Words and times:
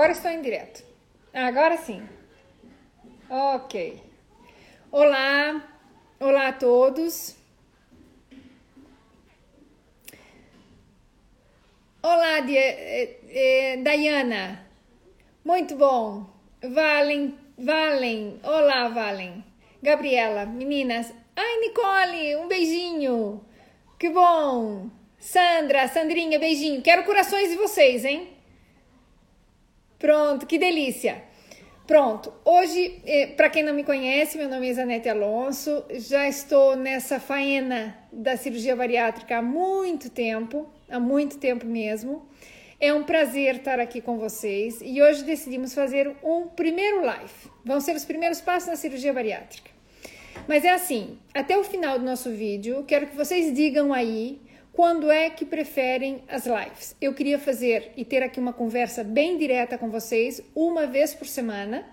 Agora 0.00 0.12
estou 0.12 0.30
em 0.30 0.40
direto. 0.40 0.82
Agora 1.30 1.76
sim. 1.76 2.02
Ok. 3.28 4.02
Olá, 4.90 5.62
olá 6.18 6.48
a 6.48 6.52
todos. 6.54 7.36
Olá, 12.02 12.40
Di 12.40 12.56
eh, 12.56 13.20
eh, 13.28 13.76
Dayana. 13.82 14.66
Muito 15.44 15.76
bom. 15.76 16.24
Valen, 16.62 17.38
Valen. 17.58 18.40
Olá, 18.42 18.88
Valen. 18.88 19.44
Gabriela, 19.82 20.46
meninas. 20.46 21.12
Ai, 21.36 21.60
Nicole, 21.60 22.36
um 22.36 22.48
beijinho. 22.48 23.44
Que 23.98 24.08
bom. 24.08 24.88
Sandra, 25.18 25.86
Sandrinha, 25.88 26.38
beijinho. 26.38 26.80
Quero 26.80 27.04
corações 27.04 27.50
de 27.50 27.56
vocês, 27.56 28.06
hein? 28.06 28.39
Pronto, 30.00 30.46
que 30.46 30.58
delícia. 30.58 31.22
Pronto, 31.86 32.32
hoje, 32.42 33.02
eh, 33.04 33.26
para 33.36 33.50
quem 33.50 33.62
não 33.62 33.74
me 33.74 33.84
conhece, 33.84 34.38
meu 34.38 34.48
nome 34.48 34.70
é 34.70 34.72
Zanete 34.72 35.10
Alonso, 35.10 35.84
já 35.90 36.26
estou 36.26 36.74
nessa 36.74 37.20
faena 37.20 37.98
da 38.10 38.34
cirurgia 38.34 38.74
bariátrica 38.74 39.36
há 39.36 39.42
muito 39.42 40.08
tempo, 40.08 40.66
há 40.88 40.98
muito 40.98 41.36
tempo 41.36 41.66
mesmo. 41.66 42.26
É 42.80 42.94
um 42.94 43.02
prazer 43.02 43.56
estar 43.56 43.78
aqui 43.78 44.00
com 44.00 44.16
vocês 44.16 44.80
e 44.80 45.02
hoje 45.02 45.22
decidimos 45.22 45.74
fazer 45.74 46.16
um 46.24 46.46
primeiro 46.46 47.04
live. 47.04 47.50
Vão 47.62 47.78
ser 47.78 47.94
os 47.94 48.06
primeiros 48.06 48.40
passos 48.40 48.70
na 48.70 48.76
cirurgia 48.76 49.12
bariátrica. 49.12 49.70
Mas 50.48 50.64
é 50.64 50.70
assim, 50.70 51.18
até 51.34 51.58
o 51.58 51.64
final 51.64 51.98
do 51.98 52.04
nosso 52.06 52.30
vídeo, 52.30 52.84
quero 52.88 53.06
que 53.06 53.14
vocês 53.14 53.52
digam 53.52 53.92
aí 53.92 54.40
quando 54.72 55.10
é 55.10 55.28
que 55.30 55.44
preferem 55.44 56.24
as 56.28 56.46
lives? 56.46 56.96
Eu 57.00 57.14
queria 57.14 57.38
fazer 57.38 57.92
e 57.96 58.04
ter 58.04 58.22
aqui 58.22 58.38
uma 58.38 58.52
conversa 58.52 59.02
bem 59.02 59.36
direta 59.36 59.76
com 59.76 59.90
vocês, 59.90 60.42
uma 60.54 60.86
vez 60.86 61.14
por 61.14 61.26
semana. 61.26 61.84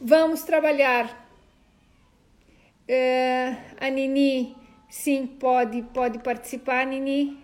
Vamos 0.00 0.42
trabalhar. 0.42 1.26
Uh, 2.88 3.56
a 3.78 3.90
Nini, 3.90 4.56
sim, 4.88 5.26
pode, 5.26 5.82
pode 5.94 6.18
participar, 6.20 6.86
Nini. 6.86 7.38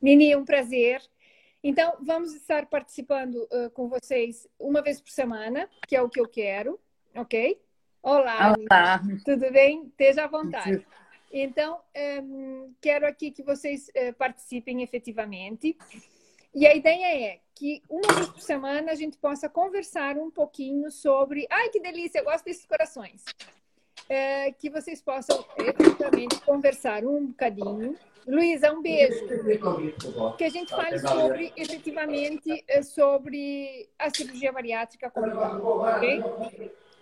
Nini, 0.00 0.34
um 0.36 0.44
prazer. 0.44 1.02
Então, 1.62 1.96
vamos 2.00 2.34
estar 2.34 2.66
participando 2.66 3.36
uh, 3.52 3.70
com 3.70 3.88
vocês 3.88 4.46
uma 4.58 4.82
vez 4.82 5.00
por 5.00 5.10
semana, 5.10 5.68
que 5.86 5.96
é 5.96 6.02
o 6.02 6.08
que 6.08 6.20
eu 6.20 6.28
quero, 6.28 6.80
ok? 7.14 7.60
Olá, 8.02 8.54
Olá. 8.54 9.02
Nini. 9.02 9.22
tudo 9.24 9.50
bem? 9.50 9.86
Esteja 9.86 10.24
à 10.24 10.28
vontade. 10.28 10.86
Então, 11.36 11.80
um, 12.22 12.72
quero 12.80 13.04
aqui 13.04 13.32
que 13.32 13.42
vocês 13.42 13.88
uh, 13.88 14.14
participem 14.16 14.84
efetivamente. 14.84 15.76
E 16.54 16.64
a 16.64 16.76
ideia 16.76 17.32
é 17.32 17.40
que 17.52 17.82
uma 17.90 18.14
vez 18.14 18.28
por 18.28 18.40
semana 18.40 18.92
a 18.92 18.94
gente 18.94 19.18
possa 19.18 19.48
conversar 19.48 20.16
um 20.16 20.30
pouquinho 20.30 20.92
sobre. 20.92 21.44
Ai, 21.50 21.70
que 21.70 21.80
delícia, 21.80 22.20
eu 22.20 22.24
gosto 22.24 22.44
desses 22.44 22.64
corações. 22.64 23.24
É, 24.08 24.52
que 24.52 24.70
vocês 24.70 25.02
possam 25.02 25.44
efetivamente 25.58 26.40
conversar 26.42 27.04
um 27.04 27.26
bocadinho. 27.26 27.96
Luísa, 28.28 28.72
um 28.72 28.80
beijo. 28.80 29.26
Que 30.38 30.44
a 30.44 30.50
gente 30.50 30.70
fale 30.70 31.00
sobre, 31.00 31.52
efetivamente, 31.56 32.64
sobre 32.84 33.88
a 33.98 34.08
cirurgia 34.08 34.52
bariátrica? 34.52 35.12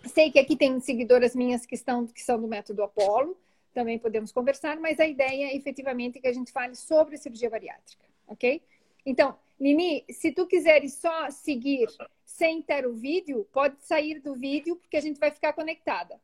Sei 0.07 0.31
que 0.31 0.39
aqui 0.39 0.55
tem 0.55 0.79
seguidoras 0.79 1.35
minhas 1.35 1.67
que, 1.67 1.75
estão, 1.75 2.07
que 2.07 2.23
são 2.23 2.41
do 2.41 2.47
método 2.47 2.81
Apolo 2.81 3.37
também 3.73 3.99
podemos 3.99 4.31
conversar, 4.31 4.77
mas 4.79 4.99
a 4.99 5.07
ideia 5.07 5.51
é 5.51 5.55
efetivamente 5.55 6.19
que 6.19 6.27
a 6.27 6.33
gente 6.33 6.51
fale 6.51 6.75
sobre 6.75 7.17
cirurgia 7.17 7.49
bariátrica, 7.49 8.05
ok? 8.27 8.61
Então, 9.05 9.37
Nini, 9.59 10.05
se 10.09 10.31
tu 10.31 10.47
quiseres 10.47 10.93
só 10.95 11.29
seguir 11.29 11.87
sem 12.25 12.61
ter 12.61 12.85
o 12.85 12.93
vídeo, 12.93 13.47
pode 13.51 13.75
sair 13.83 14.19
do 14.19 14.35
vídeo 14.35 14.75
porque 14.77 14.97
a 14.97 15.01
gente 15.01 15.19
vai 15.19 15.31
ficar 15.31 15.53
conectada. 15.53 16.19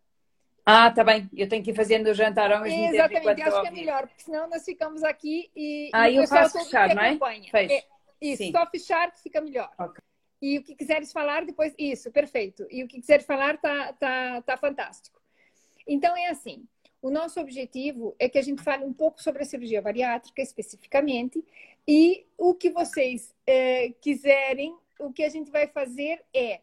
Ah, 0.66 0.92
tá 0.92 1.04
bem. 1.04 1.30
Eu 1.36 1.50
tenho 1.50 1.64
que 1.64 1.72
ir 1.72 1.76
fazendo 1.76 2.08
o 2.08 2.14
jantar 2.14 2.52
ao 2.52 2.62
mesmo 2.62 2.78
Exatamente, 2.78 3.10
tempo. 3.10 3.30
Exatamente, 3.30 3.42
acho 3.42 3.62
que 3.62 3.68
é 3.68 3.72
melhor, 3.72 4.08
porque 4.08 4.22
senão 4.22 4.50
nós 4.50 4.64
ficamos 4.64 5.04
aqui 5.04 5.50
e. 5.56 5.90
Ah, 5.94 6.10
e 6.10 6.18
eu 6.18 6.28
faço 6.28 6.60
fechar, 6.60 6.94
não 6.94 7.02
é? 7.02 7.18
Fez. 7.50 7.72
é 7.72 7.84
isso, 8.22 8.44
Sim. 8.44 8.52
só 8.52 8.66
fechar 8.68 9.12
que 9.12 9.22
fica 9.22 9.42
melhor. 9.42 9.72
Okay. 9.80 10.04
E 10.42 10.58
o 10.58 10.64
que 10.64 10.76
quiseres 10.76 11.12
falar 11.12 11.46
depois, 11.46 11.74
isso, 11.78 12.12
perfeito. 12.12 12.66
E 12.70 12.84
o 12.84 12.88
que 12.88 13.00
quiseres 13.00 13.26
falar 13.26 13.58
tá, 13.58 13.94
tá, 13.94 14.42
tá 14.42 14.58
fantástico. 14.58 15.20
Então 15.88 16.16
é 16.16 16.30
assim. 16.30 16.66
O 17.02 17.10
nosso 17.10 17.40
objetivo 17.40 18.14
é 18.20 18.28
que 18.28 18.38
a 18.38 18.42
gente 18.42 18.62
fale 18.62 18.84
um 18.84 18.92
pouco 18.92 19.22
sobre 19.22 19.42
a 19.42 19.46
cirurgia 19.46 19.82
bariátrica 19.82 20.42
especificamente 20.42 21.44
e 21.88 22.26
o 22.38 22.54
que 22.54 22.70
vocês 22.70 23.34
é, 23.48 23.92
quiserem, 24.02 24.76
o 25.00 25.12
que 25.12 25.24
a 25.24 25.30
gente 25.30 25.50
vai 25.50 25.68
fazer 25.68 26.22
é 26.34 26.60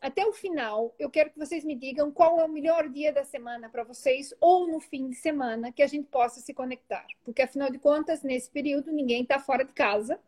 até 0.00 0.24
o 0.24 0.32
final, 0.32 0.94
eu 0.96 1.10
quero 1.10 1.30
que 1.30 1.38
vocês 1.38 1.64
me 1.64 1.74
digam 1.74 2.12
qual 2.12 2.38
é 2.38 2.44
o 2.44 2.48
melhor 2.48 2.88
dia 2.88 3.12
da 3.12 3.24
semana 3.24 3.68
para 3.68 3.82
vocês 3.82 4.32
ou 4.40 4.68
no 4.68 4.78
fim 4.78 5.08
de 5.08 5.16
semana 5.16 5.72
que 5.72 5.82
a 5.82 5.88
gente 5.88 6.06
possa 6.06 6.40
se 6.40 6.54
conectar. 6.54 7.04
Porque, 7.24 7.42
afinal 7.42 7.68
de 7.68 7.80
contas, 7.80 8.22
nesse 8.22 8.48
período, 8.48 8.92
ninguém 8.92 9.22
está 9.22 9.40
fora 9.40 9.64
de 9.64 9.72
casa. 9.72 10.20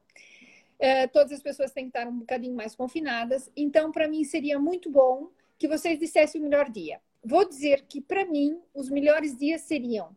É, 0.77 1.07
todas 1.07 1.31
as 1.31 1.41
pessoas 1.41 1.71
têm 1.71 1.85
que 1.85 1.97
estar 1.97 2.09
um 2.09 2.19
bocadinho 2.19 2.57
mais 2.57 2.75
confinadas. 2.75 3.49
Então, 3.57 3.93
para 3.93 4.09
mim, 4.09 4.25
seria 4.25 4.59
muito 4.59 4.91
bom 4.91 5.31
que 5.57 5.69
vocês 5.69 6.01
dissessem 6.01 6.41
o 6.41 6.45
melhor 6.45 6.69
dia 6.69 7.01
vou 7.23 7.49
dizer 7.49 7.83
que, 7.87 8.01
para 8.01 8.25
mim, 8.25 8.61
os 8.75 8.89
melhores 8.89 9.37
dias 9.37 9.63
seriam 9.63 10.17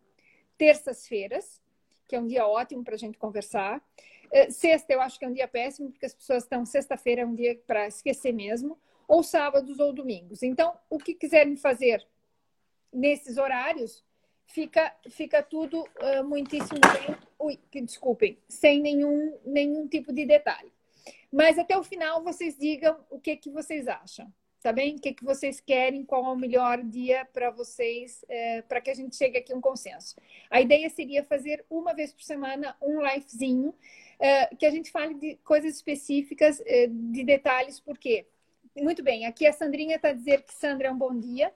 terças-feiras, 0.57 1.61
que 2.07 2.15
é 2.15 2.19
um 2.19 2.27
dia 2.27 2.47
ótimo 2.47 2.83
para 2.83 2.95
a 2.95 2.97
gente 2.97 3.17
conversar. 3.17 3.83
Eh, 4.31 4.49
sexta, 4.49 4.93
eu 4.93 5.01
acho 5.01 5.19
que 5.19 5.25
é 5.25 5.27
um 5.27 5.33
dia 5.33 5.47
péssimo, 5.47 5.91
porque 5.91 6.05
as 6.05 6.13
pessoas 6.13 6.43
estão. 6.43 6.65
Sexta-feira 6.65 7.21
é 7.21 7.25
um 7.25 7.35
dia 7.35 7.59
para 7.67 7.87
esquecer 7.87 8.33
mesmo, 8.33 8.77
ou 9.07 9.23
sábados 9.23 9.79
ou 9.79 9.93
domingos. 9.93 10.43
Então, 10.43 10.77
o 10.89 10.97
que 10.97 11.13
quiserem 11.13 11.55
fazer 11.55 12.05
nesses 12.91 13.37
horários, 13.37 14.03
fica, 14.45 14.95
fica 15.09 15.41
tudo 15.41 15.81
uh, 15.81 16.23
muitíssimo 16.23 16.79
bem. 16.79 17.17
Ui, 17.39 17.59
que 17.71 17.81
desculpem, 17.81 18.37
sem 18.47 18.79
nenhum, 18.79 19.37
nenhum 19.45 19.87
tipo 19.87 20.13
de 20.13 20.25
detalhe. 20.25 20.71
Mas 21.31 21.57
até 21.57 21.77
o 21.77 21.83
final 21.83 22.23
vocês 22.23 22.57
digam 22.57 23.03
o 23.09 23.19
que, 23.19 23.35
que 23.35 23.49
vocês 23.49 23.87
acham 23.87 24.31
tá 24.63 24.71
bem? 24.71 24.95
O 24.95 24.99
que, 24.99 25.13
que 25.13 25.25
vocês 25.25 25.59
querem, 25.59 26.05
qual 26.05 26.25
é 26.25 26.29
o 26.29 26.37
melhor 26.37 26.81
dia 26.81 27.25
para 27.33 27.51
vocês, 27.51 28.23
é, 28.29 28.61
para 28.61 28.79
que 28.79 28.89
a 28.89 28.93
gente 28.93 29.13
chegue 29.13 29.37
aqui 29.37 29.51
a 29.51 29.57
um 29.57 29.61
consenso. 29.61 30.15
A 30.49 30.61
ideia 30.61 30.89
seria 30.89 31.21
fazer 31.21 31.65
uma 31.69 31.93
vez 31.93 32.13
por 32.13 32.23
semana 32.23 32.75
um 32.81 33.01
livezinho, 33.01 33.75
é, 34.17 34.55
que 34.55 34.65
a 34.65 34.71
gente 34.71 34.89
fale 34.89 35.15
de 35.15 35.35
coisas 35.43 35.75
específicas, 35.75 36.61
é, 36.65 36.87
de 36.87 37.25
detalhes, 37.25 37.77
por 37.81 37.97
quê? 37.97 38.25
Muito 38.77 39.03
bem, 39.03 39.25
aqui 39.25 39.45
a 39.45 39.51
Sandrinha 39.51 39.97
está 39.97 40.13
dizendo 40.13 40.43
que 40.43 40.53
Sandra 40.53 40.87
é 40.87 40.91
um 40.91 40.97
bom 40.97 41.13
dia. 41.19 41.53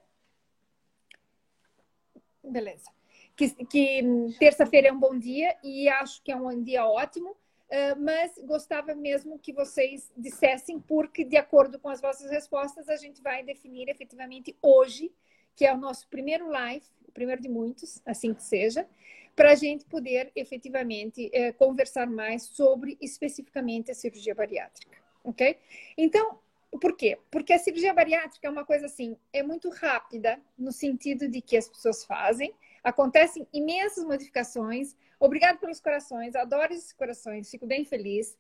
Beleza. 2.44 2.92
Que, 3.38 3.50
que 3.66 4.04
terça-feira 4.38 4.90
é 4.90 4.92
um 4.92 5.00
bom 5.00 5.18
dia 5.18 5.56
e 5.64 5.88
acho 5.88 6.22
que 6.22 6.32
é 6.32 6.36
um 6.36 6.62
dia 6.62 6.86
ótimo. 6.86 7.38
Uh, 7.70 8.00
mas 8.00 8.32
gostava 8.46 8.96
mesmo 8.96 9.38
que 9.38 9.52
vocês 9.52 10.10
dissessem, 10.16 10.80
porque, 10.80 11.26
de 11.26 11.36
acordo 11.36 11.78
com 11.78 11.90
as 11.90 12.00
vossas 12.00 12.32
respostas, 12.32 12.88
a 12.88 12.96
gente 12.96 13.22
vai 13.22 13.44
definir 13.44 13.90
efetivamente 13.90 14.56
hoje, 14.62 15.12
que 15.54 15.66
é 15.66 15.74
o 15.74 15.78
nosso 15.78 16.08
primeiro 16.08 16.48
live, 16.48 16.86
o 17.06 17.12
primeiro 17.12 17.42
de 17.42 17.50
muitos, 17.50 18.02
assim 18.06 18.34
que 18.34 18.42
seja, 18.42 18.88
para 19.36 19.52
a 19.52 19.56
gente 19.56 19.84
poder 19.86 20.32
efetivamente 20.34 21.28
uh, 21.28 21.54
conversar 21.58 22.08
mais 22.08 22.44
sobre 22.44 22.98
especificamente 23.02 23.92
a 23.92 23.96
cirurgia 23.96 24.34
bariátrica, 24.34 24.98
ok? 25.24 25.58
Então, 25.98 26.40
por 26.82 26.96
quê? 26.96 27.18
Porque 27.30 27.54
a 27.54 27.60
cirurgia 27.60 27.94
bariátrica 27.94 28.48
é 28.48 28.50
uma 28.50 28.66
coisa 28.66 28.86
assim, 28.86 29.18
é 29.34 29.44
muito 29.44 29.70
rápida, 29.70 30.40
no 30.58 30.72
sentido 30.72 31.28
de 31.28 31.42
que 31.42 31.58
as 31.58 31.68
pessoas 31.68 32.06
fazem, 32.06 32.54
acontecem 32.84 33.48
imensas 33.54 34.04
modificações, 34.04 34.96
Obrigado 35.20 35.58
pelos 35.58 35.80
corações, 35.80 36.36
adoro 36.36 36.74
esses 36.74 36.94
corações, 36.94 37.50
fico 37.50 37.66
bem 37.66 37.84
feliz. 37.84 38.38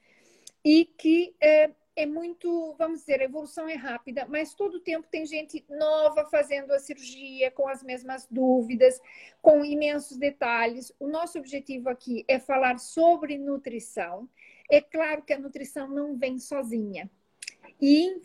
E 0.63 0.85
que 0.85 1.35
é, 1.41 1.71
é, 1.95 2.05
muito, 2.05 2.75
vamos 2.77 2.99
dizer, 2.99 3.21
a 3.21 3.25
evolução 3.25 3.67
é 3.67 3.73
rápida, 3.73 4.27
mas 4.29 4.53
todo 4.53 4.75
o 4.75 4.79
tempo 4.79 5.07
tem 5.09 5.25
gente 5.25 5.65
nova 5.69 6.25
fazendo 6.25 6.71
a 6.71 6.79
cirurgia, 6.79 7.49
com 7.49 7.67
as 7.67 7.81
mesmas 7.81 8.27
dúvidas, 8.29 9.01
com 9.41 9.65
imensos 9.65 10.17
detalhes. 10.17 10.93
O 10.99 11.07
nosso 11.07 11.39
objetivo 11.39 11.89
aqui 11.89 12.23
é 12.27 12.37
falar 12.39 12.77
sobre 12.79 13.37
nutrição. 13.37 14.29
É 14.69 14.81
claro 14.81 15.23
que 15.23 15.33
a 15.33 15.39
nutrição 15.39 15.87
não 15.87 16.15
vem 16.15 16.37
sozinha. 16.37 17.09
E, 17.81 18.21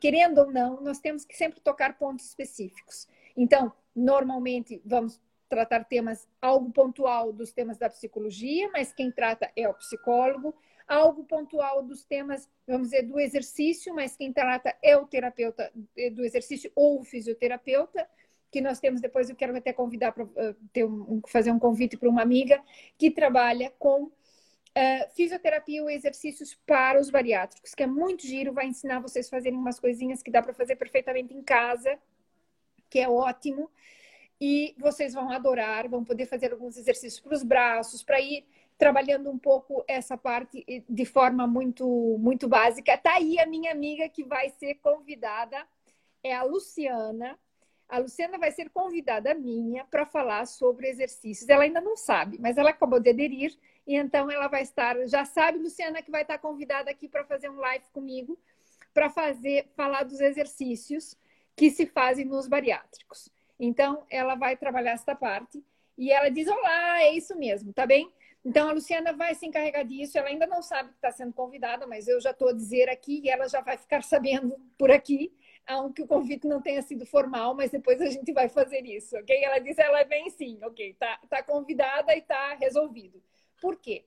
querendo 0.00 0.38
ou 0.38 0.52
não, 0.52 0.80
nós 0.80 1.00
temos 1.00 1.24
que 1.24 1.36
sempre 1.36 1.60
tocar 1.60 1.98
pontos 1.98 2.26
específicos. 2.26 3.08
Então, 3.36 3.72
normalmente, 3.94 4.80
vamos 4.84 5.20
tratar 5.48 5.84
temas, 5.84 6.28
algo 6.40 6.70
pontual 6.70 7.32
dos 7.32 7.52
temas 7.52 7.78
da 7.78 7.88
psicologia, 7.88 8.70
mas 8.72 8.92
quem 8.92 9.10
trata 9.10 9.50
é 9.56 9.68
o 9.68 9.74
psicólogo, 9.74 10.54
algo 10.86 11.24
pontual 11.24 11.82
dos 11.82 12.04
temas, 12.04 12.48
vamos 12.66 12.90
dizer, 12.90 13.02
do 13.02 13.18
exercício, 13.18 13.94
mas 13.94 14.16
quem 14.16 14.32
trata 14.32 14.74
é 14.82 14.96
o 14.96 15.06
terapeuta 15.06 15.72
eh, 15.96 16.10
do 16.10 16.24
exercício 16.24 16.70
ou 16.74 17.00
o 17.00 17.04
fisioterapeuta, 17.04 18.08
que 18.50 18.60
nós 18.60 18.80
temos 18.80 19.00
depois, 19.00 19.28
eu 19.28 19.36
quero 19.36 19.56
até 19.56 19.72
convidar 19.72 20.12
para 20.12 20.24
uh, 20.24 20.56
um, 20.78 21.20
fazer 21.26 21.50
um 21.50 21.58
convite 21.58 21.96
para 21.98 22.08
uma 22.08 22.22
amiga 22.22 22.62
que 22.96 23.10
trabalha 23.10 23.72
com 23.78 24.10
Uh, 24.76 25.10
fisioterapia 25.16 25.82
ou 25.82 25.90
exercícios 25.90 26.54
para 26.64 27.00
os 27.00 27.10
bariátricos, 27.10 27.74
que 27.74 27.82
é 27.82 27.86
muito 27.86 28.24
giro, 28.24 28.52
vai 28.52 28.66
ensinar 28.66 29.00
vocês 29.00 29.26
a 29.26 29.30
fazerem 29.30 29.58
umas 29.58 29.80
coisinhas 29.80 30.22
que 30.22 30.30
dá 30.30 30.40
para 30.40 30.54
fazer 30.54 30.76
perfeitamente 30.76 31.34
em 31.34 31.42
casa, 31.42 31.98
que 32.88 33.00
é 33.00 33.08
ótimo. 33.08 33.68
E 34.40 34.74
vocês 34.78 35.14
vão 35.14 35.30
adorar, 35.30 35.88
vão 35.88 36.04
poder 36.04 36.26
fazer 36.26 36.52
alguns 36.52 36.76
exercícios 36.76 37.20
para 37.20 37.34
os 37.34 37.42
braços, 37.42 38.02
para 38.02 38.20
ir 38.20 38.46
trabalhando 38.78 39.28
um 39.28 39.38
pouco 39.38 39.84
essa 39.88 40.16
parte 40.16 40.64
de 40.88 41.04
forma 41.04 41.46
muito, 41.46 41.86
muito 42.20 42.46
básica. 42.46 42.96
Tá 42.96 43.14
aí 43.14 43.38
a 43.40 43.46
minha 43.46 43.72
amiga 43.72 44.08
que 44.08 44.22
vai 44.22 44.50
ser 44.50 44.76
convidada, 44.76 45.66
é 46.22 46.32
a 46.34 46.44
Luciana. 46.44 47.36
A 47.88 47.98
Luciana 47.98 48.38
vai 48.38 48.52
ser 48.52 48.70
convidada 48.70 49.34
minha 49.34 49.84
para 49.84 50.06
falar 50.06 50.46
sobre 50.46 50.88
exercícios. 50.88 51.48
Ela 51.48 51.64
ainda 51.64 51.80
não 51.80 51.96
sabe, 51.96 52.38
mas 52.38 52.56
ela 52.56 52.70
acabou 52.70 53.00
de 53.00 53.10
aderir 53.10 53.58
e 53.86 53.96
então 53.96 54.30
ela 54.30 54.46
vai 54.46 54.62
estar, 54.62 54.94
já 55.06 55.24
sabe, 55.24 55.58
Luciana, 55.58 56.02
que 56.02 56.10
vai 56.10 56.22
estar 56.22 56.38
convidada 56.38 56.90
aqui 56.90 57.08
para 57.08 57.24
fazer 57.24 57.48
um 57.48 57.56
live 57.56 57.86
comigo, 57.92 58.38
para 58.92 59.08
fazer, 59.08 59.66
falar 59.74 60.04
dos 60.04 60.20
exercícios 60.20 61.16
que 61.56 61.70
se 61.70 61.86
fazem 61.86 62.24
nos 62.24 62.46
bariátricos. 62.46 63.30
Então, 63.58 64.04
ela 64.10 64.34
vai 64.34 64.56
trabalhar 64.56 64.92
esta 64.92 65.14
parte 65.14 65.62
e 65.96 66.12
ela 66.12 66.30
diz: 66.30 66.46
Olá, 66.48 67.02
é 67.02 67.12
isso 67.12 67.36
mesmo, 67.36 67.72
tá 67.72 67.86
bem? 67.86 68.10
Então, 68.44 68.68
a 68.68 68.72
Luciana 68.72 69.12
vai 69.12 69.34
se 69.34 69.46
encarregar 69.46 69.84
disso. 69.84 70.16
Ela 70.16 70.28
ainda 70.28 70.46
não 70.46 70.62
sabe 70.62 70.90
que 70.90 70.94
está 70.94 71.10
sendo 71.10 71.32
convidada, 71.32 71.86
mas 71.86 72.06
eu 72.06 72.20
já 72.20 72.30
estou 72.30 72.48
a 72.48 72.52
dizer 72.52 72.88
aqui 72.88 73.20
e 73.24 73.28
ela 73.28 73.48
já 73.48 73.60
vai 73.60 73.76
ficar 73.76 74.02
sabendo 74.02 74.56
por 74.78 74.90
aqui, 74.90 75.32
aunque 75.66 76.02
o 76.02 76.06
convite 76.06 76.46
não 76.46 76.62
tenha 76.62 76.80
sido 76.80 77.04
formal, 77.04 77.54
mas 77.54 77.70
depois 77.70 78.00
a 78.00 78.06
gente 78.06 78.32
vai 78.32 78.48
fazer 78.48 78.86
isso, 78.86 79.16
ok? 79.16 79.44
Ela 79.44 79.58
diz: 79.58 79.76
ela 79.78 80.04
vem 80.04 80.30
sim, 80.30 80.58
ok? 80.62 80.94
Tá, 80.94 81.18
tá 81.28 81.42
convidada 81.42 82.14
e 82.16 82.22
tá 82.22 82.54
resolvido. 82.54 83.22
Por 83.60 83.76
quê? 83.76 84.04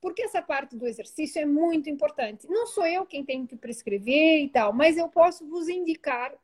Porque 0.00 0.22
essa 0.22 0.42
parte 0.42 0.76
do 0.76 0.86
exercício 0.86 1.40
é 1.40 1.46
muito 1.46 1.88
importante. 1.88 2.46
Não 2.48 2.66
sou 2.66 2.86
eu 2.86 3.06
quem 3.06 3.24
tenho 3.24 3.46
que 3.46 3.56
prescrever 3.56 4.42
e 4.42 4.48
tal, 4.48 4.72
mas 4.72 4.96
eu 4.96 5.08
posso 5.08 5.46
vos 5.46 5.68
indicar 5.68 6.34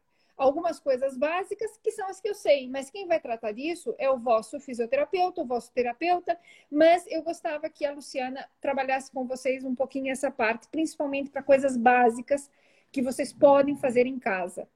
algumas 0.41 0.81
coisas 0.81 1.19
básicas 1.19 1.77
que 1.83 1.93
são 1.93 2.09
as 2.09 2.19
que 2.19 2.27
eu 2.27 2.35
sei, 2.35 2.67
mas 2.67 2.89
quem 2.89 3.07
vai 3.07 3.21
tratar 3.21 3.53
disso 3.53 3.95
é 3.99 4.09
o 4.09 4.19
vosso 4.19 4.59
fisioterapeuta, 4.59 5.43
o 5.43 5.47
vosso 5.47 5.71
terapeuta, 5.71 6.39
mas 6.71 7.07
eu 7.09 7.23
gostava 7.23 7.69
que 7.69 7.85
a 7.85 7.93
Luciana 7.93 8.49
trabalhasse 8.59 9.11
com 9.13 9.27
vocês 9.27 9.65
um 9.65 9.75
pouquinho 9.75 10.11
essa 10.11 10.31
parte, 10.31 10.67
principalmente 10.69 11.29
para 11.29 11.43
coisas 11.43 11.77
básicas 11.77 12.51
que 12.91 13.03
vocês 13.03 13.35
podem 13.35 13.77
fazer 13.77 14.07
em 14.07 14.19
casa, 14.19 14.67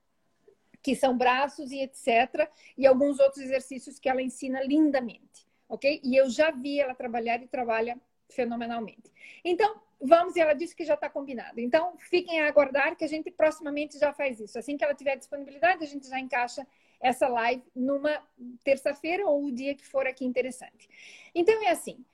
que 0.82 0.94
são 0.94 1.16
braços 1.16 1.72
e 1.72 1.81
etc, 1.81 2.46
e 2.76 2.87
alguns 2.87 3.19
outros 3.19 3.43
exercícios 3.43 3.99
que 3.99 4.08
ela 4.08 4.20
ensina 4.20 4.62
lindamente, 4.62 5.49
ok? 5.67 5.99
E 6.05 6.14
eu 6.14 6.28
já 6.28 6.50
vi 6.50 6.78
ela 6.78 6.94
trabalhar 6.94 7.43
e 7.43 7.49
trabalha 7.49 7.99
fenomenalmente. 8.28 9.10
Então, 9.43 9.81
vamos, 10.00 10.37
e 10.37 10.41
ela 10.41 10.55
disse 10.55 10.75
que 10.75 10.85
já 10.85 10.94
está 10.94 11.08
combinado. 11.08 11.61
Então, 11.61 11.96
fiquem 11.99 12.41
a 12.41 12.49
aguardar 12.49 12.96
que 12.96 13.05
a 13.05 13.08
gente 13.08 13.31
proximamente 13.31 13.99
já 13.99 14.12
faz 14.12 14.41
isso. 14.41 14.58
Assim 14.58 14.76
que 14.76 14.85
ela 14.85 14.94
tiver 14.94 15.17
disponibilidade, 15.17 15.85
a 15.85 15.87
gente 15.87 16.08
já 16.08 16.19
encaixa 16.19 16.67
essa 17.00 17.29
live 17.29 17.62
numa 17.75 18.23
terça-feira 18.62 19.26
ou 19.26 19.44
o 19.44 19.52
dia 19.52 19.75
que 19.75 19.87
for 19.87 20.06
aqui 20.06 20.25
interessante. 20.25 20.88
Então, 21.35 21.62
é 21.62 21.70
assim. 21.70 22.05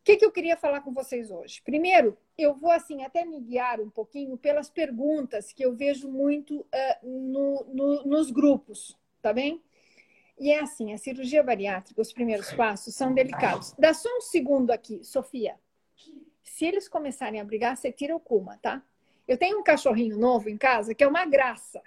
O 0.00 0.04
que, 0.06 0.16
que 0.16 0.24
eu 0.24 0.30
queria 0.30 0.56
falar 0.56 0.82
com 0.82 0.92
vocês 0.92 1.32
hoje? 1.32 1.60
Primeiro, 1.62 2.16
eu 2.38 2.54
vou 2.54 2.70
assim 2.70 3.02
até 3.02 3.24
me 3.24 3.40
guiar 3.40 3.80
um 3.80 3.90
pouquinho 3.90 4.36
pelas 4.36 4.70
perguntas 4.70 5.52
que 5.52 5.64
eu 5.64 5.74
vejo 5.74 6.08
muito 6.08 6.60
uh, 6.60 6.66
no, 7.02 7.66
no, 7.74 8.04
nos 8.04 8.30
grupos, 8.30 8.96
tá 9.20 9.32
bem? 9.32 9.60
E 10.38 10.52
é 10.52 10.60
assim, 10.60 10.92
a 10.92 10.98
cirurgia 10.98 11.42
bariátrica, 11.42 12.00
os 12.00 12.12
primeiros 12.12 12.52
passos 12.52 12.94
são 12.94 13.12
delicados. 13.12 13.72
Dá 13.78 13.92
só 13.94 14.08
um 14.16 14.20
segundo 14.20 14.70
aqui, 14.70 15.02
Sofia. 15.02 15.58
Se 16.56 16.64
eles 16.64 16.88
começarem 16.88 17.38
a 17.38 17.44
brigar, 17.44 17.76
você 17.76 17.92
tira 17.92 18.16
o 18.16 18.18
Kuma, 18.18 18.56
tá? 18.62 18.82
Eu 19.28 19.36
tenho 19.36 19.58
um 19.58 19.62
cachorrinho 19.62 20.16
novo 20.16 20.48
em 20.48 20.56
casa 20.56 20.94
que 20.94 21.04
é 21.04 21.06
uma 21.06 21.26
graça, 21.26 21.82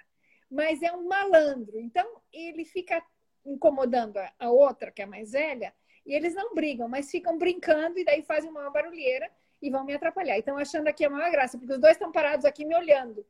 mas 0.48 0.80
é 0.80 0.92
um 0.92 1.08
malandro. 1.08 1.80
Então, 1.80 2.08
ele 2.32 2.64
fica 2.64 3.02
incomodando 3.44 4.18
a 4.38 4.48
outra, 4.48 4.92
que 4.92 5.02
é 5.02 5.06
mais 5.06 5.32
velha, 5.32 5.74
e 6.06 6.14
eles 6.14 6.36
não 6.36 6.54
brigam, 6.54 6.88
mas 6.88 7.10
ficam 7.10 7.36
brincando 7.36 7.98
e 7.98 8.04
daí 8.04 8.22
fazem 8.22 8.48
uma 8.48 8.70
barulheira 8.70 9.28
e 9.60 9.68
vão 9.70 9.84
me 9.84 9.92
atrapalhar. 9.92 10.38
Então, 10.38 10.56
achando 10.56 10.86
aqui 10.86 11.04
a 11.04 11.10
maior 11.10 11.32
graça, 11.32 11.58
porque 11.58 11.72
os 11.72 11.80
dois 11.80 11.94
estão 11.94 12.12
parados 12.12 12.44
aqui 12.44 12.64
me 12.64 12.76
olhando. 12.76 13.26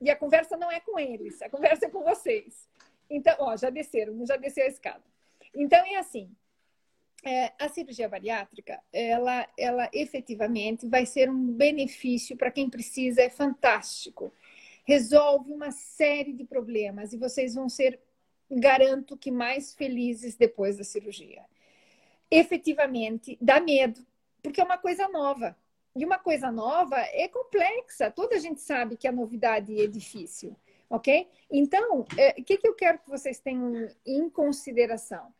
E 0.00 0.10
a 0.10 0.16
conversa 0.16 0.56
não 0.56 0.72
é 0.72 0.80
com 0.80 0.98
eles, 0.98 1.40
a 1.40 1.48
conversa 1.48 1.86
é 1.86 1.88
com 1.88 2.02
vocês. 2.02 2.68
Então, 3.08 3.36
ó, 3.38 3.56
já 3.56 3.70
desceram, 3.70 4.26
já 4.26 4.36
desceu 4.36 4.64
a 4.64 4.68
escada. 4.68 5.04
Então, 5.54 5.78
é 5.86 5.98
assim, 5.98 6.34
é, 7.24 7.52
a 7.58 7.68
cirurgia 7.68 8.08
bariátrica, 8.08 8.80
ela, 8.92 9.46
ela 9.58 9.90
efetivamente 9.92 10.86
vai 10.86 11.04
ser 11.04 11.30
um 11.30 11.52
benefício 11.52 12.36
para 12.36 12.50
quem 12.50 12.68
precisa, 12.68 13.22
é 13.22 13.30
fantástico. 13.30 14.32
Resolve 14.84 15.52
uma 15.52 15.70
série 15.70 16.32
de 16.32 16.44
problemas 16.44 17.12
e 17.12 17.18
vocês 17.18 17.54
vão 17.54 17.68
ser, 17.68 18.00
garanto 18.50 19.16
que, 19.16 19.30
mais 19.30 19.74
felizes 19.74 20.36
depois 20.36 20.76
da 20.76 20.84
cirurgia. 20.84 21.44
Efetivamente, 22.30 23.36
dá 23.40 23.60
medo, 23.60 24.04
porque 24.42 24.60
é 24.60 24.64
uma 24.64 24.78
coisa 24.78 25.08
nova. 25.08 25.56
E 25.94 26.04
uma 26.04 26.18
coisa 26.18 26.50
nova 26.52 26.96
é 26.98 27.28
complexa. 27.28 28.10
Toda 28.10 28.36
a 28.36 28.38
gente 28.38 28.60
sabe 28.60 28.96
que 28.96 29.08
a 29.08 29.12
novidade 29.12 29.80
é 29.80 29.86
difícil, 29.86 30.56
ok? 30.88 31.28
Então, 31.50 32.06
é, 32.16 32.40
o 32.40 32.44
que, 32.44 32.56
que 32.56 32.68
eu 32.68 32.74
quero 32.74 32.98
que 33.00 33.10
vocês 33.10 33.40
tenham 33.40 33.88
em 34.06 34.30
consideração? 34.30 35.32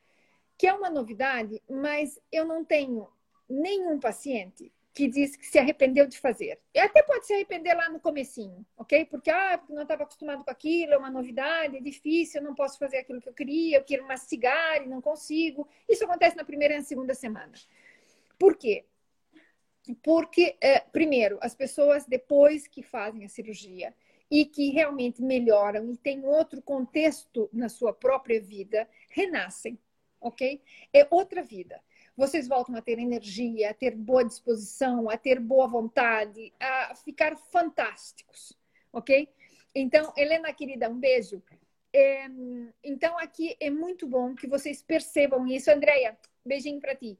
Que 0.61 0.67
é 0.67 0.75
uma 0.75 0.91
novidade, 0.91 1.63
mas 1.67 2.21
eu 2.31 2.45
não 2.45 2.63
tenho 2.63 3.09
nenhum 3.49 3.99
paciente 3.99 4.71
que 4.93 5.09
diz 5.09 5.35
que 5.35 5.47
se 5.47 5.59
arrependeu 5.59 6.07
de 6.07 6.19
fazer. 6.19 6.61
E 6.75 6.79
até 6.79 7.03
pode 7.03 7.27
se 7.27 7.33
arrepender 7.33 7.75
lá 7.75 7.89
no 7.89 7.99
comecinho, 7.99 8.67
ok? 8.77 9.07
Porque, 9.07 9.31
ah, 9.31 9.59
não 9.71 9.85
estava 9.85 10.03
acostumado 10.03 10.45
com 10.45 10.51
aquilo, 10.51 10.93
é 10.93 10.99
uma 10.99 11.11
novidade, 11.11 11.79
é 11.79 11.81
difícil, 11.81 12.43
eu 12.43 12.47
não 12.47 12.55
posso 12.55 12.79
fazer 12.79 12.99
aquilo 12.99 13.23
que 13.23 13.29
eu 13.31 13.33
queria, 13.33 13.79
eu 13.79 13.85
quero 13.85 14.07
mastigar 14.07 14.83
e 14.83 14.87
não 14.87 15.01
consigo. 15.01 15.67
Isso 15.89 16.05
acontece 16.05 16.37
na 16.37 16.45
primeira 16.45 16.75
e 16.75 16.77
na 16.77 16.85
segunda 16.85 17.15
semana. 17.15 17.53
Por 18.39 18.55
quê? 18.55 18.85
Porque, 20.03 20.59
é, 20.61 20.81
primeiro, 20.81 21.39
as 21.41 21.55
pessoas, 21.55 22.05
depois 22.05 22.69
que 22.69 22.83
fazem 22.83 23.25
a 23.25 23.31
cirurgia 23.31 23.95
e 24.31 24.45
que 24.45 24.69
realmente 24.69 25.23
melhoram 25.23 25.91
e 25.91 25.97
têm 25.97 26.23
outro 26.27 26.61
contexto 26.61 27.49
na 27.51 27.71
sua 27.71 27.95
própria 27.95 28.39
vida, 28.39 28.87
renascem 29.09 29.79
ok? 30.21 30.61
É 30.93 31.07
outra 31.11 31.43
vida. 31.43 31.81
Vocês 32.17 32.47
voltam 32.47 32.75
a 32.75 32.83
ter 32.83 32.99
energia, 32.99 33.71
a 33.71 33.75
ter 33.75 33.97
boa 33.97 34.25
disposição, 34.25 35.09
a 35.09 35.17
ter 35.17 35.41
boa 35.41 35.67
vontade, 35.67 36.53
a 36.61 36.95
ficar 36.95 37.37
fantásticos, 37.37 38.57
ok? 38.93 39.29
Então, 39.75 40.13
Helena, 40.17 40.53
querida, 40.53 40.91
um 40.91 40.99
beijo. 40.99 41.43
É, 41.93 42.27
então, 42.85 43.19
aqui 43.19 43.57
é 43.59 43.71
muito 43.71 44.07
bom 44.07 44.35
que 44.35 44.47
vocês 44.47 44.83
percebam 44.83 45.47
isso. 45.47 45.71
Andréia, 45.71 46.19
beijinho 46.45 46.81
para 46.81 46.95
ti. 46.95 47.19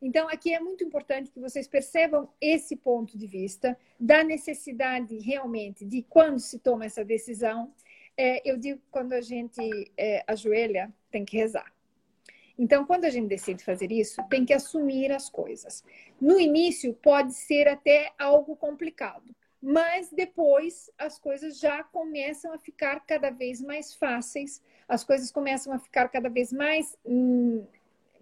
Então, 0.00 0.28
aqui 0.28 0.52
é 0.52 0.58
muito 0.58 0.82
importante 0.82 1.30
que 1.30 1.38
vocês 1.38 1.68
percebam 1.68 2.28
esse 2.40 2.74
ponto 2.76 3.16
de 3.16 3.26
vista 3.26 3.78
da 3.98 4.24
necessidade 4.24 5.16
realmente 5.18 5.84
de 5.84 6.02
quando 6.02 6.40
se 6.40 6.58
toma 6.58 6.84
essa 6.84 7.04
decisão. 7.04 7.72
É, 8.16 8.48
eu 8.48 8.58
digo 8.58 8.80
quando 8.90 9.12
a 9.12 9.20
gente 9.20 9.60
é, 9.96 10.24
ajoelha, 10.26 10.92
tem 11.10 11.24
que 11.24 11.36
rezar. 11.36 11.72
Então, 12.58 12.84
quando 12.84 13.04
a 13.04 13.10
gente 13.10 13.28
decide 13.28 13.64
fazer 13.64 13.90
isso, 13.90 14.22
tem 14.28 14.44
que 14.44 14.52
assumir 14.52 15.10
as 15.12 15.28
coisas. 15.28 15.84
No 16.20 16.38
início, 16.38 16.94
pode 16.94 17.32
ser 17.32 17.68
até 17.68 18.12
algo 18.18 18.56
complicado, 18.56 19.34
mas 19.60 20.10
depois 20.10 20.90
as 20.98 21.18
coisas 21.18 21.58
já 21.58 21.82
começam 21.84 22.52
a 22.52 22.58
ficar 22.58 23.00
cada 23.00 23.30
vez 23.30 23.60
mais 23.60 23.94
fáceis, 23.94 24.62
as 24.88 25.04
coisas 25.04 25.30
começam 25.30 25.72
a 25.72 25.78
ficar 25.78 26.08
cada 26.08 26.28
vez 26.28 26.52
mais, 26.52 26.96
hum, 27.04 27.64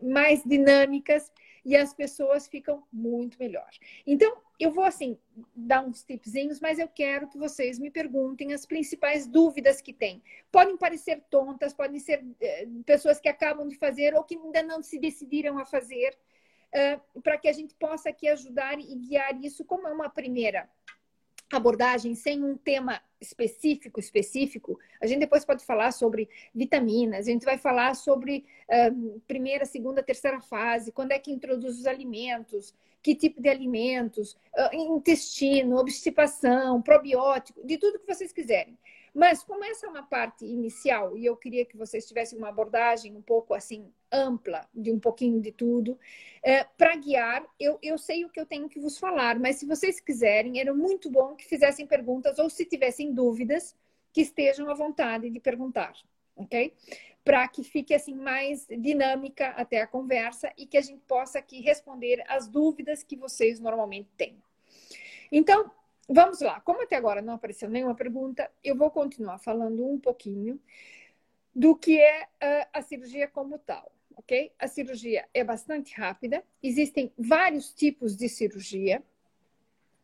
mais 0.02 0.42
dinâmicas 0.44 1.32
e 1.64 1.76
as 1.76 1.92
pessoas 1.92 2.48
ficam 2.48 2.82
muito 2.92 3.38
melhor. 3.38 3.70
Então, 4.06 4.36
eu 4.58 4.70
vou 4.70 4.84
assim 4.84 5.18
dar 5.54 5.84
uns 5.84 6.02
tipzinhos, 6.04 6.60
mas 6.60 6.78
eu 6.78 6.88
quero 6.88 7.28
que 7.28 7.38
vocês 7.38 7.78
me 7.78 7.90
perguntem 7.90 8.52
as 8.52 8.66
principais 8.66 9.26
dúvidas 9.26 9.80
que 9.80 9.92
têm. 9.92 10.22
Podem 10.50 10.76
parecer 10.76 11.22
tontas, 11.30 11.72
podem 11.72 11.98
ser 11.98 12.24
eh, 12.40 12.66
pessoas 12.84 13.20
que 13.20 13.28
acabam 13.28 13.66
de 13.68 13.76
fazer 13.76 14.14
ou 14.14 14.24
que 14.24 14.36
ainda 14.36 14.62
não 14.62 14.82
se 14.82 14.98
decidiram 14.98 15.58
a 15.58 15.64
fazer, 15.64 16.16
uh, 16.70 17.20
para 17.22 17.38
que 17.38 17.48
a 17.48 17.52
gente 17.52 17.74
possa 17.74 18.10
aqui 18.10 18.28
ajudar 18.28 18.78
e 18.78 18.94
guiar 18.96 19.34
isso 19.42 19.64
como 19.64 19.88
é 19.88 19.92
uma 19.92 20.08
primeira 20.08 20.68
abordagem 21.56 22.14
sem 22.14 22.42
um 22.44 22.56
tema 22.56 23.00
específico, 23.20 24.00
específico, 24.00 24.78
a 25.00 25.06
gente 25.06 25.20
depois 25.20 25.44
pode 25.44 25.64
falar 25.64 25.92
sobre 25.92 26.28
vitaminas, 26.54 27.26
a 27.26 27.30
gente 27.30 27.44
vai 27.44 27.58
falar 27.58 27.94
sobre 27.94 28.44
uh, 28.68 29.20
primeira, 29.26 29.64
segunda, 29.66 30.02
terceira 30.02 30.40
fase, 30.40 30.92
quando 30.92 31.12
é 31.12 31.18
que 31.18 31.30
introduz 31.30 31.78
os 31.78 31.86
alimentos, 31.86 32.74
que 33.02 33.14
tipo 33.14 33.40
de 33.40 33.48
alimentos, 33.48 34.36
ah, 34.54 34.70
intestino, 34.74 35.78
obstipação, 35.78 36.82
probiótico, 36.82 37.66
de 37.66 37.78
tudo 37.78 37.98
que 37.98 38.06
vocês 38.06 38.32
quiserem. 38.32 38.76
Mas 39.14 39.42
como 39.42 39.64
essa 39.64 39.86
é 39.86 39.88
uma 39.88 40.02
parte 40.02 40.44
inicial 40.44 41.16
e 41.16 41.24
eu 41.24 41.36
queria 41.36 41.64
que 41.64 41.76
vocês 41.76 42.06
tivessem 42.06 42.38
uma 42.38 42.50
abordagem 42.50 43.16
um 43.16 43.22
pouco 43.22 43.54
assim 43.54 43.90
ampla 44.12 44.68
de 44.74 44.90
um 44.90 44.98
pouquinho 44.98 45.40
de 45.40 45.52
tudo 45.52 45.98
é, 46.42 46.64
para 46.64 46.96
guiar, 46.96 47.44
eu, 47.58 47.78
eu 47.82 47.98
sei 47.98 48.24
o 48.24 48.28
que 48.28 48.40
eu 48.40 48.46
tenho 48.46 48.68
que 48.68 48.80
vos 48.80 48.98
falar, 48.98 49.38
mas 49.38 49.56
se 49.56 49.66
vocês 49.66 50.00
quiserem, 50.00 50.60
era 50.60 50.72
muito 50.74 51.10
bom 51.10 51.34
que 51.34 51.46
fizessem 51.46 51.86
perguntas 51.86 52.38
ou 52.38 52.48
se 52.48 52.64
tivessem 52.64 53.12
dúvidas 53.12 53.76
que 54.12 54.22
estejam 54.22 54.68
à 54.70 54.74
vontade 54.74 55.30
de 55.30 55.38
perguntar, 55.38 55.92
ok? 56.34 56.74
Para 57.24 57.46
que 57.46 57.62
fique 57.62 57.94
assim 57.94 58.14
mais 58.14 58.66
dinâmica 58.66 59.48
até 59.50 59.80
a 59.80 59.86
conversa 59.86 60.52
e 60.56 60.66
que 60.66 60.76
a 60.76 60.80
gente 60.80 61.02
possa 61.06 61.38
aqui 61.38 61.60
responder 61.60 62.24
as 62.26 62.48
dúvidas 62.48 63.02
que 63.02 63.16
vocês 63.16 63.60
normalmente 63.60 64.08
têm. 64.16 64.36
Então, 65.30 65.70
Vamos 66.12 66.40
lá, 66.40 66.60
como 66.62 66.82
até 66.82 66.96
agora 66.96 67.22
não 67.22 67.34
apareceu 67.34 67.70
nenhuma 67.70 67.94
pergunta, 67.94 68.50
eu 68.64 68.74
vou 68.74 68.90
continuar 68.90 69.38
falando 69.38 69.86
um 69.86 69.96
pouquinho 69.96 70.60
do 71.54 71.76
que 71.76 72.00
é 72.00 72.24
uh, 72.24 72.68
a 72.72 72.82
cirurgia 72.82 73.28
como 73.28 73.60
tal, 73.60 73.92
ok? 74.20 74.52
A 74.58 74.68
cirurgia 74.68 75.26
é 75.32 75.42
bastante 75.42 75.94
rápida, 75.94 76.44
existem 76.62 77.12
vários 77.18 77.72
tipos 77.72 78.14
de 78.14 78.28
cirurgia, 78.28 79.02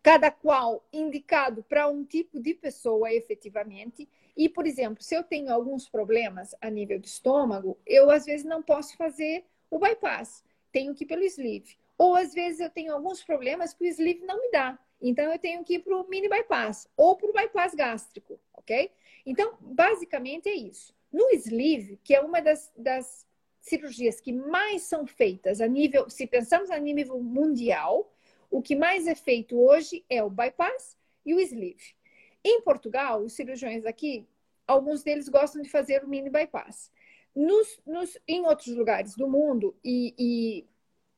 cada 0.03 0.31
qual 0.31 0.87
indicado 0.93 1.63
para 1.63 1.89
um 1.89 2.05
tipo 2.05 2.41
de 2.41 2.55
pessoa 2.55 3.13
efetivamente. 3.13 4.09
E, 4.37 4.49
por 4.49 4.67
exemplo, 4.67 5.03
se 5.03 5.15
eu 5.15 5.23
tenho 5.23 5.53
alguns 5.53 5.89
problemas 5.89 6.55
a 6.61 6.71
nível 6.71 6.99
do 6.99 7.07
estômago, 7.07 7.79
eu 7.87 8.11
às 8.11 8.25
vezes 8.25 8.45
não 8.45 8.63
posso 8.63 8.97
fazer 8.97 9.45
o 9.71 9.79
bypass, 9.79 10.43
tenho 10.73 10.95
que 10.95 11.05
ir 11.05 11.07
pelo 11.07 11.25
sleeve. 11.25 11.77
Ou 11.99 12.15
às 12.15 12.33
vezes 12.33 12.61
eu 12.61 12.71
tenho 12.71 12.93
alguns 12.93 13.23
problemas 13.23 13.75
que 13.75 13.85
o 13.85 13.87
sleeve 13.87 14.25
não 14.25 14.41
me 14.41 14.51
dá. 14.51 14.79
Então, 15.01 15.31
eu 15.31 15.39
tenho 15.39 15.63
que 15.63 15.75
ir 15.75 15.79
para 15.81 15.97
o 15.97 16.09
mini 16.09 16.29
bypass 16.29 16.89
ou 16.97 17.17
para 17.17 17.29
o 17.29 17.33
bypass 17.33 17.75
gástrico, 17.75 18.41
ok? 18.55 18.91
Então, 19.27 19.59
basicamente 19.61 20.49
é 20.49 20.55
isso. 20.55 20.95
No 21.13 21.29
sleeve, 21.33 21.99
que 22.03 22.15
é 22.15 22.21
uma 22.21 22.41
das, 22.41 22.73
das 22.77 23.26
cirurgias 23.67 24.21
que 24.21 24.33
mais 24.33 24.83
são 24.83 25.07
feitas 25.07 25.61
a 25.61 25.67
nível, 25.67 26.09
se 26.09 26.25
pensamos 26.27 26.71
a 26.71 26.79
nível 26.79 27.21
mundial, 27.21 28.13
o 28.49 28.63
que 28.63 28.77
mais 28.77 29.09
é 29.09 29.15
feito 29.15 29.61
hoje 29.61 30.05
é 30.09 30.23
o 30.23 30.31
bypass 30.31 30.97
e 31.25 31.35
o 31.35 31.41
sleeve. 31.41 31.97
Em 32.45 32.63
Portugal, 32.63 33.23
os 33.23 33.33
cirurgiões 33.33 33.85
aqui, 33.85 34.25
alguns 34.69 35.03
deles 35.03 35.29
gostam 35.29 35.61
de 35.61 35.69
fazer 35.69 36.05
o 36.05 36.09
mini 36.09 36.31
bypass. 36.31 36.93
Nos, 37.35 37.81
nos, 37.85 38.17
em 38.29 38.47
outros 38.47 38.69
lugares 38.69 39.17
do 39.17 39.29
mundo, 39.29 39.77
e, 39.85 40.15
e 40.17 40.67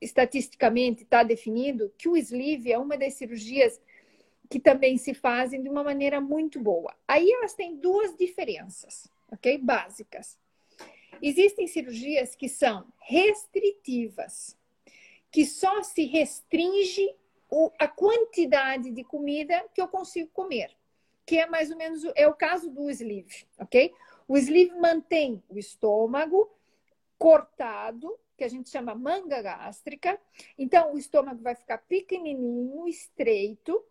estatisticamente 0.00 1.02
está 1.02 1.22
definido 1.22 1.92
que 1.98 2.08
o 2.08 2.16
sleeve 2.16 2.72
é 2.72 2.78
uma 2.78 2.96
das 2.96 3.12
cirurgias 3.14 3.78
que 4.48 4.58
também 4.58 4.96
se 4.96 5.12
fazem 5.12 5.62
de 5.62 5.68
uma 5.68 5.84
maneira 5.84 6.18
muito 6.18 6.58
boa. 6.58 6.94
Aí 7.06 7.30
elas 7.30 7.52
têm 7.52 7.76
duas 7.76 8.16
diferenças, 8.16 9.06
ok? 9.30 9.58
Básicas. 9.58 10.38
Existem 11.22 11.66
cirurgias 11.66 12.34
que 12.34 12.48
são 12.48 12.86
restritivas, 12.98 14.56
que 15.30 15.44
só 15.44 15.82
se 15.82 16.04
restringe 16.04 17.14
a 17.78 17.88
quantidade 17.88 18.90
de 18.90 19.02
comida 19.04 19.64
que 19.74 19.80
eu 19.80 19.88
consigo 19.88 20.30
comer, 20.32 20.70
que 21.24 21.38
é 21.38 21.46
mais 21.46 21.70
ou 21.70 21.76
menos 21.76 22.04
é 22.14 22.28
o 22.28 22.34
caso 22.34 22.70
do 22.70 22.90
sleeve, 22.90 23.46
ok? 23.58 23.92
O 24.26 24.36
sleeve 24.36 24.74
mantém 24.78 25.42
o 25.48 25.58
estômago 25.58 26.50
cortado 27.18 28.18
que 28.38 28.44
a 28.44 28.48
gente 28.48 28.70
chama 28.70 28.94
manga 28.94 29.42
gástrica. 29.42 30.18
Então, 30.56 30.94
o 30.94 30.98
estômago 30.98 31.42
vai 31.42 31.56
ficar 31.56 31.78
pequenininho, 31.78 32.86
estreito 32.86 33.84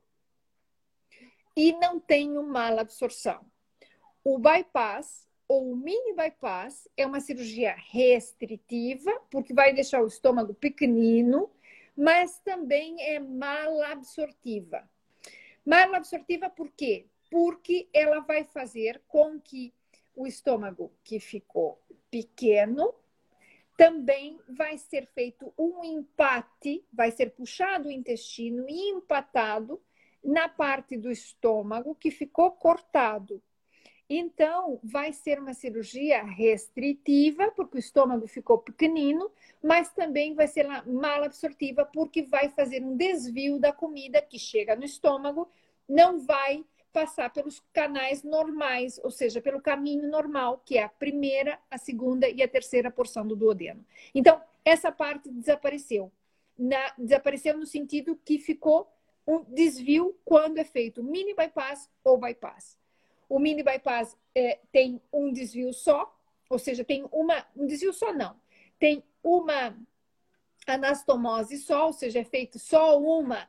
e 1.53 1.74
não 1.74 2.00
tem 2.00 2.38
uma 2.38 2.69
absorção. 2.79 3.46
O 4.24 4.39
bypass 4.39 5.26
ou 5.48 5.72
o 5.72 5.75
mini 5.75 6.13
bypass 6.13 6.89
é 6.98 7.06
uma 7.06 7.20
cirurgia 7.20 7.75
restritiva, 7.77 9.12
porque 9.32 9.54
vai 9.54 9.74
deixar 9.74 10.01
o 10.01 10.08
estômago 10.08 10.54
pequenino, 10.54 11.50
mas 11.96 12.39
também 12.39 13.01
é 13.01 13.20
mal 13.20 13.82
absortiva. 13.84 14.88
Mal 15.66 15.96
absortiva 15.96 16.50
por 16.50 16.72
quê? 16.72 17.08
Porque 17.32 17.89
ela 17.94 18.20
vai 18.20 18.44
fazer 18.44 19.01
com 19.08 19.39
que 19.39 19.74
o 20.16 20.27
estômago 20.27 20.92
que 21.04 21.20
ficou 21.20 21.82
pequeno 22.10 22.94
também 23.77 24.39
vai 24.50 24.77
ser 24.77 25.06
feito 25.08 25.54
um 25.58 25.84
empate, 25.84 26.84
vai 26.92 27.12
ser 27.12 27.32
puxado 27.32 27.88
o 27.88 27.92
intestino 27.92 28.68
e 28.68 28.89
empatado 28.89 29.80
na 30.24 30.50
parte 30.50 30.98
do 30.98 31.12
estômago 31.12 31.94
que 31.94 32.10
ficou 32.10 32.51
cortado. 32.51 33.42
Então, 34.10 34.80
vai 34.82 35.12
ser 35.12 35.38
uma 35.38 35.54
cirurgia 35.54 36.24
restritiva, 36.24 37.52
porque 37.52 37.78
o 37.78 37.80
estômago 37.80 38.26
ficou 38.26 38.58
pequenino, 38.58 39.30
mas 39.62 39.94
também 39.94 40.34
vai 40.34 40.48
ser 40.48 40.66
mal 40.86 41.24
absortiva, 41.24 41.86
porque 41.86 42.22
vai 42.22 42.48
fazer 42.48 42.82
um 42.84 42.96
desvio 42.96 43.60
da 43.60 43.74
comida 43.74 44.22
que 44.22 44.40
chega 44.40 44.78
no 44.78 44.86
estômago, 44.86 45.50
não 45.90 46.20
vai 46.20 46.64
passar 46.94 47.32
pelos 47.32 47.62
canais 47.74 48.24
normais, 48.24 48.98
ou 49.04 49.12
seja, 49.12 49.42
pelo 49.42 49.62
caminho 49.62 50.10
normal, 50.10 50.62
que 50.66 50.78
é 50.78 50.84
a 50.84 50.90
primeira, 50.90 51.60
a 51.70 51.78
segunda 51.78 52.30
e 52.30 52.42
a 52.42 52.48
terceira 52.48 52.90
porção 52.90 53.28
do 53.28 53.36
duodeno. 53.36 53.86
Então, 54.16 54.42
essa 54.64 54.92
parte 54.92 55.30
desapareceu. 55.30 56.12
Na, 56.58 56.94
desapareceu 56.98 57.58
no 57.58 57.66
sentido 57.66 58.20
que 58.26 58.40
ficou 58.40 58.92
um 59.28 59.44
desvio 59.44 60.18
quando 60.24 60.58
é 60.58 60.64
feito 60.64 61.04
mini 61.04 61.36
bypass 61.36 61.90
ou 62.04 62.18
bypass. 62.18 62.78
O 63.29 63.39
mini 63.39 63.63
bypass 63.63 64.17
é, 64.34 64.60
tem 64.72 65.01
um 65.12 65.31
desvio 65.31 65.74
só, 65.74 66.15
ou 66.50 66.60
seja, 66.60 66.84
tem 66.84 67.07
uma. 67.12 67.46
Um 67.55 67.65
desvio 67.65 67.93
só 67.93 68.13
não. 68.13 68.36
Tem 68.79 69.03
uma 69.24 69.77
anastomose 70.65 71.57
só, 71.57 71.88
ou 71.88 71.93
seja, 71.93 72.19
é 72.19 72.24
feito 72.24 72.60
só 72.60 73.00
uma. 73.00 73.48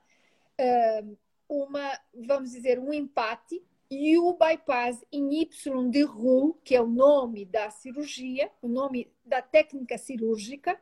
Uh, 0.60 1.16
uma, 1.48 1.98
vamos 2.14 2.50
dizer, 2.50 2.78
um 2.78 2.92
empate 2.92 3.62
e 3.90 4.18
o 4.18 4.34
bypass 4.34 5.02
em 5.10 5.40
Y 5.40 5.90
de 5.90 6.02
Roux, 6.02 6.58
que 6.62 6.74
é 6.74 6.80
o 6.80 6.86
nome 6.86 7.46
da 7.46 7.70
cirurgia, 7.70 8.50
o 8.60 8.68
nome 8.68 9.10
da 9.24 9.40
técnica 9.40 9.96
cirúrgica, 9.96 10.78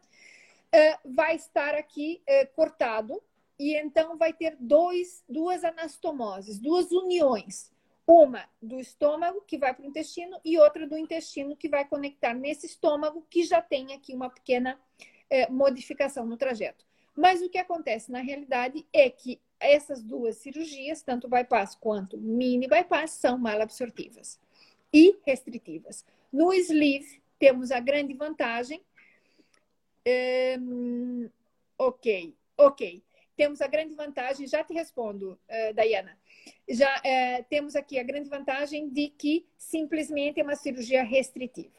eh, 0.73 0.99
vai 1.05 1.37
estar 1.37 1.75
aqui 1.75 2.21
eh, 2.27 2.47
cortado 2.47 3.23
e 3.59 3.77
então 3.77 4.17
vai 4.19 4.33
ter 4.33 4.57
dois, 4.59 5.23
duas 5.29 5.63
anastomoses, 5.63 6.59
duas 6.59 6.91
uniões. 6.91 7.71
Uma 8.07 8.49
do 8.63 8.79
estômago, 8.79 9.41
que 9.43 9.59
vai 9.59 9.75
para 9.75 9.85
o 9.85 9.89
intestino, 9.89 10.39
e 10.45 10.59
outra 10.59 10.87
do 10.87 10.97
intestino, 10.97 11.57
que 11.57 11.69
vai 11.69 11.85
conectar 11.85 12.35
nesse 12.35 12.67
estômago, 12.67 13.27
que 13.29 13.43
já 13.43 13.61
tem 13.61 13.93
aqui 13.93 14.15
uma 14.15 14.31
pequena 14.31 14.79
eh, 15.29 15.51
modificação 15.51 16.25
no 16.25 16.37
trajeto. 16.37 16.85
Mas 17.17 17.43
o 17.43 17.49
que 17.49 17.59
acontece 17.59 18.13
na 18.13 18.21
realidade 18.21 18.87
é 18.93 19.11
que 19.11 19.41
essas 19.59 20.03
duas 20.03 20.37
cirurgias, 20.37 21.03
tanto 21.03 21.29
bypass 21.29 21.75
quanto 21.75 22.19
mini 22.19 22.69
bypass, 22.69 23.13
são 23.13 23.39
mal 23.39 23.61
absortivas 23.61 24.39
e 24.93 25.19
restritivas. 25.25 26.05
No 26.33 26.53
sleeve, 26.53 27.23
temos 27.39 27.71
a 27.71 27.81
grande 27.81 28.15
vantagem. 28.15 28.83
Um, 30.61 31.29
ok, 31.79 32.37
ok. 32.57 33.03
Temos 33.37 33.61
a 33.61 33.67
grande 33.67 33.95
vantagem, 33.95 34.47
já 34.47 34.63
te 34.65 34.73
respondo, 34.73 35.33
uh, 35.33 35.75
Dayana. 35.75 36.19
Já 36.69 36.97
uh, 36.99 37.45
temos 37.49 37.77
aqui 37.77 37.99
a 37.99 38.03
grande 38.03 38.29
vantagem 38.29 38.89
de 38.89 39.09
que 39.09 39.47
simplesmente 39.57 40.41
é 40.41 40.43
uma 40.43 40.57
cirurgia 40.57 41.03
restritiva. 41.03 41.77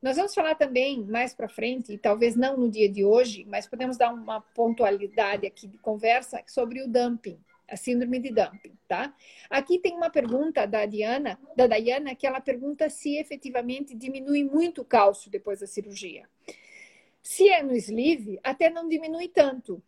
Nós 0.00 0.16
vamos 0.16 0.32
falar 0.32 0.54
também 0.54 1.04
mais 1.04 1.34
para 1.34 1.48
frente, 1.48 1.92
e 1.92 1.98
talvez 1.98 2.36
não 2.36 2.56
no 2.56 2.70
dia 2.70 2.88
de 2.88 3.04
hoje, 3.04 3.44
mas 3.48 3.66
podemos 3.66 3.96
dar 3.96 4.14
uma 4.14 4.40
pontualidade 4.40 5.44
aqui 5.44 5.66
de 5.66 5.76
conversa 5.78 6.40
sobre 6.46 6.80
o 6.80 6.88
dumping, 6.88 7.38
a 7.68 7.76
síndrome 7.76 8.20
de 8.20 8.30
dumping, 8.30 8.78
tá? 8.86 9.12
Aqui 9.50 9.78
tem 9.80 9.96
uma 9.96 10.08
pergunta 10.08 10.66
da 10.66 10.86
Diana, 10.86 11.36
da 11.56 11.66
Diana, 11.66 12.14
que 12.14 12.26
ela 12.28 12.40
pergunta 12.40 12.88
se 12.88 13.16
efetivamente 13.16 13.94
diminui 13.96 14.44
muito 14.44 14.82
o 14.82 14.84
cálcio 14.84 15.30
depois 15.30 15.58
da 15.58 15.66
cirurgia. 15.66 16.28
Se 17.20 17.48
é 17.48 17.62
no 17.62 17.74
sleeve, 17.74 18.38
até 18.42 18.70
não 18.70 18.88
diminui 18.88 19.28
tanto. 19.28 19.82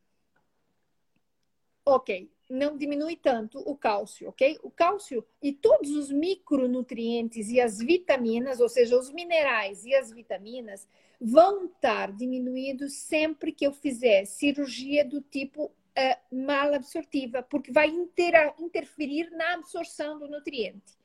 Ok, 1.85 2.29
não 2.51 2.77
diminui 2.77 3.17
tanto 3.17 3.59
o 3.61 3.77
cálcio, 3.77 4.29
ok? 4.29 4.59
O 4.63 4.71
cálcio 4.71 5.25
e 5.41 5.53
todos 5.53 5.91
os 5.93 6.11
micronutrientes 6.11 7.49
e 7.49 7.61
as 7.61 7.79
vitaminas, 7.79 8.61
ou 8.61 8.69
seja, 8.69 8.99
os 8.99 9.11
minerais 9.11 9.85
e 9.85 9.95
as 9.95 10.11
vitaminas, 10.11 10.87
vão 11.21 11.67
estar 11.67 12.13
diminuídos 12.13 12.95
sempre 12.95 13.53
que 13.53 13.67
eu 13.67 13.73
fizer 13.73 14.25
cirurgia 14.25 15.05
do 15.05 15.21
tipo 15.21 15.67
uh, 15.67 17.45
porque 17.49 17.71
vai 17.71 17.89
inter 17.89 18.55
interferir 18.59 19.31
na 19.31 19.55
absorção 19.55 20.19
do 20.19 20.29
nutriente. 20.29 20.99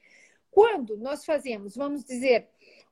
Quando 0.49 0.97
nós 0.97 1.25
fazemos, 1.25 1.75
vamos 1.75 2.03
dizer, 2.03 2.47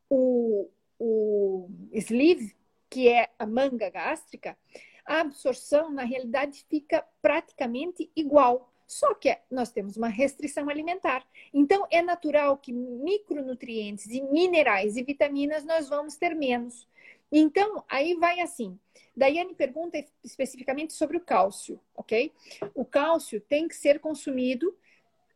o, 0.10 0.69
o 1.00 1.69
sleeve, 1.93 2.53
que 2.89 3.07
é 3.07 3.29
a 3.39 3.45
manga 3.45 3.89
gástrica, 3.89 4.57
a 5.05 5.22
absorção, 5.22 5.91
na 5.91 6.03
realidade, 6.03 6.65
fica 6.69 7.05
praticamente 7.22 8.10
igual. 8.15 8.69
Só 8.86 9.13
que 9.13 9.36
nós 9.50 9.72
temos 9.72 9.98
uma 9.98 10.07
restrição 10.07 10.69
alimentar. 10.69 11.25
Então, 11.53 11.88
é 11.89 12.01
natural 12.01 12.57
que 12.57 12.72
micronutrientes 12.72 14.07
e 14.07 14.22
minerais 14.22 14.98
e 14.98 15.03
vitaminas 15.03 15.63
nós 15.63 15.89
vamos 15.89 16.15
ter 16.15 16.36
menos. 16.36 16.88
Então, 17.31 17.83
aí 17.89 18.13
vai 18.13 18.39
assim. 18.39 18.77
Daiane 19.15 19.55
pergunta 19.55 20.03
especificamente 20.24 20.93
sobre 20.93 21.17
o 21.17 21.22
cálcio, 21.22 21.79
ok? 21.95 22.31
O 22.75 22.86
cálcio 22.86 23.41
tem 23.41 23.67
que 23.67 23.75
ser 23.75 24.00
consumido 24.00 24.75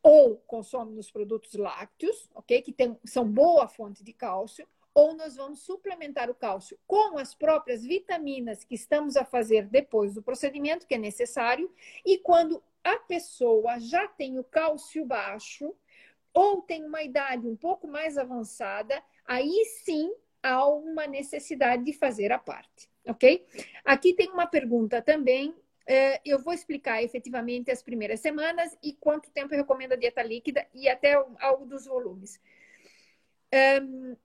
ou 0.04 0.38
consome 0.48 0.94
nos 0.94 1.12
produtos 1.12 1.54
lácteos, 1.56 2.30
ok? 2.36 2.62
Que 2.62 2.72
tem, 2.72 2.98
são 3.04 3.28
boa 3.28 3.68
fonte 3.68 4.04
de 4.04 4.14
cálcio, 4.14 4.68
ou 4.98 5.14
nós 5.14 5.36
vamos 5.36 5.60
suplementar 5.60 6.28
o 6.28 6.34
cálcio 6.34 6.76
com 6.88 7.20
as 7.20 7.36
próprias 7.36 7.84
vitaminas 7.84 8.64
que 8.64 8.74
estamos 8.74 9.16
a 9.16 9.24
fazer 9.24 9.68
depois 9.68 10.16
do 10.16 10.24
procedimento, 10.24 10.88
que 10.88 10.96
é 10.96 10.98
necessário, 10.98 11.72
e 12.04 12.18
quando 12.18 12.64
a 12.84 12.98
pessoa 12.98 13.80
já 13.80 14.08
tem 14.08 14.40
o 14.40 14.44
cálcio 14.44 15.06
baixo 15.06 15.72
ou 16.34 16.64
tem 16.64 16.84
uma 16.84 17.04
idade 17.04 17.48
um 17.48 17.56
pouco 17.56 17.88
mais 17.88 18.18
avançada, 18.18 19.00
aí 19.24 19.66
sim 19.84 20.12
há 20.42 20.68
uma 20.68 21.06
necessidade 21.06 21.84
de 21.84 21.94
fazer 21.94 22.32
a 22.32 22.40
parte, 22.40 22.90
ok? 23.06 23.46
Aqui 23.86 24.16
tem 24.16 24.32
uma 24.32 24.48
pergunta 24.48 25.00
também. 25.00 25.54
Eh, 25.86 26.20
eu 26.26 26.40
vou 26.40 26.56
explicar 26.56 27.04
efetivamente 27.04 27.70
as 27.70 27.84
primeiras 27.84 28.20
semanas 28.20 28.76
e 28.82 28.94
quanto 28.94 29.30
tempo 29.30 29.54
eu 29.54 29.60
recomendo 29.60 29.92
a 29.94 29.96
dieta 29.96 30.24
líquida 30.24 30.68
e 30.74 30.90
até 30.90 31.14
algo 31.40 31.68
dos 31.68 31.86
volumes. 31.86 32.42
Um, 33.54 34.18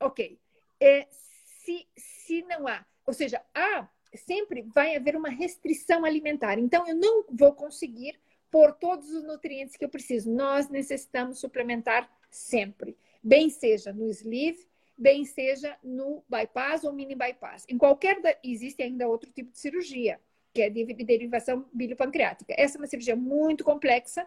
Ok. 0.00 0.38
É, 0.80 1.06
se, 1.10 1.86
se 1.96 2.42
não 2.42 2.66
há, 2.68 2.84
ou 3.06 3.12
seja, 3.12 3.42
há, 3.54 3.88
sempre 4.14 4.62
vai 4.62 4.96
haver 4.96 5.16
uma 5.16 5.28
restrição 5.28 6.04
alimentar. 6.04 6.58
Então, 6.58 6.86
eu 6.86 6.94
não 6.94 7.24
vou 7.30 7.52
conseguir 7.54 8.18
pôr 8.50 8.72
todos 8.72 9.10
os 9.10 9.24
nutrientes 9.24 9.76
que 9.76 9.84
eu 9.84 9.88
preciso. 9.88 10.30
Nós 10.30 10.68
necessitamos 10.68 11.38
suplementar 11.38 12.10
sempre. 12.30 12.96
Bem 13.22 13.50
seja 13.50 13.92
no 13.92 14.08
sleeve, 14.08 14.66
bem 14.96 15.24
seja 15.24 15.76
no 15.82 16.24
bypass 16.28 16.84
ou 16.84 16.92
mini 16.92 17.14
bypass. 17.14 17.64
Em 17.68 17.76
qualquer 17.76 18.20
da... 18.20 18.34
existe 18.42 18.82
ainda 18.82 19.08
outro 19.08 19.30
tipo 19.30 19.50
de 19.50 19.58
cirurgia, 19.58 20.20
que 20.54 20.62
é 20.62 20.70
de 20.70 20.84
derivação 20.84 21.68
biliopancreática. 21.72 22.54
Essa 22.56 22.78
é 22.78 22.80
uma 22.80 22.86
cirurgia 22.86 23.16
muito 23.16 23.64
complexa, 23.64 24.26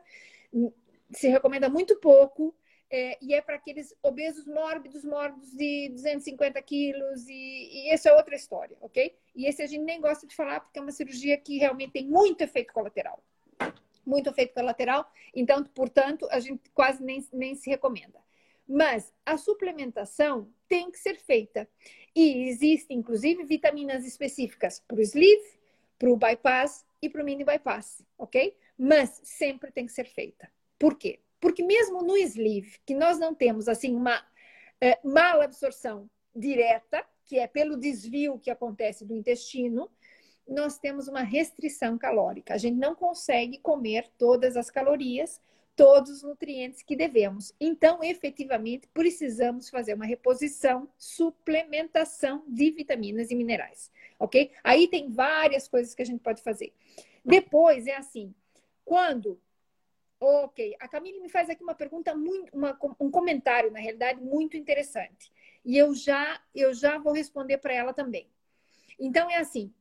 se 1.12 1.28
recomenda 1.28 1.70
muito 1.70 2.00
pouco, 2.00 2.54
é, 2.90 3.18
e 3.22 3.34
é 3.34 3.42
para 3.42 3.56
aqueles 3.56 3.96
obesos 4.02 4.48
mórbidos, 4.48 5.04
mórbidos 5.04 5.52
de 5.52 5.90
250 5.90 6.62
quilos, 6.64 7.28
e, 7.28 7.34
e 7.34 7.90
essa 7.90 8.10
é 8.10 8.14
outra 8.14 8.36
história, 8.36 8.76
ok? 8.82 9.16
E 9.36 9.46
esse 9.46 9.62
a 9.62 9.68
gente 9.68 9.84
nem 9.84 10.02
gosta 10.02 10.26
de 10.26 10.36
falar 10.36 10.60
porque 10.62 10.80
é 10.80 10.82
uma 10.82 10.92
cirurgia 10.92 11.38
que 11.38 11.58
realmente 11.58 11.92
tem 11.92 12.08
muito 12.08 12.42
efeito 12.42 12.74
colateral. 12.74 13.24
Muito 14.06 14.30
efeito 14.30 14.56
colateral, 14.56 15.10
então, 15.36 15.64
portanto, 15.64 16.28
a 16.32 16.40
gente 16.40 16.70
quase 16.72 17.04
nem, 17.04 17.24
nem 17.32 17.54
se 17.54 17.70
recomenda. 17.70 18.20
Mas 18.68 19.14
a 19.26 19.38
suplementação 19.38 20.52
tem 20.68 20.90
que 20.90 20.98
ser 20.98 21.18
feita. 21.18 21.68
E 22.16 22.50
existem, 22.50 22.98
inclusive, 22.98 23.44
vitaminas 23.44 24.06
específicas 24.06 24.80
para 24.80 24.98
o 24.98 25.02
sleeve, 25.02 25.60
para 25.98 26.10
o 26.10 26.18
bypass 26.18 26.86
e 27.02 27.10
para 27.10 27.22
o 27.22 27.26
mini 27.26 27.44
bypass, 27.44 28.04
ok? 28.18 28.56
Mas 28.78 29.22
sempre 29.24 29.72
tem 29.72 29.86
que 29.86 29.92
ser 29.92 30.06
feita. 30.06 30.52
Por 30.78 30.98
quê? 30.98 31.20
Porque 31.40 31.64
mesmo 31.64 32.02
no 32.02 32.18
sleeve, 32.18 32.78
que 32.86 32.94
nós 32.94 33.18
não 33.18 33.34
temos 33.34 33.68
assim 33.68 33.96
uma 33.96 34.24
é, 34.82 35.00
mala 35.04 35.46
absorção 35.46 36.10
direta, 36.36 37.06
que 37.26 37.38
é 37.38 37.48
pelo 37.48 37.78
desvio 37.78 38.40
que 38.40 38.50
acontece 38.50 39.06
do 39.06 39.16
intestino, 39.16 39.90
nós 40.48 40.80
temos 40.80 41.08
uma 41.08 41.22
restrição 41.22 41.98
calórica. 41.98 42.54
A 42.54 42.58
gente 42.58 42.78
não 42.78 42.96
consegue 42.96 43.60
comer 43.60 44.10
todas 44.18 44.58
as 44.58 44.70
calorias, 44.70 45.40
todos 45.76 46.10
os 46.10 46.24
nutrientes 46.24 46.82
que 46.82 46.96
devemos. 46.96 47.54
Então, 47.60 48.04
efetivamente, 48.04 48.88
precisamos 48.94 49.70
fazer 49.70 49.94
uma 49.94 50.06
reposição, 50.06 50.90
suplementação 50.98 52.44
de 52.48 52.72
vitaminas 52.72 53.32
e 53.32 53.36
minerais, 53.36 53.92
ok? 54.20 54.52
Aí 54.64 54.88
tem 54.88 55.10
várias 55.10 55.68
coisas 55.68 55.96
que 55.96 56.02
a 56.02 56.06
gente 56.06 56.20
pode 56.20 56.42
fazer. 56.42 56.74
Depois 57.24 57.88
é 57.88 57.96
assim, 57.96 58.34
quando 58.84 59.40
Ok, 60.20 60.76
a 60.80 60.88
Camille 60.88 61.22
me 61.22 61.30
faz 61.30 61.50
aqui 61.50 61.64
uma 61.64 61.76
pergunta 61.76 62.14
muito, 62.14 62.54
uma, 62.54 62.78
um 63.00 63.10
comentário 63.10 63.72
na 63.72 63.80
realidade 63.80 64.20
muito 64.22 64.58
interessante 64.58 65.32
e 65.64 65.78
eu 65.78 65.94
já 65.96 66.42
eu 66.54 66.74
já 66.74 66.98
vou 66.98 67.14
responder 67.14 67.58
para 67.58 67.74
ela 67.74 67.94
também. 67.94 68.30
Então 69.00 69.30
é 69.30 69.38
assim, 69.38 69.74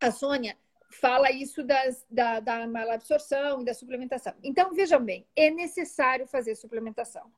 a 0.00 0.10
Sônia 0.10 0.56
fala 0.90 1.30
isso 1.30 1.62
das, 1.62 2.04
da, 2.10 2.40
da 2.40 2.66
malabsorção 2.66 3.62
e 3.62 3.64
da 3.64 3.74
suplementação. 3.74 4.34
Então 4.42 4.74
vejam 4.74 5.02
bem, 5.02 5.26
é 5.34 5.50
necessário 5.50 6.26
fazer 6.26 6.54
suplementação. 6.54 7.30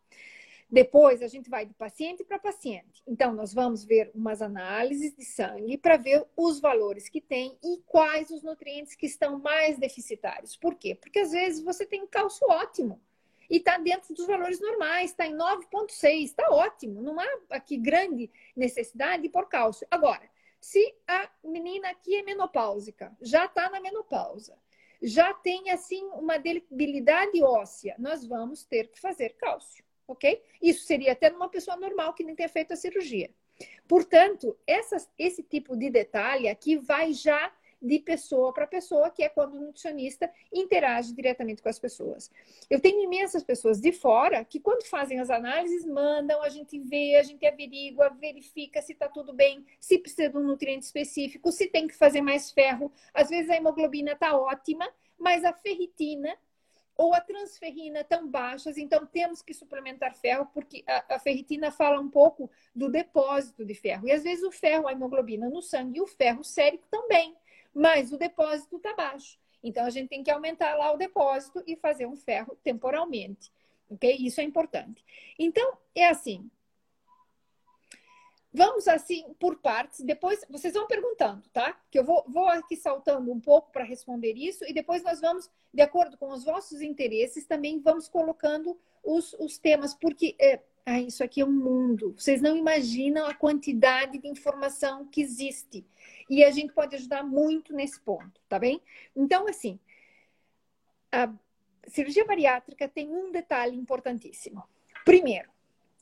Depois 0.70 1.20
a 1.20 1.26
gente 1.26 1.50
vai 1.50 1.66
de 1.66 1.74
paciente 1.74 2.22
para 2.22 2.38
paciente. 2.38 3.02
Então, 3.04 3.32
nós 3.32 3.52
vamos 3.52 3.82
ver 3.82 4.08
umas 4.14 4.40
análises 4.40 5.12
de 5.16 5.24
sangue 5.24 5.76
para 5.76 5.96
ver 5.96 6.24
os 6.36 6.60
valores 6.60 7.08
que 7.08 7.20
tem 7.20 7.58
e 7.60 7.82
quais 7.86 8.30
os 8.30 8.44
nutrientes 8.44 8.94
que 8.94 9.06
estão 9.06 9.40
mais 9.40 9.78
deficitários. 9.78 10.56
Por 10.56 10.76
quê? 10.76 10.94
Porque 10.94 11.18
às 11.18 11.32
vezes 11.32 11.64
você 11.64 11.84
tem 11.84 12.06
cálcio 12.06 12.46
ótimo 12.48 13.02
e 13.50 13.56
está 13.56 13.78
dentro 13.78 14.14
dos 14.14 14.28
valores 14.28 14.60
normais, 14.60 15.10
está 15.10 15.26
em 15.26 15.34
9,6, 15.34 16.22
está 16.22 16.48
ótimo, 16.50 17.02
não 17.02 17.18
há 17.18 17.26
aqui 17.50 17.76
grande 17.76 18.30
necessidade 18.54 19.28
por 19.28 19.48
cálcio. 19.48 19.84
Agora, 19.90 20.30
se 20.60 20.94
a 21.08 21.28
menina 21.42 21.90
aqui 21.90 22.14
é 22.14 22.22
menopáusica, 22.22 23.12
já 23.20 23.46
está 23.46 23.68
na 23.70 23.80
menopausa, 23.80 24.56
já 25.02 25.34
tem 25.34 25.70
assim 25.70 26.04
uma 26.10 26.38
debilidade 26.38 27.42
óssea, 27.42 27.96
nós 27.98 28.24
vamos 28.24 28.62
ter 28.62 28.88
que 28.88 29.00
fazer 29.00 29.30
cálcio 29.30 29.82
ok? 30.12 30.42
Isso 30.60 30.84
seria 30.84 31.12
até 31.12 31.30
numa 31.30 31.48
pessoa 31.48 31.76
normal 31.76 32.14
que 32.14 32.24
nem 32.24 32.34
tenha 32.34 32.48
feito 32.48 32.72
a 32.72 32.76
cirurgia. 32.76 33.30
Portanto, 33.86 34.56
essa, 34.66 34.96
esse 35.18 35.42
tipo 35.42 35.76
de 35.76 35.90
detalhe 35.90 36.48
aqui 36.48 36.76
vai 36.76 37.12
já 37.12 37.52
de 37.82 37.98
pessoa 37.98 38.52
para 38.52 38.66
pessoa, 38.66 39.10
que 39.10 39.22
é 39.22 39.28
quando 39.28 39.54
o 39.54 39.60
nutricionista 39.60 40.30
interage 40.52 41.14
diretamente 41.14 41.62
com 41.62 41.68
as 41.68 41.78
pessoas. 41.78 42.30
Eu 42.68 42.78
tenho 42.78 43.02
imensas 43.02 43.42
pessoas 43.42 43.80
de 43.80 43.90
fora 43.90 44.44
que, 44.44 44.60
quando 44.60 44.84
fazem 44.84 45.18
as 45.18 45.30
análises, 45.30 45.86
mandam, 45.86 46.42
a 46.42 46.48
gente 46.50 46.78
vê, 46.78 47.16
a 47.16 47.22
gente 47.22 47.46
averigua, 47.46 48.10
verifica 48.10 48.82
se 48.82 48.92
está 48.92 49.08
tudo 49.08 49.32
bem, 49.32 49.64
se 49.78 49.98
precisa 49.98 50.28
de 50.28 50.36
um 50.36 50.46
nutriente 50.46 50.84
específico, 50.84 51.50
se 51.50 51.68
tem 51.68 51.86
que 51.86 51.94
fazer 51.94 52.20
mais 52.20 52.50
ferro. 52.50 52.92
Às 53.14 53.30
vezes 53.30 53.48
a 53.50 53.56
hemoglobina 53.56 54.12
está 54.12 54.36
ótima, 54.36 54.86
mas 55.18 55.44
a 55.44 55.52
ferritina 55.52 56.36
ou 57.00 57.14
a 57.14 57.20
transferrina 57.22 58.04
tão 58.04 58.28
baixas, 58.28 58.76
então 58.76 59.06
temos 59.06 59.40
que 59.40 59.54
suplementar 59.54 60.14
ferro, 60.14 60.44
porque 60.52 60.84
a, 60.86 61.14
a, 61.14 61.18
ferritina 61.18 61.70
fala 61.70 61.98
um 61.98 62.10
pouco 62.10 62.50
do 62.74 62.90
depósito 62.90 63.64
de 63.64 63.74
ferro. 63.74 64.06
E 64.06 64.12
às 64.12 64.22
vezes 64.22 64.44
o 64.44 64.50
ferro, 64.50 64.86
a 64.86 64.92
hemoglobina 64.92 65.48
no 65.48 65.62
sangue 65.62 65.96
e 65.96 66.02
o 66.02 66.06
ferro 66.06 66.44
sérico 66.44 66.86
também, 66.90 67.34
mas 67.72 68.12
o 68.12 68.18
depósito 68.18 68.76
está 68.76 68.92
baixo. 68.94 69.38
Então 69.62 69.86
a 69.86 69.88
gente 69.88 70.10
tem 70.10 70.22
que 70.22 70.30
aumentar 70.30 70.74
lá 70.74 70.92
o 70.92 70.98
depósito 70.98 71.64
e 71.66 71.74
fazer 71.74 72.04
um 72.04 72.16
ferro 72.16 72.54
temporalmente. 72.62 73.50
Ok? 73.88 74.18
Isso 74.20 74.42
é 74.42 74.44
importante. 74.44 75.02
Então, 75.38 75.78
é 75.94 76.06
assim. 76.06 76.50
Vamos 78.52 78.88
assim 78.88 79.32
por 79.38 79.58
partes, 79.58 80.00
depois 80.00 80.44
vocês 80.50 80.74
vão 80.74 80.86
perguntando, 80.88 81.48
tá? 81.52 81.80
Que 81.88 82.00
eu 82.00 82.04
vou, 82.04 82.24
vou 82.26 82.48
aqui 82.48 82.74
saltando 82.74 83.30
um 83.30 83.38
pouco 83.38 83.70
para 83.70 83.84
responder 83.84 84.32
isso 84.32 84.64
e 84.64 84.72
depois 84.72 85.04
nós 85.04 85.20
vamos, 85.20 85.48
de 85.72 85.80
acordo 85.80 86.18
com 86.18 86.30
os 86.30 86.44
vossos 86.44 86.82
interesses, 86.82 87.46
também 87.46 87.80
vamos 87.80 88.08
colocando 88.08 88.76
os, 89.04 89.34
os 89.34 89.56
temas, 89.56 89.94
porque 89.94 90.34
é, 90.40 90.60
ah, 90.84 91.00
isso 91.00 91.22
aqui 91.22 91.40
é 91.40 91.44
um 91.44 91.52
mundo. 91.52 92.12
Vocês 92.18 92.42
não 92.42 92.56
imaginam 92.56 93.24
a 93.26 93.34
quantidade 93.34 94.18
de 94.18 94.26
informação 94.26 95.06
que 95.06 95.20
existe. 95.20 95.86
E 96.28 96.42
a 96.42 96.50
gente 96.50 96.72
pode 96.72 96.96
ajudar 96.96 97.22
muito 97.22 97.72
nesse 97.72 98.00
ponto, 98.00 98.40
tá 98.48 98.58
bem? 98.58 98.82
Então, 99.14 99.46
assim, 99.46 99.78
a 101.12 101.32
cirurgia 101.86 102.24
bariátrica 102.24 102.88
tem 102.88 103.08
um 103.08 103.30
detalhe 103.30 103.76
importantíssimo. 103.76 104.64
Primeiro, 105.04 105.48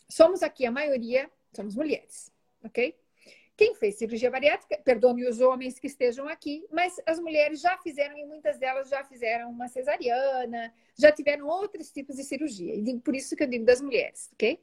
somos 0.09 0.43
aqui 0.43 0.65
a 0.65 0.71
maioria, 0.71 1.31
somos 1.53 1.77
mulheres 1.77 2.33
ok? 2.65 2.97
Quem 3.59 3.75
fez 3.75 3.97
cirurgia 3.97 4.31
bariátrica, 4.31 4.79
perdone 4.85 5.29
os 5.29 5.41
homens 5.41 5.81
que 5.81 5.89
estejam 5.89 6.29
aqui, 6.29 6.65
mas 6.71 6.95
as 7.05 7.19
mulheres 7.19 7.61
já 7.61 7.77
fizeram, 7.79 8.17
e 8.17 8.25
muitas 8.25 8.57
delas 8.57 8.89
já 8.89 9.03
fizeram 9.03 9.51
uma 9.51 9.67
cesariana, 9.67 10.73
já 10.97 11.11
tiveram 11.11 11.49
outros 11.49 11.91
tipos 11.91 12.15
de 12.15 12.23
cirurgia. 12.23 12.73
E 12.73 13.01
por 13.01 13.17
isso 13.17 13.35
que 13.35 13.43
eu 13.43 13.49
digo 13.49 13.65
das 13.65 13.81
mulheres, 13.81 14.31
ok? 14.33 14.63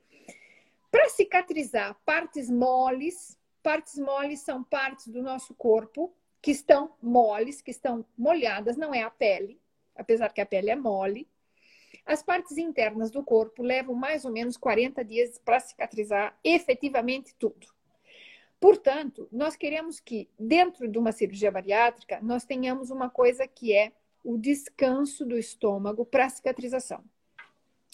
Para 0.90 1.10
cicatrizar 1.10 1.94
partes 2.06 2.50
moles, 2.50 3.38
partes 3.62 4.00
moles 4.00 4.40
são 4.40 4.64
partes 4.64 5.10
do 5.10 5.22
nosso 5.22 5.54
corpo 5.56 6.16
que 6.42 6.52
estão 6.52 6.96
moles, 7.02 7.62
que 7.62 7.72
estão 7.72 8.06
molhadas, 8.18 8.78
não 8.78 8.94
é 8.94 9.02
a 9.02 9.10
pele, 9.10 9.60
apesar 9.94 10.32
que 10.32 10.40
a 10.40 10.46
pele 10.46 10.70
é 10.70 10.76
mole. 10.76 11.28
As 12.06 12.24
partes 12.24 12.58
internas 12.58 13.12
do 13.12 13.22
corpo 13.22 13.62
levam 13.62 13.94
mais 13.94 14.24
ou 14.24 14.32
menos 14.32 14.56
40 14.56 15.04
dias 15.04 15.38
para 15.38 15.60
cicatrizar 15.60 16.40
efetivamente 16.46 17.36
tudo. 17.38 17.75
Portanto, 18.66 19.30
nós 19.32 19.56
queremos 19.56 20.00
que, 20.00 20.28
dentro 20.40 20.88
de 20.88 20.98
uma 20.98 21.12
cirurgia 21.12 21.52
bariátrica, 21.52 22.20
nós 22.24 22.46
tenhamos 22.46 22.90
uma 22.90 23.12
coisa 23.12 23.48
que 23.48 23.72
é 23.72 23.92
o 24.24 24.40
descanso 24.40 25.24
do 25.24 25.38
estômago 25.38 26.04
para 26.04 26.28
cicatrização. 26.30 27.04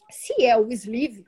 Se 0.09 0.45
é 0.45 0.55
o 0.57 0.71
sleeve, 0.71 1.25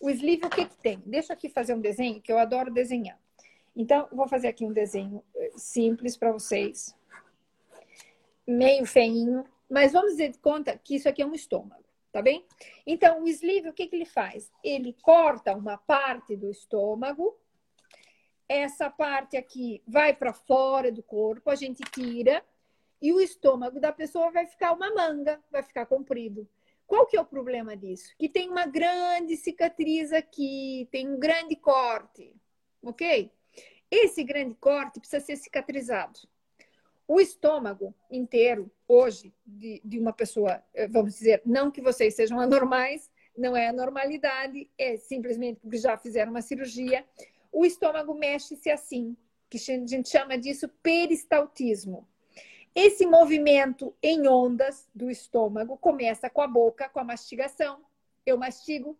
o 0.00 0.08
sleeve 0.08 0.46
o 0.46 0.48
que, 0.48 0.64
que 0.64 0.76
tem? 0.78 1.02
Deixa 1.04 1.34
aqui 1.34 1.50
fazer 1.50 1.74
um 1.74 1.82
desenho, 1.82 2.22
que 2.22 2.32
eu 2.32 2.38
adoro 2.38 2.72
desenhar. 2.72 3.20
Então, 3.76 4.08
vou 4.10 4.26
fazer 4.26 4.48
aqui 4.48 4.64
um 4.64 4.72
desenho 4.72 5.22
eh, 5.36 5.50
simples 5.54 6.16
para 6.16 6.32
vocês. 6.32 6.96
Meio 8.46 8.86
feinho, 8.86 9.44
mas 9.68 9.92
vamos 9.92 10.12
dizer 10.12 10.30
de 10.30 10.38
conta 10.38 10.80
que 10.82 10.94
isso 10.94 11.10
aqui 11.10 11.20
é 11.20 11.26
um 11.26 11.34
estômago, 11.34 11.84
tá 12.10 12.22
bem? 12.22 12.42
Então, 12.86 13.22
o 13.22 13.28
sleeve, 13.28 13.68
o 13.68 13.74
que, 13.74 13.86
que 13.86 13.96
ele 13.96 14.06
faz? 14.06 14.50
Ele 14.64 14.96
corta 15.02 15.54
uma 15.54 15.76
parte 15.76 16.34
do 16.34 16.50
estômago, 16.50 17.36
essa 18.52 18.90
parte 18.90 19.36
aqui 19.36 19.82
vai 19.86 20.14
para 20.14 20.32
fora 20.32 20.92
do 20.92 21.02
corpo, 21.02 21.48
a 21.48 21.54
gente 21.54 21.82
tira, 21.90 22.44
e 23.00 23.12
o 23.12 23.20
estômago 23.20 23.80
da 23.80 23.90
pessoa 23.90 24.30
vai 24.30 24.46
ficar 24.46 24.72
uma 24.72 24.94
manga, 24.94 25.42
vai 25.50 25.62
ficar 25.62 25.86
comprido. 25.86 26.46
Qual 26.86 27.06
que 27.06 27.16
é 27.16 27.20
o 27.20 27.24
problema 27.24 27.74
disso? 27.74 28.14
Que 28.18 28.28
tem 28.28 28.50
uma 28.50 28.66
grande 28.66 29.36
cicatriz 29.36 30.12
aqui, 30.12 30.86
tem 30.92 31.08
um 31.08 31.18
grande 31.18 31.56
corte, 31.56 32.36
ok? 32.82 33.32
Esse 33.90 34.22
grande 34.22 34.54
corte 34.56 35.00
precisa 35.00 35.24
ser 35.24 35.36
cicatrizado. 35.36 36.20
O 37.08 37.18
estômago 37.18 37.94
inteiro, 38.10 38.70
hoje, 38.86 39.34
de, 39.44 39.80
de 39.82 39.98
uma 39.98 40.12
pessoa, 40.12 40.62
eh, 40.74 40.86
vamos 40.86 41.14
dizer, 41.14 41.42
não 41.44 41.70
que 41.70 41.80
vocês 41.80 42.14
sejam 42.14 42.38
anormais, 42.38 43.10
não 43.36 43.56
é 43.56 43.68
anormalidade, 43.68 44.70
é 44.78 44.96
simplesmente 44.96 45.60
porque 45.60 45.78
já 45.78 45.96
fizeram 45.96 46.30
uma 46.30 46.42
cirurgia. 46.42 47.04
O 47.52 47.66
estômago 47.66 48.14
mexe-se 48.14 48.70
assim, 48.70 49.14
que 49.50 49.58
a 49.58 49.86
gente 49.86 50.08
chama 50.08 50.38
disso 50.38 50.68
peristaltismo. 50.82 52.08
Esse 52.74 53.04
movimento 53.04 53.94
em 54.02 54.26
ondas 54.26 54.88
do 54.94 55.10
estômago 55.10 55.76
começa 55.76 56.30
com 56.30 56.40
a 56.40 56.46
boca, 56.46 56.88
com 56.88 56.98
a 56.98 57.04
mastigação. 57.04 57.84
Eu 58.24 58.38
mastigo, 58.38 58.96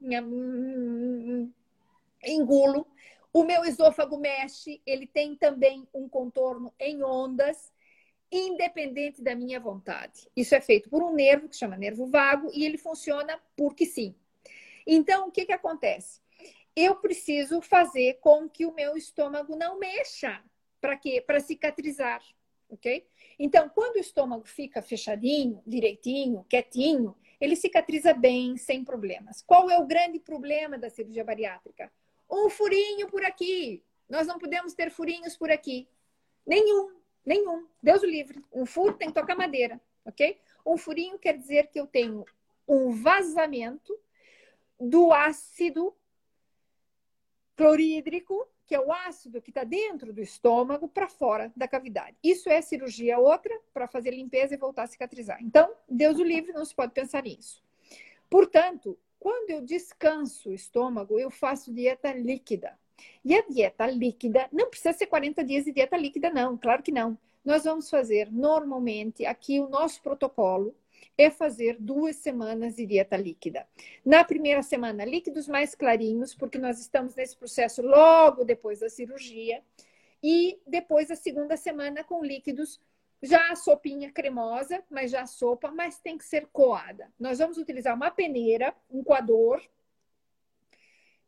engulo. 2.23 2.87
O 3.33 3.45
meu 3.45 3.65
esôfago 3.65 4.19
mexe, 4.19 4.83
ele 4.85 5.07
tem 5.07 5.35
também 5.35 5.89
um 5.95 6.07
contorno 6.07 6.71
em 6.79 7.03
ondas, 7.03 7.73
independente 8.31 9.23
da 9.23 9.35
minha 9.35 9.59
vontade. 9.59 10.29
Isso 10.37 10.55
é 10.55 10.61
feito 10.61 10.91
por 10.91 11.03
um 11.03 11.15
nervo 11.15 11.49
que 11.49 11.57
chama 11.57 11.77
nervo 11.77 12.07
vago 12.07 12.51
e 12.53 12.65
ele 12.67 12.77
funciona 12.77 13.41
porque 13.57 13.87
sim. 13.87 14.15
Então, 14.87 15.29
o 15.29 15.31
que, 15.31 15.47
que 15.47 15.53
acontece? 15.53 16.22
Eu 16.75 16.97
preciso 16.97 17.61
fazer 17.61 18.15
com 18.21 18.49
que 18.49 18.65
o 18.65 18.75
meu 18.75 18.97
estômago 18.97 19.57
não 19.57 19.79
mexa. 19.79 20.43
Para 20.81 20.97
quê? 20.97 21.23
Para 21.25 21.39
cicatrizar, 21.39 22.23
ok? 22.69 23.07
Então, 23.39 23.69
quando 23.69 23.97
o 23.97 24.01
estômago 24.01 24.47
fica 24.47 24.81
fechadinho, 24.81 25.63
direitinho, 25.67 26.45
quietinho, 26.49 27.15
ele 27.41 27.57
cicatriza 27.57 28.15
bem, 28.15 28.57
sem 28.57 28.85
problemas. 28.85 29.43
Qual 29.43 29.69
é 29.69 29.79
o 29.79 29.87
grande 29.87 30.19
problema 30.19 30.79
da 30.79 30.89
cirurgia 30.89 31.25
bariátrica? 31.25 31.93
Um 32.31 32.49
furinho 32.49 33.09
por 33.09 33.25
aqui. 33.25 33.83
Nós 34.09 34.27
não 34.27 34.39
podemos 34.39 34.73
ter 34.75 34.91
furinhos 34.91 35.37
por 35.37 35.51
aqui. 35.51 35.89
Nenhum, 36.47 36.95
nenhum. 37.25 37.67
Deus 37.83 38.03
o 38.03 38.07
livre. 38.07 38.43
Um 38.53 38.65
furo 38.65 38.95
tem 38.95 39.09
que 39.09 39.15
tocar 39.15 39.37
madeira, 39.37 39.81
ok? 40.05 40.39
Um 40.65 40.77
furinho 40.77 41.19
quer 41.19 41.37
dizer 41.37 41.69
que 41.69 41.81
eu 41.81 41.87
tenho 41.87 42.25
um 42.67 42.91
vazamento 42.91 43.99
do 44.79 45.13
ácido 45.13 45.95
clorídrico 47.57 48.49
que 48.73 48.77
é 48.77 48.81
o 48.81 48.91
ácido 48.91 49.43
que 49.43 49.51
está 49.51 49.65
dentro 49.65 50.15
do 50.15 50.23
estômago 50.23 50.89
para 50.89 51.07
fora 51.07 51.53
da 51.55 51.69
cavidade. 51.69 52.17
Isso 52.25 52.49
é 52.49 52.63
cirurgia 52.63 53.19
outra 53.19 53.55
para 53.75 53.87
fazer 53.87 54.13
limpeza 54.13 54.55
e 54.55 54.57
voltar 54.57 54.85
a 54.85 54.87
cicatrizar. 54.87 55.39
Então, 55.43 55.71
Deus 55.87 56.19
o 56.19 56.25
livre, 56.25 56.55
não 56.55 56.65
se 56.65 56.75
pode 56.75 56.93
pensar 56.93 57.23
nisso. 57.23 57.63
Portanto, 58.31 58.99
quando 59.21 59.51
eu 59.51 59.61
descanso 59.61 60.49
o 60.49 60.55
estômago, 60.55 61.19
eu 61.19 61.31
faço 61.31 61.71
dieta 61.71 62.15
líquida. 62.15 62.79
E 63.23 63.35
a 63.35 63.43
dieta 63.47 63.87
líquida 63.87 64.49
não 64.51 64.71
precisa 64.71 64.95
ser 64.95 65.07
40 65.07 65.45
dias 65.45 65.65
de 65.65 65.73
dieta 65.73 65.97
líquida, 65.97 66.31
não, 66.31 66.57
claro 66.57 66.83
que 66.83 66.91
não. 66.91 67.19
Nós 67.45 67.65
vamos 67.65 67.91
fazer 67.91 68.33
normalmente 68.33 69.27
aqui 69.27 69.61
o 69.61 69.69
nosso 69.69 70.01
protocolo 70.01 70.75
é 71.23 71.31
fazer 71.31 71.77
duas 71.79 72.17
semanas 72.17 72.77
de 72.77 72.87
dieta 72.87 73.17
líquida. 73.17 73.67
Na 74.05 74.25
primeira 74.25 74.63
semana, 74.63 75.05
líquidos 75.05 75.49
mais 75.49 75.75
clarinhos, 75.75 76.35
porque 76.35 76.59
nós 76.59 76.81
estamos 76.81 77.15
nesse 77.15 77.37
processo 77.37 77.83
logo 77.83 78.45
depois 78.45 78.81
da 78.81 78.89
cirurgia. 78.89 79.63
E 80.23 80.61
depois, 80.67 81.11
a 81.11 81.17
segunda 81.17 81.57
semana, 81.57 82.05
com 82.05 82.25
líquidos 82.25 82.81
já 83.23 83.53
a 83.53 83.57
sopinha 83.57 84.11
cremosa, 84.11 84.83
mas 84.91 85.11
já 85.11 85.23
a 85.23 85.27
sopa, 85.27 85.71
mas 85.71 86.01
tem 86.01 86.19
que 86.19 86.25
ser 86.25 86.49
coada. 86.53 87.13
Nós 87.19 87.39
vamos 87.39 87.57
utilizar 87.57 87.95
uma 87.95 88.11
peneira, 88.11 88.75
um 88.91 89.03
coador. 89.03 89.63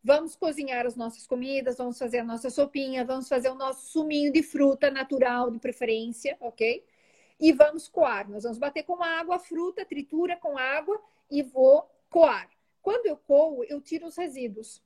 Vamos 0.03 0.37
cozinhar 0.37 0.85
as 0.85 0.97
nossas 0.97 1.27
comidas, 1.27 1.79
vamos 1.79 1.99
fazer 1.99 2.19
a 2.19 2.25
nossa 2.25 2.51
sopinha, 2.51 3.05
vamos 3.05 3.27
fazer 3.27 3.49
o 3.49 3.55
nosso 3.55 3.87
suminho 3.87 4.31
de 4.31 4.43
fruta 4.43 4.91
natural, 4.91 5.51
de 5.51 5.59
preferência, 5.59 6.37
ok? 6.41 6.85
E 7.39 7.53
vamos 7.53 7.89
coar. 7.89 8.29
Nós 8.31 8.45
vamos 8.45 8.59
bater 8.59 8.83
com 8.85 9.03
água 9.03 9.39
fruta, 9.39 9.85
tritura 9.85 10.37
com 10.37 10.57
água 10.57 11.01
e 11.31 11.43
vou 11.43 11.89
coar. 12.09 12.49
Quando 12.83 13.07
eu 13.07 13.17
coo, 13.17 13.65
eu 13.65 13.81
tiro 13.81 14.07
os 14.07 14.17
resíduos. 14.17 14.83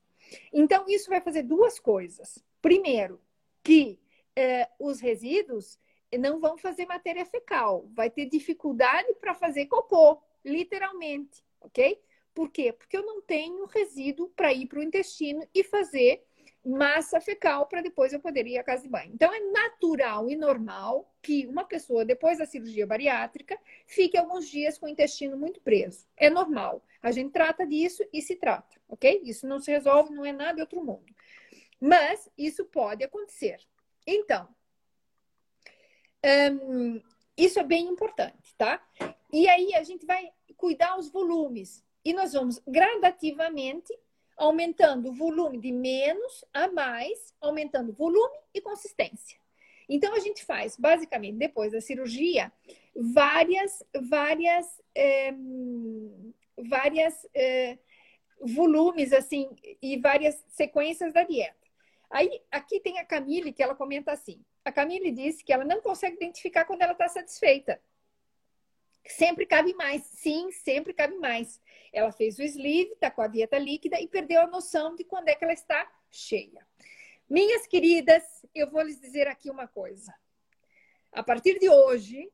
Então, 0.52 0.84
isso 0.88 1.10
vai 1.10 1.20
fazer 1.20 1.42
duas 1.42 1.78
coisas. 1.78 2.42
Primeiro, 2.60 3.20
que 3.62 3.98
eh, 4.36 4.68
os 4.78 5.00
resíduos 5.00 5.78
não 6.16 6.40
vão 6.40 6.56
fazer 6.56 6.86
matéria 6.86 7.26
fecal, 7.26 7.86
vai 7.92 8.08
ter 8.08 8.26
dificuldade 8.26 9.12
para 9.20 9.34
fazer 9.34 9.66
cocô, 9.66 10.22
literalmente, 10.44 11.44
ok? 11.60 12.00
Por 12.32 12.50
quê? 12.50 12.72
Porque 12.72 12.96
eu 12.96 13.04
não 13.04 13.20
tenho 13.20 13.66
resíduo 13.66 14.28
para 14.30 14.52
ir 14.52 14.66
para 14.66 14.78
o 14.78 14.82
intestino 14.82 15.46
e 15.52 15.64
fazer 15.64 16.24
massa 16.64 17.20
fecal 17.20 17.66
para 17.66 17.80
depois 17.80 18.12
eu 18.12 18.20
poder 18.20 18.46
ir 18.46 18.58
à 18.58 18.64
casa 18.64 18.82
de 18.82 18.88
banho. 18.88 19.12
Então, 19.14 19.32
é 19.32 19.40
natural 19.40 20.28
e 20.30 20.36
normal 20.36 21.12
que 21.22 21.46
uma 21.46 21.64
pessoa, 21.64 22.04
depois 22.04 22.38
da 22.38 22.46
cirurgia 22.46 22.86
bariátrica, 22.86 23.58
fique 23.86 24.16
alguns 24.16 24.48
dias 24.48 24.78
com 24.78 24.86
o 24.86 24.88
intestino 24.88 25.36
muito 25.36 25.60
preso. 25.60 26.06
É 26.16 26.28
normal. 26.28 26.84
A 27.02 27.10
gente 27.10 27.32
trata 27.32 27.66
disso 27.66 28.04
e 28.12 28.20
se 28.20 28.36
trata, 28.36 28.80
ok? 28.88 29.22
Isso 29.24 29.46
não 29.46 29.60
se 29.60 29.70
resolve, 29.70 30.14
não 30.14 30.24
é 30.24 30.32
nada 30.32 30.54
de 30.54 30.60
outro 30.60 30.84
mundo. 30.84 31.14
Mas 31.80 32.28
isso 32.36 32.64
pode 32.64 33.04
acontecer. 33.04 33.58
Então, 34.06 34.48
um, 36.52 37.00
isso 37.36 37.60
é 37.60 37.62
bem 37.62 37.86
importante, 37.86 38.54
tá? 38.56 38.82
E 39.32 39.48
aí 39.48 39.74
a 39.74 39.82
gente 39.82 40.04
vai 40.04 40.32
cuidar 40.56 40.98
os 40.98 41.08
volumes. 41.08 41.84
E 42.04 42.12
nós 42.12 42.32
vamos 42.32 42.60
gradativamente 42.66 43.96
aumentando 44.38 45.10
o 45.10 45.12
volume 45.12 45.58
de 45.58 45.72
menos 45.72 46.44
a 46.54 46.68
mais, 46.68 47.34
aumentando 47.40 47.92
volume 47.92 48.38
e 48.54 48.60
consistência. 48.60 49.38
Então 49.88 50.14
a 50.14 50.20
gente 50.20 50.44
faz, 50.44 50.76
basicamente, 50.76 51.38
depois 51.38 51.72
da 51.72 51.80
cirurgia, 51.80 52.52
várias, 52.94 53.82
várias, 54.02 54.80
é, 54.94 55.32
várias 56.56 57.26
é, 57.34 57.78
volumes 58.40 59.12
assim 59.12 59.50
e 59.82 59.98
várias 59.98 60.44
sequências 60.48 61.12
da 61.12 61.24
dieta. 61.24 61.56
Aí 62.10 62.42
aqui 62.50 62.80
tem 62.80 62.98
a 62.98 63.04
Camille 63.04 63.52
que 63.52 63.62
ela 63.62 63.74
comenta 63.74 64.12
assim. 64.12 64.42
A 64.64 64.70
Camille 64.70 65.10
disse 65.10 65.42
que 65.42 65.52
ela 65.52 65.64
não 65.64 65.80
consegue 65.80 66.16
identificar 66.16 66.64
quando 66.64 66.82
ela 66.82 66.92
está 66.92 67.08
satisfeita. 67.08 67.80
Sempre 69.08 69.46
cabe 69.46 69.74
mais. 69.74 70.02
Sim, 70.02 70.50
sempre 70.52 70.92
cabe 70.92 71.16
mais. 71.16 71.60
Ela 71.92 72.12
fez 72.12 72.38
o 72.38 72.42
sleeve, 72.42 72.92
está 72.92 73.10
com 73.10 73.22
a 73.22 73.26
dieta 73.26 73.58
líquida 73.58 74.00
e 74.00 74.06
perdeu 74.06 74.42
a 74.42 74.46
noção 74.46 74.94
de 74.94 75.04
quando 75.04 75.28
é 75.28 75.34
que 75.34 75.44
ela 75.44 75.52
está 75.52 75.90
cheia. 76.10 76.66
Minhas 77.28 77.66
queridas, 77.66 78.22
eu 78.54 78.70
vou 78.70 78.82
lhes 78.82 79.00
dizer 79.00 79.26
aqui 79.26 79.50
uma 79.50 79.66
coisa. 79.66 80.14
A 81.12 81.22
partir 81.22 81.58
de 81.58 81.68
hoje, 81.68 82.30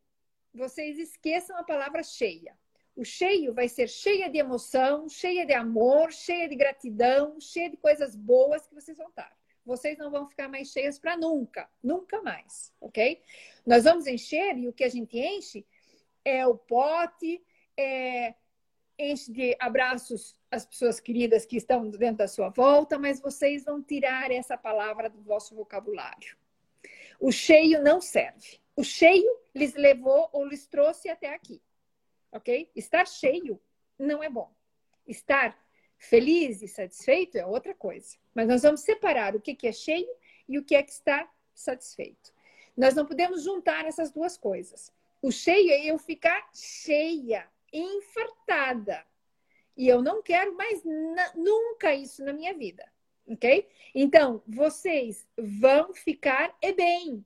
vocês 0.53 0.99
esqueçam 0.99 1.57
a 1.57 1.65
palavra 1.65 2.03
cheia. 2.03 2.57
O 2.97 3.05
cheio 3.05 3.53
vai 3.53 3.69
ser 3.69 3.89
cheia 3.89 4.29
de 4.29 4.39
emoção, 4.39 5.09
cheia 5.09 5.45
de 5.45 5.53
amor, 5.53 6.13
cheia 6.13 6.49
de 6.49 6.55
gratidão, 6.55 7.41
cheia 7.41 7.71
de 7.71 7.77
coisas 7.77 8.15
boas 8.15 8.67
que 8.67 8.75
vocês 8.75 8.97
vão 8.97 9.09
estar. 9.09 9.37
Vocês 9.65 9.99
não 9.99 10.11
vão 10.11 10.29
ficar 10.29 10.49
mais 10.49 10.69
cheias 10.69 10.99
para 10.99 11.17
nunca, 11.17 11.69
nunca 11.83 12.23
mais, 12.23 12.73
ok? 12.81 13.21
Nós 13.67 13.85
vamos 13.85 14.07
encher 14.07 14.57
e 14.59 14.69
o 14.69 14.73
que 14.73 14.85
a 14.85 14.89
gente 14.89 15.19
enche 15.19 15.67
é 16.25 16.47
o 16.47 16.57
pote, 16.57 17.43
é 17.77 18.35
enche 18.99 19.33
de 19.33 19.57
abraços 19.59 20.37
as 20.51 20.65
pessoas 20.65 21.01
queridas 21.01 21.45
que 21.45 21.57
estão 21.57 21.91
dentro 21.91 22.19
da 22.19 22.29
sua 22.29 22.49
volta, 22.49 22.99
mas 22.99 23.21
vocês 23.21 23.65
vão 23.65 23.83
tirar 23.83 24.31
essa 24.31 24.57
palavra 24.57 25.11
do 25.11 25.21
vosso 25.21 25.55
vocabulário. 25.55 26.37
O 27.19 27.33
cheio 27.33 27.83
não 27.83 28.01
serve. 28.01 28.61
O 28.77 28.85
cheio 28.85 29.39
lhes 29.55 29.75
levou 29.75 30.29
ou 30.33 30.47
lhes 30.47 30.67
trouxe 30.67 31.09
até 31.09 31.35
aqui. 31.35 31.61
Ok? 32.33 32.71
Estar 32.75 33.07
cheio 33.07 33.61
não 33.99 34.23
é 34.23 34.29
bom. 34.29 34.53
Estar 35.07 35.59
feliz 35.97 36.63
e 36.63 36.69
satisfeito 36.69 37.37
é 37.37 37.47
outra 37.47 37.75
coisa. 37.75 38.17
Mas 38.35 38.49
nós 38.49 38.63
vamos 38.63 38.81
separar 38.81 39.35
o 39.35 39.41
que 39.41 39.67
é 39.67 39.73
cheio 39.73 40.09
e 40.49 40.59
o 40.59 40.65
que 40.65 40.75
é 40.75 40.83
que 40.83 40.93
está 40.93 41.29
satisfeito. 41.55 42.33
Nós 42.77 42.95
não 42.95 43.07
podemos 43.07 43.43
juntar 43.43 43.87
essas 43.87 44.11
duas 44.11 44.37
coisas. 44.37 44.93
O 45.25 45.33
cheio 45.33 45.71
é 45.71 45.87
eu 45.87 45.97
ficar 45.97 46.51
cheia, 46.53 47.49
infartada. 47.73 49.07
E 49.75 49.89
eu 49.89 50.03
não 50.03 50.23
quero 50.23 50.55
mais 50.55 50.83
nunca 51.35 51.95
isso 51.95 52.23
na 52.23 52.35
minha 52.35 52.53
vida, 52.53 52.87
ok? 53.27 53.67
Então, 53.95 54.43
vocês 54.47 55.27
vão 55.35 55.95
ficar 55.95 56.55
e 56.61 56.75
bem. 56.75 57.25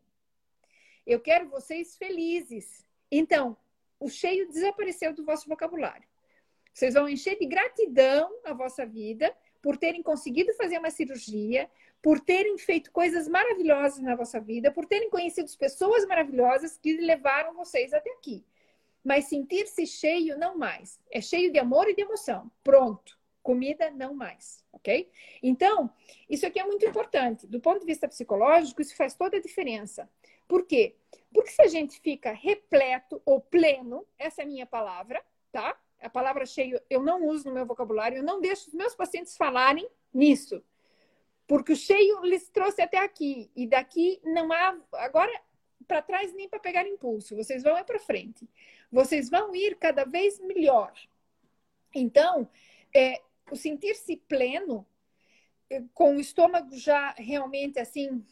Eu 1.04 1.18
quero 1.18 1.48
vocês 1.48 1.96
felizes. 1.96 2.86
Então, 3.10 3.56
o 3.98 4.08
cheio 4.08 4.46
desapareceu 4.46 5.12
do 5.12 5.24
vosso 5.24 5.48
vocabulário. 5.48 6.06
Vocês 6.72 6.94
vão 6.94 7.08
encher 7.08 7.36
de 7.36 7.46
gratidão 7.46 8.32
a 8.44 8.54
vossa 8.54 8.86
vida 8.86 9.36
por 9.60 9.76
terem 9.76 10.04
conseguido 10.04 10.54
fazer 10.54 10.78
uma 10.78 10.92
cirurgia, 10.92 11.68
por 12.02 12.20
terem 12.20 12.56
feito 12.58 12.92
coisas 12.92 13.28
maravilhosas 13.28 14.00
na 14.00 14.14
vossa 14.14 14.40
vida, 14.40 14.70
por 14.70 14.86
terem 14.86 15.10
conhecido 15.10 15.50
pessoas 15.58 16.06
maravilhosas 16.06 16.76
que 16.76 16.96
levaram 16.98 17.54
vocês 17.54 17.92
até 17.92 18.10
aqui. 18.12 18.44
Mas 19.04 19.26
sentir-se 19.26 19.86
cheio, 19.86 20.38
não 20.38 20.56
mais. 20.56 21.00
É 21.10 21.20
cheio 21.20 21.52
de 21.52 21.58
amor 21.58 21.88
e 21.88 21.94
de 21.94 22.02
emoção. 22.02 22.50
Pronto. 22.62 23.18
Comida, 23.42 23.90
não 23.90 24.12
mais. 24.12 24.64
Ok? 24.72 25.10
Então, 25.42 25.90
isso 26.28 26.46
aqui 26.46 26.60
é 26.60 26.64
muito 26.64 26.84
importante. 26.84 27.46
Do 27.46 27.60
ponto 27.60 27.80
de 27.80 27.86
vista 27.86 28.06
psicológico, 28.06 28.82
isso 28.82 28.94
faz 28.94 29.14
toda 29.14 29.38
a 29.38 29.40
diferença. 29.40 30.08
Por 30.46 30.66
quê? 30.66 30.96
Porque 31.32 31.50
se 31.50 31.62
a 31.62 31.66
gente 31.66 32.00
fica 32.00 32.32
repleto 32.32 33.20
ou 33.24 33.40
pleno, 33.40 34.06
essa 34.18 34.42
é 34.42 34.44
a 34.44 34.48
minha 34.48 34.66
palavra, 34.66 35.22
tá? 35.50 35.78
A 36.00 36.08
palavra 36.08 36.46
cheio 36.46 36.80
eu 36.88 37.02
não 37.02 37.26
uso 37.26 37.48
no 37.48 37.54
meu 37.54 37.66
vocabulário, 37.66 38.18
eu 38.18 38.22
não 38.22 38.40
deixo 38.40 38.68
os 38.68 38.74
meus 38.74 38.94
pacientes 38.94 39.36
falarem 39.36 39.88
nisso. 40.12 40.62
Porque 41.48 41.72
o 41.72 41.76
cheio 41.76 42.20
lhes 42.24 42.48
trouxe 42.50 42.80
até 42.80 42.98
aqui. 42.98 43.50
E 43.56 43.66
daqui 43.66 44.20
não 44.22 44.52
há. 44.52 44.78
Agora, 44.92 45.32
para 45.88 46.02
trás 46.02 46.32
nem 46.34 46.48
para 46.48 46.60
pegar 46.60 46.86
impulso. 46.86 47.34
Vocês 47.34 47.64
vão 47.64 47.76
é 47.76 47.82
para 47.82 47.98
frente. 47.98 48.48
Vocês 48.92 49.28
vão 49.28 49.52
ir 49.56 49.76
cada 49.78 50.04
vez 50.04 50.38
melhor. 50.38 50.92
Então, 51.92 52.48
é, 52.94 53.20
o 53.50 53.56
sentir-se 53.56 54.16
pleno, 54.16 54.86
é, 55.70 55.82
com 55.94 56.16
o 56.16 56.20
estômago 56.20 56.76
já 56.76 57.12
realmente 57.12 57.80
assim, 57.80 58.24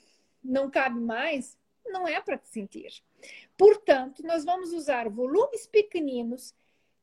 não 0.45 0.71
cabe 0.71 1.01
mais, 1.01 1.59
não 1.87 2.07
é 2.07 2.21
para 2.21 2.39
sentir. 2.45 3.03
Portanto, 3.57 4.23
nós 4.23 4.45
vamos 4.45 4.73
usar 4.73 5.09
volumes 5.09 5.67
pequeninos 5.67 6.55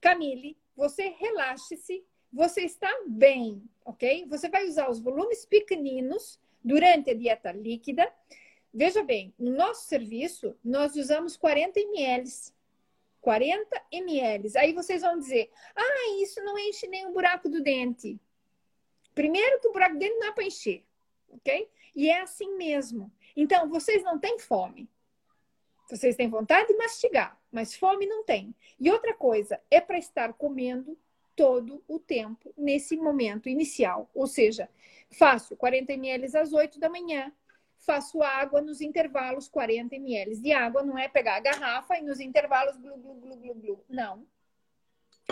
Camille, 0.04 0.58
você 0.76 1.16
relaxe-se, 1.18 2.06
você 2.32 2.62
está 2.62 2.90
bem, 3.08 3.64
ok? 3.86 4.26
Você 4.28 4.50
vai 4.50 4.68
usar 4.68 4.90
os 4.90 5.00
volumes 5.00 5.46
pequeninos 5.46 6.40
durante 6.64 7.12
a 7.12 7.14
dieta 7.14 7.52
líquida. 7.52 8.12
Veja 8.74 9.04
bem, 9.04 9.34
no 9.38 9.52
nosso 9.52 9.86
serviço, 9.88 10.56
nós 10.64 10.96
usamos 10.96 11.38
40 11.38 11.80
ml. 11.80 12.30
40 13.22 13.82
ml. 13.92 14.52
Aí 14.58 14.74
vocês 14.74 15.02
vão 15.02 15.18
dizer: 15.18 15.52
ah, 15.76 16.22
isso 16.22 16.44
não 16.44 16.58
enche 16.58 16.88
nem 16.88 17.06
o 17.08 17.14
buraco 17.14 17.50
do 17.50 17.62
dente. 17.62 18.20
Primeiro, 19.14 19.60
que 19.60 19.68
o 19.68 19.72
buraco 19.72 19.94
do 19.94 20.00
dente 20.00 20.18
não 20.18 20.28
é 20.28 20.32
para 20.32 20.44
encher, 20.44 20.84
ok? 21.30 21.70
E 21.96 22.10
é 22.10 22.22
assim 22.22 22.58
mesmo. 22.58 23.12
Então, 23.36 23.70
vocês 23.70 24.04
não 24.04 24.20
têm 24.20 24.40
fome. 24.40 24.90
Vocês 25.90 26.16
têm 26.16 26.30
vontade 26.30 26.68
de 26.70 26.78
mastigar, 26.78 27.40
mas 27.52 27.76
fome 27.76 28.08
não 28.08 28.24
tem. 28.24 28.56
E 28.80 28.90
outra 28.90 29.14
coisa, 29.14 29.62
é 29.70 29.80
para 29.80 29.98
estar 29.98 30.34
comendo 30.34 30.98
todo 31.36 31.84
o 31.88 32.00
tempo 32.00 32.54
nesse 32.58 32.96
momento 32.98 33.50
inicial. 33.50 34.10
Ou 34.14 34.28
seja, 34.28 34.70
faço 35.12 35.56
40 35.56 35.94
ml 35.94 36.38
às 36.38 36.54
8 36.54 36.80
da 36.80 36.90
manhã, 36.90 37.32
faço 37.80 38.22
água 38.22 38.62
nos 38.62 38.82
intervalos 38.82 39.48
40 39.48 39.96
ml 39.96 40.38
de 40.38 40.52
água, 40.52 40.84
não 40.84 40.98
é 40.98 41.08
pegar 41.08 41.36
a 41.36 41.40
garrafa 41.40 41.98
e 41.98 42.02
nos 42.02 42.20
intervalos 42.20 42.78
glu, 42.78 42.98
glu, 42.98 43.16
glu, 43.16 43.36
glu, 43.36 43.56
glu. 43.56 43.86
Não. 43.90 44.26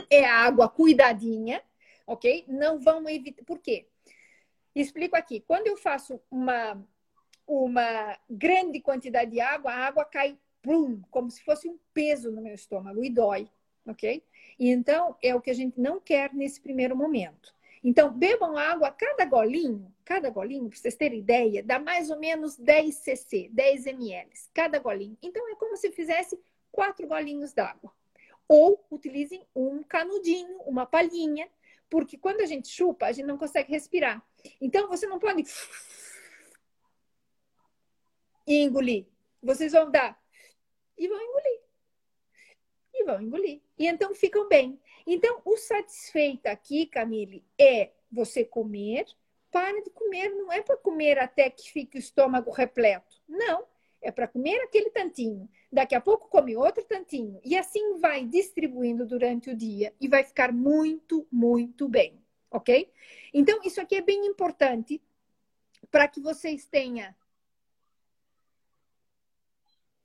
É 0.09 0.25
água 0.25 0.69
cuidadinha, 0.69 1.61
ok? 2.07 2.45
Não 2.47 2.79
vão 2.79 3.07
evitar. 3.09 3.43
Por 3.43 3.59
quê? 3.59 3.87
Explico 4.73 5.15
aqui. 5.15 5.41
Quando 5.41 5.67
eu 5.67 5.77
faço 5.77 6.21
uma 6.29 6.81
uma 7.47 8.17
grande 8.29 8.79
quantidade 8.79 9.31
de 9.31 9.41
água, 9.41 9.71
a 9.71 9.87
água 9.87 10.05
cai 10.05 10.37
plum, 10.61 11.01
como 11.09 11.29
se 11.29 11.43
fosse 11.43 11.67
um 11.67 11.77
peso 11.93 12.31
no 12.31 12.41
meu 12.41 12.53
estômago 12.53 13.03
e 13.03 13.09
dói, 13.09 13.49
ok? 13.85 14.23
E 14.61 14.69
então 14.69 15.15
é 15.23 15.33
o 15.33 15.41
que 15.41 15.49
a 15.49 15.55
gente 15.55 15.81
não 15.81 15.99
quer 15.99 16.31
nesse 16.35 16.61
primeiro 16.61 16.95
momento. 16.95 17.51
Então, 17.83 18.13
bebam 18.13 18.55
água, 18.55 18.91
cada 18.91 19.25
golinho, 19.25 19.91
cada 20.05 20.29
golinho, 20.29 20.69
para 20.69 20.77
vocês 20.77 20.93
terem 20.93 21.17
ideia, 21.17 21.63
dá 21.63 21.79
mais 21.79 22.11
ou 22.11 22.19
menos 22.19 22.57
10 22.57 22.93
cc, 22.93 23.49
10 23.51 23.87
ml, 23.87 24.29
cada 24.53 24.77
golinho. 24.77 25.17
Então, 25.19 25.49
é 25.49 25.55
como 25.55 25.75
se 25.75 25.91
fizesse 25.91 26.39
quatro 26.71 27.07
golinhos 27.07 27.53
d'água. 27.53 27.91
Ou 28.47 28.85
utilizem 28.91 29.43
um 29.55 29.81
canudinho, 29.81 30.59
uma 30.59 30.85
palhinha, 30.85 31.49
porque 31.89 32.15
quando 32.15 32.41
a 32.41 32.45
gente 32.45 32.67
chupa, 32.67 33.07
a 33.07 33.11
gente 33.11 33.25
não 33.25 33.39
consegue 33.39 33.71
respirar. 33.71 34.23
Então, 34.61 34.87
você 34.87 35.07
não 35.07 35.17
pode 35.17 35.43
engolir. 38.45 39.07
Vocês 39.41 39.71
vão 39.71 39.89
dar 39.89 40.21
e 40.95 41.07
vão 41.07 41.19
engolir. 41.19 41.60
E 42.93 43.03
vão 43.03 43.21
engolir. 43.21 43.61
E 43.77 43.87
então 43.87 44.13
ficam 44.13 44.47
bem. 44.47 44.79
Então, 45.05 45.41
o 45.45 45.57
satisfeito 45.57 46.47
aqui, 46.47 46.85
Camille, 46.85 47.43
é 47.59 47.91
você 48.11 48.43
comer. 48.43 49.05
Para 49.51 49.81
de 49.81 49.89
comer, 49.89 50.29
não 50.29 50.51
é 50.51 50.61
para 50.61 50.77
comer 50.77 51.19
até 51.19 51.49
que 51.49 51.71
fique 51.71 51.97
o 51.97 51.99
estômago 51.99 52.51
repleto. 52.51 53.21
Não, 53.27 53.65
é 54.01 54.11
para 54.11 54.27
comer 54.27 54.61
aquele 54.61 54.89
tantinho. 54.89 55.49
Daqui 55.71 55.95
a 55.95 56.01
pouco 56.01 56.29
come 56.29 56.55
outro 56.55 56.83
tantinho. 56.85 57.39
E 57.43 57.57
assim 57.57 57.97
vai 57.99 58.25
distribuindo 58.25 59.05
durante 59.05 59.49
o 59.49 59.55
dia 59.55 59.93
e 59.99 60.07
vai 60.07 60.23
ficar 60.23 60.53
muito, 60.53 61.27
muito 61.31 61.89
bem. 61.89 62.21
Ok? 62.49 62.91
Então, 63.33 63.61
isso 63.63 63.79
aqui 63.81 63.95
é 63.95 64.01
bem 64.01 64.25
importante 64.25 65.01
para 65.89 66.07
que 66.07 66.21
vocês 66.21 66.65
tenham 66.65 67.13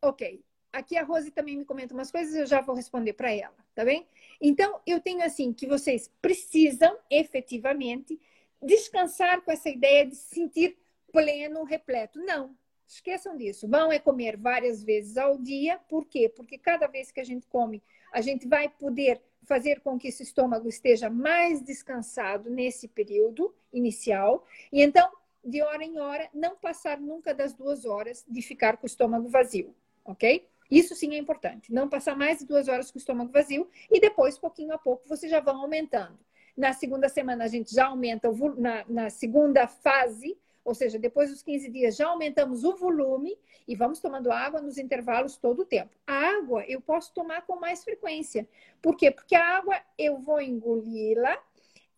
Ok. 0.06 0.45
Aqui 0.76 0.94
a 0.98 1.02
Rose 1.02 1.30
também 1.30 1.56
me 1.56 1.64
comenta 1.64 1.94
umas 1.94 2.10
coisas, 2.10 2.34
eu 2.34 2.44
já 2.44 2.60
vou 2.60 2.74
responder 2.74 3.14
para 3.14 3.32
ela, 3.32 3.56
tá 3.74 3.82
bem? 3.82 4.06
Então, 4.38 4.78
eu 4.86 5.00
tenho 5.00 5.24
assim 5.24 5.50
que 5.50 5.66
vocês 5.66 6.12
precisam 6.20 6.94
efetivamente 7.10 8.20
descansar 8.60 9.40
com 9.40 9.50
essa 9.50 9.70
ideia 9.70 10.04
de 10.04 10.14
se 10.14 10.34
sentir 10.34 10.76
pleno, 11.10 11.64
repleto. 11.64 12.18
Não, 12.20 12.54
esqueçam 12.86 13.38
disso. 13.38 13.66
Vão 13.66 13.90
é 13.90 13.98
comer 13.98 14.36
várias 14.36 14.84
vezes 14.84 15.16
ao 15.16 15.38
dia. 15.38 15.78
Por 15.88 16.04
quê? 16.04 16.28
Porque 16.28 16.58
cada 16.58 16.86
vez 16.86 17.10
que 17.10 17.20
a 17.20 17.24
gente 17.24 17.46
come, 17.46 17.82
a 18.12 18.20
gente 18.20 18.46
vai 18.46 18.68
poder 18.68 19.22
fazer 19.44 19.80
com 19.80 19.98
que 19.98 20.08
esse 20.08 20.24
estômago 20.24 20.68
esteja 20.68 21.08
mais 21.08 21.62
descansado 21.62 22.50
nesse 22.50 22.86
período 22.86 23.54
inicial. 23.72 24.44
E 24.70 24.82
então, 24.82 25.10
de 25.42 25.62
hora 25.62 25.82
em 25.82 25.98
hora, 25.98 26.28
não 26.34 26.54
passar 26.54 27.00
nunca 27.00 27.32
das 27.32 27.54
duas 27.54 27.86
horas 27.86 28.26
de 28.28 28.42
ficar 28.42 28.76
com 28.76 28.84
o 28.84 28.86
estômago 28.86 29.26
vazio 29.26 29.74
ok? 30.06 30.48
Isso 30.70 30.94
sim 30.94 31.14
é 31.14 31.18
importante. 31.18 31.72
Não 31.72 31.88
passar 31.88 32.16
mais 32.16 32.38
de 32.38 32.46
duas 32.46 32.68
horas 32.68 32.90
com 32.90 32.98
o 32.98 33.00
estômago 33.00 33.32
vazio 33.32 33.68
e 33.90 34.00
depois, 34.00 34.38
pouquinho 34.38 34.72
a 34.72 34.78
pouco, 34.78 35.08
vocês 35.08 35.30
já 35.30 35.40
vão 35.40 35.60
aumentando. 35.60 36.18
Na 36.56 36.72
segunda 36.72 37.08
semana, 37.08 37.44
a 37.44 37.48
gente 37.48 37.74
já 37.74 37.86
aumenta, 37.86 38.30
o 38.30 38.60
na, 38.60 38.84
na 38.88 39.10
segunda 39.10 39.66
fase, 39.66 40.38
ou 40.64 40.74
seja, 40.74 40.98
depois 40.98 41.30
dos 41.30 41.42
15 41.42 41.70
dias, 41.70 41.96
já 41.96 42.08
aumentamos 42.08 42.64
o 42.64 42.74
volume 42.74 43.38
e 43.68 43.76
vamos 43.76 44.00
tomando 44.00 44.32
água 44.32 44.60
nos 44.60 44.78
intervalos 44.78 45.36
todo 45.36 45.60
o 45.60 45.64
tempo. 45.66 45.94
A 46.06 46.14
água 46.14 46.64
eu 46.66 46.80
posso 46.80 47.12
tomar 47.12 47.42
com 47.42 47.56
mais 47.56 47.84
frequência. 47.84 48.48
Por 48.80 48.96
quê? 48.96 49.10
Porque 49.10 49.34
a 49.34 49.58
água 49.58 49.80
eu 49.98 50.18
vou 50.18 50.40
engoli-la, 50.40 51.38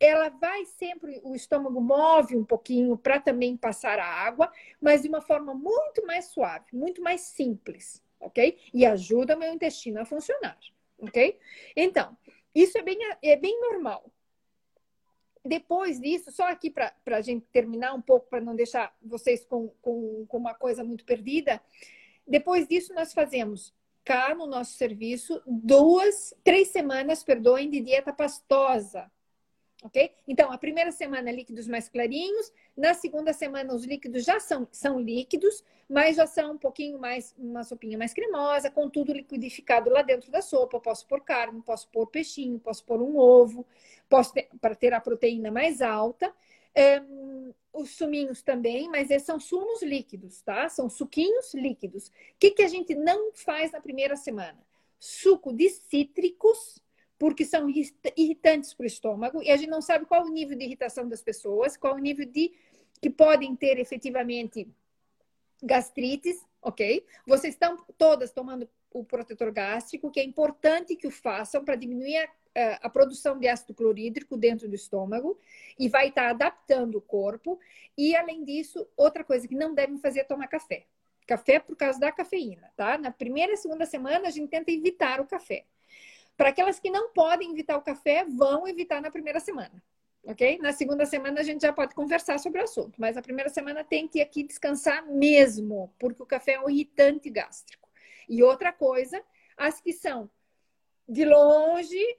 ela 0.01 0.29
vai 0.29 0.65
sempre, 0.65 1.21
o 1.25 1.35
estômago 1.35 1.81
move 1.81 2.37
um 2.37 2.45
pouquinho 2.45 2.97
para 2.97 3.21
também 3.21 3.57
passar 3.57 3.99
a 3.99 4.07
água, 4.07 4.51
mas 4.81 5.03
de 5.03 5.09
uma 5.09 5.21
forma 5.21 5.55
muito 5.55 6.07
mais 6.07 6.27
suave, 6.27 6.67
muito 6.73 7.03
mais 7.03 7.23
simples, 7.23 8.03
ok? 8.21 8.59
E 8.73 8.85
ajuda 8.85 9.37
meu 9.37 9.53
intestino 9.53 10.01
a 10.01 10.05
funcionar, 10.05 10.59
ok? 10.99 11.39
Então, 11.77 12.17
isso 12.55 12.77
é 12.79 12.83
bem, 12.83 12.99
é 13.23 13.37
bem 13.37 13.61
normal. 13.61 14.11
Depois 15.45 16.01
disso, 16.01 16.31
só 16.31 16.49
aqui 16.51 16.71
para 16.71 16.93
a 17.07 17.21
gente 17.21 17.47
terminar 17.53 17.95
um 17.95 18.03
pouco, 18.03 18.29
para 18.29 18.41
não 18.41 18.55
deixar 18.55 18.95
vocês 19.01 19.45
com, 19.45 19.69
com, 19.81 20.27
com 20.27 20.37
uma 20.37 20.55
coisa 20.55 20.85
muito 20.85 21.05
perdida, 21.05 21.61
depois 22.27 22.67
disso 22.67 22.93
nós 22.93 23.15
fazemos 23.15 23.75
cá 24.05 24.35
no 24.35 24.47
nosso 24.47 24.73
serviço 24.73 25.41
duas, 25.47 26.35
três 26.43 26.69
semanas, 26.69 27.23
perdoem, 27.23 27.71
de 27.71 27.81
dieta 27.81 28.13
pastosa, 28.13 29.11
ok? 29.83 30.11
Então, 30.27 30.51
a 30.51 30.59
primeira 30.59 30.91
semana 30.91 31.31
líquidos 31.31 31.67
mais 31.67 31.89
clarinhos, 31.89 32.53
na 32.77 32.95
segunda 32.95 33.33
semana 33.33 33.75
os 33.75 33.85
líquidos 33.85 34.25
já 34.25 34.41
são, 34.41 34.67
são 34.73 35.01
líquidos, 35.01 35.63
mas 35.89 36.17
já 36.17 36.27
são 36.27 36.53
um 36.53 36.59
pouquinho 36.59 36.99
mais, 36.99 37.35
uma 37.39 37.65
sopinha 37.65 37.97
mais 37.97 38.13
cremosa, 38.13 38.71
com 38.71 38.91
tudo 38.91 39.13
liquidificado 39.13 39.91
lá 39.91 40.03
dentro 40.03 40.31
da 40.31 40.43
sopa. 40.43 40.81
posso 40.81 41.07
pôr 41.07 41.21
carne, 41.23 41.63
posso 41.63 41.89
pôr 41.89 42.07
peixinho, 42.07 42.59
posso 42.59 42.85
pôr 42.85 43.01
um 43.01 43.17
ovo, 43.17 43.67
posso 44.09 44.33
para 44.61 44.75
ter 44.75 44.93
a 44.93 45.01
proteína 45.01 45.51
mais 45.51 45.81
alta. 45.81 46.33
É, 46.75 47.03
os 47.73 47.91
suminhos 47.91 48.43
também, 48.43 48.89
mas 48.89 49.11
esses 49.11 49.27
são 49.27 49.39
sumos 49.39 49.83
líquidos, 49.83 50.43
tá? 50.43 50.69
São 50.69 50.89
suquinhos 50.89 51.55
líquidos. 51.55 52.09
O 52.09 52.13
que, 52.39 52.51
que 52.51 52.63
a 52.63 52.69
gente 52.69 52.95
não 52.95 53.33
faz 53.33 53.73
na 53.73 53.81
primeira 53.81 54.17
semana? 54.17 54.59
Suco 54.99 55.53
de 55.53 55.69
cítricos, 55.71 56.83
porque 57.19 57.45
são 57.45 57.69
irritantes 58.17 58.73
para 58.73 58.85
o 58.85 58.87
estômago, 58.87 59.43
e 59.43 59.51
a 59.51 59.57
gente 59.57 59.71
não 59.71 59.83
sabe 59.83 60.07
qual 60.07 60.25
o 60.25 60.31
nível 60.31 60.57
de 60.57 60.65
irritação 60.65 61.09
das 61.09 61.23
pessoas, 61.23 61.77
qual 61.77 61.95
o 61.95 61.99
nível 61.99 62.27
de 62.27 62.53
que 63.01 63.11
podem 63.11 63.55
ter 63.57 63.79
efetivamente 63.79 64.69
gastrites, 65.63 66.41
ok? 66.63 67.05
Vocês 67.27 67.55
estão 67.55 67.85
todas 67.97 68.31
tomando 68.31 68.69
o 68.91 69.05
protetor 69.05 69.53
gástrico, 69.53 70.11
que 70.11 70.21
é 70.21 70.25
importante 70.25 70.97
que 70.97 71.07
o 71.07 71.11
façam 71.11 71.65
para 71.65 71.77
diminuir 71.77 72.17
a, 72.55 72.87
a, 72.87 72.91
produção 72.91 73.39
de 73.39 73.49
ácido 73.49 73.75
clorídrico 73.75 74.37
dentro 74.37 74.69
do 74.69 74.75
estômago 74.75 75.39
e 75.79 75.89
vai 75.89 76.09
estar 76.09 76.25
tá 76.25 76.31
adaptando 76.31 76.97
o 76.97 77.01
corpo. 77.01 77.59
E, 77.97 78.17
além 78.17 78.45
disso, 78.45 78.89
outra 78.97 79.23
coisa 79.23 79.47
que 79.47 79.55
não 79.55 79.75
devem 79.75 79.99
fazer 79.99 80.21
é 80.21 80.25
tomar 80.25 80.49
café. 80.49 80.87
Café 81.27 81.59
por 81.59 81.77
causa 81.77 82.01
da 82.01 82.11
cafeína, 82.11 82.73
tá? 82.75 82.97
Na 82.97 83.11
primeira 83.11 83.53
e 83.53 83.57
segunda 83.57 83.85
semana, 83.85 84.29
a 84.29 84.31
gente 84.31 84.49
tenta 84.49 84.71
evitar 84.71 85.21
o 85.21 85.27
café. 85.27 85.67
Para 86.39 86.51
aquelas 86.51 86.79
que 86.79 86.89
não 86.89 87.11
podem 87.11 87.51
evitar 87.51 87.77
o 87.77 87.83
café, 87.83 88.25
vão 88.25 88.69
evitar 88.69 89.03
na 89.03 89.11
primeira 89.11 89.41
semana, 89.41 89.83
ok? 90.23 90.57
Na 90.59 90.73
segunda 90.73 91.05
semana 91.05 91.41
a 91.41 91.43
gente 91.43 91.63
já 91.63 91.73
pode 91.73 91.97
conversar 91.97 92.39
sobre 92.39 92.61
o 92.61 92.63
assunto, 92.63 92.95
mas 92.97 93.17
a 93.17 93.23
primeira 93.23 93.51
semana 93.51 93.83
tem 93.83 94.07
que 94.07 94.21
aqui 94.21 94.45
descansar 94.45 95.05
mesmo, 95.05 95.93
porque 95.99 96.23
o 96.23 96.27
café 96.27 96.53
é 96.53 96.61
um 96.61 96.71
irritante 96.71 97.29
gástrico. 97.29 97.91
E 98.29 98.41
outra 98.41 98.73
coisa, 98.73 99.21
as 99.57 99.81
que 99.81 99.93
são 99.93 100.31
de 101.09 101.25
longe, 101.25 102.17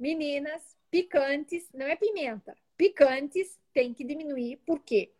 meninas, 0.00 0.74
picantes, 0.90 1.68
não 1.74 1.84
é 1.84 1.94
pimenta, 1.94 2.56
picantes 2.74 3.60
tem 3.74 3.92
que 3.92 4.02
diminuir, 4.02 4.56
por 4.64 4.80
quê? 4.80 5.12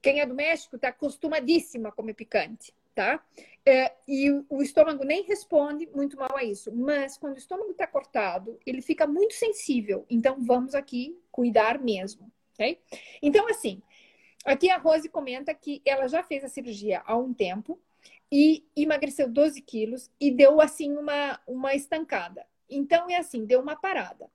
Quem 0.00 0.20
é 0.20 0.26
do 0.26 0.34
México 0.34 0.76
está 0.76 0.90
acostumadíssima 0.90 1.88
a 1.88 1.92
comer 1.92 2.14
picante, 2.14 2.72
tá? 2.94 3.22
É, 3.66 3.94
e 4.06 4.30
o 4.48 4.62
estômago 4.62 5.04
nem 5.04 5.22
responde 5.22 5.88
muito 5.94 6.16
mal 6.16 6.36
a 6.36 6.44
isso. 6.44 6.70
Mas 6.74 7.16
quando 7.16 7.34
o 7.34 7.38
estômago 7.38 7.70
está 7.70 7.86
cortado, 7.86 8.58
ele 8.66 8.82
fica 8.82 9.06
muito 9.06 9.34
sensível. 9.34 10.04
Então 10.08 10.36
vamos 10.40 10.74
aqui 10.74 11.18
cuidar 11.30 11.78
mesmo, 11.78 12.30
ok? 12.52 12.78
Então, 13.22 13.48
assim, 13.48 13.82
aqui 14.44 14.70
a 14.70 14.76
Rose 14.76 15.08
comenta 15.08 15.54
que 15.54 15.82
ela 15.84 16.06
já 16.06 16.22
fez 16.22 16.44
a 16.44 16.48
cirurgia 16.48 17.02
há 17.06 17.16
um 17.16 17.32
tempo 17.32 17.80
e 18.30 18.66
emagreceu 18.76 19.28
12 19.28 19.60
quilos 19.62 20.10
e 20.20 20.30
deu 20.30 20.60
assim 20.60 20.96
uma, 20.96 21.40
uma 21.46 21.74
estancada. 21.74 22.46
Então 22.68 23.08
é 23.08 23.16
assim, 23.16 23.44
deu 23.44 23.60
uma 23.60 23.76
parada. 23.76 24.30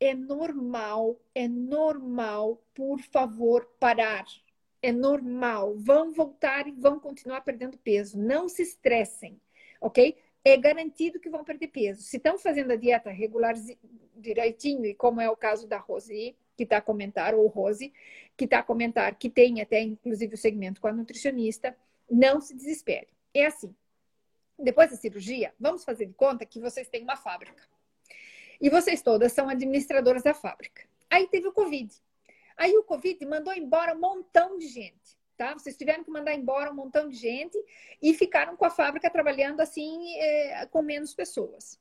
É 0.00 0.14
normal, 0.14 1.20
é 1.34 1.48
normal, 1.48 2.62
por 2.72 3.00
favor, 3.00 3.68
parar. 3.80 4.24
É 4.80 4.92
normal. 4.92 5.74
Vão 5.76 6.12
voltar 6.12 6.66
e 6.66 6.72
vão 6.72 7.00
continuar 7.00 7.40
perdendo 7.40 7.78
peso. 7.78 8.18
Não 8.18 8.48
se 8.48 8.62
estressem, 8.62 9.40
ok? 9.80 10.16
É 10.44 10.56
garantido 10.56 11.20
que 11.20 11.28
vão 11.28 11.44
perder 11.44 11.68
peso. 11.68 12.02
Se 12.02 12.16
estão 12.16 12.38
fazendo 12.38 12.72
a 12.72 12.76
dieta 12.76 13.10
regular 13.10 13.54
direitinho, 14.16 14.86
e 14.86 14.94
como 14.94 15.20
é 15.20 15.28
o 15.28 15.36
caso 15.36 15.66
da 15.66 15.78
Rose, 15.78 16.36
que 16.56 16.64
está 16.64 16.78
a 16.78 16.82
comentar, 16.82 17.34
ou 17.34 17.46
Rose, 17.46 17.92
que 18.36 18.44
está 18.44 18.60
a 18.60 18.62
comentar, 18.62 19.14
que 19.16 19.30
tem 19.30 19.60
até 19.60 19.80
inclusive 19.80 20.34
o 20.34 20.38
segmento 20.38 20.80
com 20.80 20.88
a 20.88 20.92
nutricionista, 20.92 21.76
não 22.10 22.40
se 22.40 22.54
desespere. 22.54 23.08
É 23.34 23.46
assim. 23.46 23.74
Depois 24.58 24.90
da 24.90 24.96
cirurgia, 24.96 25.54
vamos 25.58 25.84
fazer 25.84 26.06
de 26.06 26.14
conta 26.14 26.44
que 26.44 26.60
vocês 26.60 26.88
têm 26.88 27.04
uma 27.04 27.16
fábrica. 27.16 27.62
E 28.60 28.68
vocês 28.68 29.02
todas 29.02 29.32
são 29.32 29.48
administradoras 29.48 30.22
da 30.22 30.34
fábrica. 30.34 30.82
Aí 31.08 31.28
teve 31.28 31.46
o 31.46 31.52
Covid. 31.52 31.94
Aí 32.58 32.76
o 32.76 32.82
Covid 32.82 33.24
mandou 33.24 33.54
embora 33.54 33.94
um 33.94 34.00
montão 34.00 34.58
de 34.58 34.66
gente, 34.66 35.16
tá? 35.36 35.54
Vocês 35.54 35.76
tiveram 35.76 36.02
que 36.02 36.10
mandar 36.10 36.34
embora 36.34 36.72
um 36.72 36.74
montão 36.74 37.08
de 37.08 37.16
gente 37.16 37.56
e 38.02 38.12
ficaram 38.12 38.56
com 38.56 38.64
a 38.64 38.70
fábrica 38.70 39.08
trabalhando 39.08 39.60
assim, 39.60 40.16
é, 40.16 40.66
com 40.66 40.82
menos 40.82 41.14
pessoas. 41.14 41.80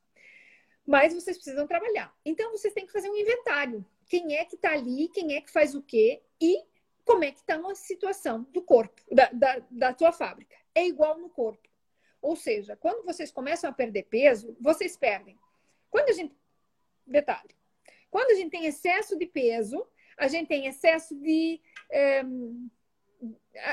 Mas 0.85 1.15
vocês 1.15 1.35
precisam 1.35 1.65
trabalhar. 1.65 2.15
Então 2.23 2.51
vocês 2.51 2.75
têm 2.75 2.85
que 2.85 2.93
fazer 2.93 3.09
um 3.09 3.17
inventário. 3.17 3.83
Quem 4.07 4.37
é 4.37 4.45
que 4.45 4.55
está 4.55 4.71
ali, 4.71 5.09
quem 5.09 5.35
é 5.35 5.41
que 5.41 5.51
faz 5.51 5.73
o 5.73 5.81
quê 5.81 6.21
e 6.39 6.63
como 7.03 7.23
é 7.23 7.31
que 7.31 7.39
está 7.39 7.55
a 7.55 7.75
situação 7.75 8.43
do 8.53 8.61
corpo, 8.61 9.01
da, 9.11 9.29
da, 9.31 9.61
da 9.71 9.93
tua 9.93 10.11
fábrica. 10.11 10.55
É 10.75 10.85
igual 10.85 11.17
no 11.17 11.29
corpo. 11.29 11.67
Ou 12.21 12.35
seja, 12.35 12.75
quando 12.75 13.03
vocês 13.03 13.31
começam 13.31 13.69
a 13.69 13.73
perder 13.73 14.03
peso, 14.03 14.55
vocês 14.59 14.95
perdem. 14.95 15.39
Quando 15.89 16.09
a 16.09 16.13
gente. 16.13 16.35
Detalhe. 17.05 17.55
Quando 18.11 18.31
a 18.31 18.35
gente 18.35 18.51
tem 18.51 18.65
excesso 18.65 19.17
de 19.17 19.25
peso, 19.25 19.87
a 20.17 20.27
gente 20.27 20.47
tem 20.47 20.65
excesso 20.65 21.15
de. 21.15 21.61
É, 21.89 22.23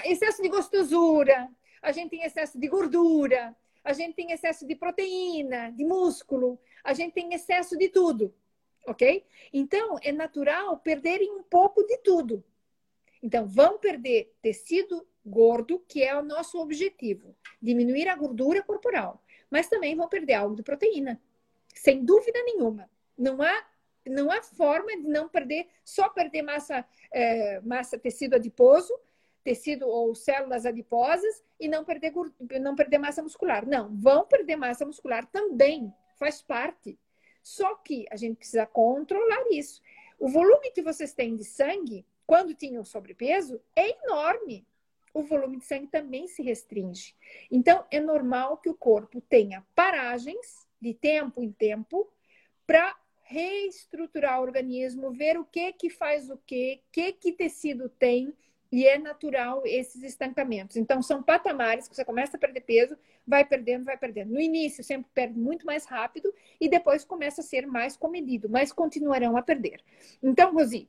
excesso 0.05 0.43
de 0.43 0.49
gostosura, 0.49 1.51
a 1.83 1.93
gente 1.93 2.11
tem 2.11 2.23
excesso 2.23 2.59
de 2.59 2.69
gordura, 2.69 3.57
a 3.83 3.93
gente 3.93 4.15
tem 4.15 4.33
excesso 4.33 4.67
de 4.67 4.75
proteína, 4.75 5.71
de 5.71 5.85
músculo, 5.85 6.59
a 6.83 6.95
gente 6.95 7.13
tem 7.13 7.35
excesso 7.35 7.77
de 7.77 7.89
tudo, 7.89 8.35
ok? 8.87 9.25
Então, 9.53 9.99
é 10.03 10.11
natural 10.13 10.79
perderem 10.79 11.31
um 11.33 11.43
pouco 11.43 11.85
de 11.85 11.99
tudo. 11.99 12.43
Então, 13.23 13.47
vão 13.47 13.79
perder 13.79 14.35
tecido 14.41 15.07
gordo, 15.25 15.83
que 15.89 16.03
é 16.03 16.17
o 16.17 16.23
nosso 16.23 16.59
objetivo, 16.59 17.35
diminuir 17.61 18.09
a 18.09 18.17
gordura 18.17 18.63
corporal, 18.63 19.23
mas 19.51 19.69
também 19.69 19.95
vão 19.95 20.09
perder 20.09 20.35
algo 20.35 20.57
de 20.57 20.63
proteína, 20.63 21.21
sem 21.75 22.05
dúvida 22.05 22.43
nenhuma. 22.43 22.89
Não 23.17 23.41
há 23.43 23.67
não 24.07 24.31
há 24.31 24.43
forma 24.43 24.97
de 24.97 25.09
não 25.09 25.29
perder, 25.29 25.67
só 25.85 26.09
perder 26.09 26.43
massa, 26.43 26.85
é, 27.13 27.61
massa 27.61 27.99
tecido 27.99 28.35
adiposo, 28.35 28.93
tecido 29.43 29.87
ou 29.87 30.15
células 30.15 30.65
adiposas 30.65 31.43
e 31.61 31.69
não 31.69 31.85
perder, 31.85 32.13
não 32.61 32.75
perder 32.75 32.99
massa 32.99 33.23
muscular. 33.23 33.67
Não, 33.67 33.95
vão 33.95 34.27
perder 34.27 34.57
massa 34.57 34.87
muscular 34.87 35.27
também, 35.27 35.93
faz 36.17 36.43
parte. 36.43 36.99
Só 37.43 37.75
que 37.77 38.07
a 38.11 38.17
gente 38.17 38.37
precisa 38.37 38.67
controlar 38.67 39.45
isso. 39.51 39.83
O 40.19 40.29
volume 40.29 40.71
que 40.71 40.83
vocês 40.83 41.13
têm 41.13 41.37
de 41.37 41.45
sangue 41.45 42.07
quando 42.27 42.55
tinham 42.55 42.85
sobrepeso, 42.85 43.61
é 43.77 43.91
enorme. 44.05 44.67
O 45.13 45.23
volume 45.23 45.59
de 45.59 45.65
sangue 45.65 45.87
também 45.87 46.27
se 46.27 46.43
restringe. 46.43 47.15
Então, 47.51 47.85
é 47.91 48.01
normal 48.01 48.57
que 48.59 48.69
o 48.69 48.75
corpo 48.75 49.21
tenha 49.21 49.65
paragens 49.75 50.67
de 50.81 50.93
tempo 50.93 51.43
em 51.43 51.53
tempo 51.53 52.11
para 52.67 52.97
reestruturar 53.25 54.41
o 54.41 54.43
organismo, 54.43 55.13
ver 55.13 55.39
o 55.39 55.45
que 55.45 55.73
que 55.73 55.91
faz 55.91 56.31
o 56.31 56.37
que, 56.47 56.81
que 56.93 57.13
que 57.13 57.33
tecido 57.33 57.89
tem, 57.89 58.33
e 58.75 58.89
é 58.89 58.99
natural 58.99 59.63
esses 59.65 60.03
estancamentos. 60.03 60.77
Então, 60.77 61.01
são 61.01 61.23
patamares 61.23 61.87
que 61.87 61.95
você 61.95 62.05
começa 62.05 62.37
a 62.37 62.41
perder 62.41 62.61
peso, 62.63 62.99
vai 63.25 63.45
perdendo, 63.45 63.85
vai 63.85 63.97
perdendo. 63.97 64.33
No 64.33 64.41
início, 64.41 64.83
sempre 64.83 65.09
perde 65.15 65.39
muito 65.39 65.65
mais 65.65 65.87
rápido 65.87 66.35
e 66.61 66.69
depois 66.69 67.05
começa 67.05 67.41
a 67.41 67.45
ser 67.45 67.69
mais 67.69 67.97
comedido, 67.97 68.49
mas 68.49 68.73
continuarão 68.73 69.37
a 69.37 69.43
perder. 69.43 69.81
Então, 70.21 70.53
Rosi, 70.53 70.89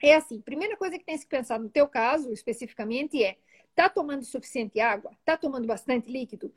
é 0.00 0.14
assim, 0.14 0.40
primeira 0.40 0.76
coisa 0.76 0.96
que 0.98 1.04
tem 1.04 1.18
que 1.18 1.26
pensar 1.26 1.58
no 1.58 1.68
teu 1.68 1.88
caso, 1.88 2.32
especificamente, 2.32 3.22
é 3.22 3.36
tá 3.74 3.88
tomando 3.88 4.24
suficiente 4.24 4.78
água? 4.78 5.10
Tá 5.24 5.36
tomando 5.36 5.66
bastante 5.66 6.10
líquido? 6.10 6.52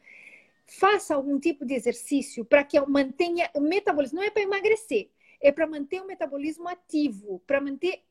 Faça 0.65 1.13
algum 1.15 1.39
tipo 1.39 1.65
de 1.65 1.73
exercício 1.73 2.45
para 2.45 2.63
que 2.63 2.79
mantenha 2.81 3.49
o 3.53 3.59
metabolismo. 3.59 4.17
Não 4.17 4.23
é 4.23 4.29
para 4.29 4.43
emagrecer, 4.43 5.09
é 5.41 5.51
para 5.51 5.67
manter 5.67 6.01
o 6.01 6.07
metabolismo 6.07 6.67
ativo, 6.67 7.41
para 7.45 7.61
manter 7.61 8.01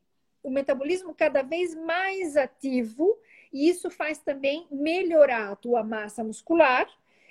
o 0.42 0.50
metabolismo 0.50 1.14
cada 1.14 1.42
vez 1.42 1.74
mais 1.74 2.36
ativo, 2.36 3.16
e 3.52 3.68
isso 3.68 3.90
faz 3.90 4.18
também 4.18 4.66
melhorar 4.70 5.52
a 5.52 5.56
tua 5.56 5.84
massa 5.84 6.24
muscular 6.24 6.88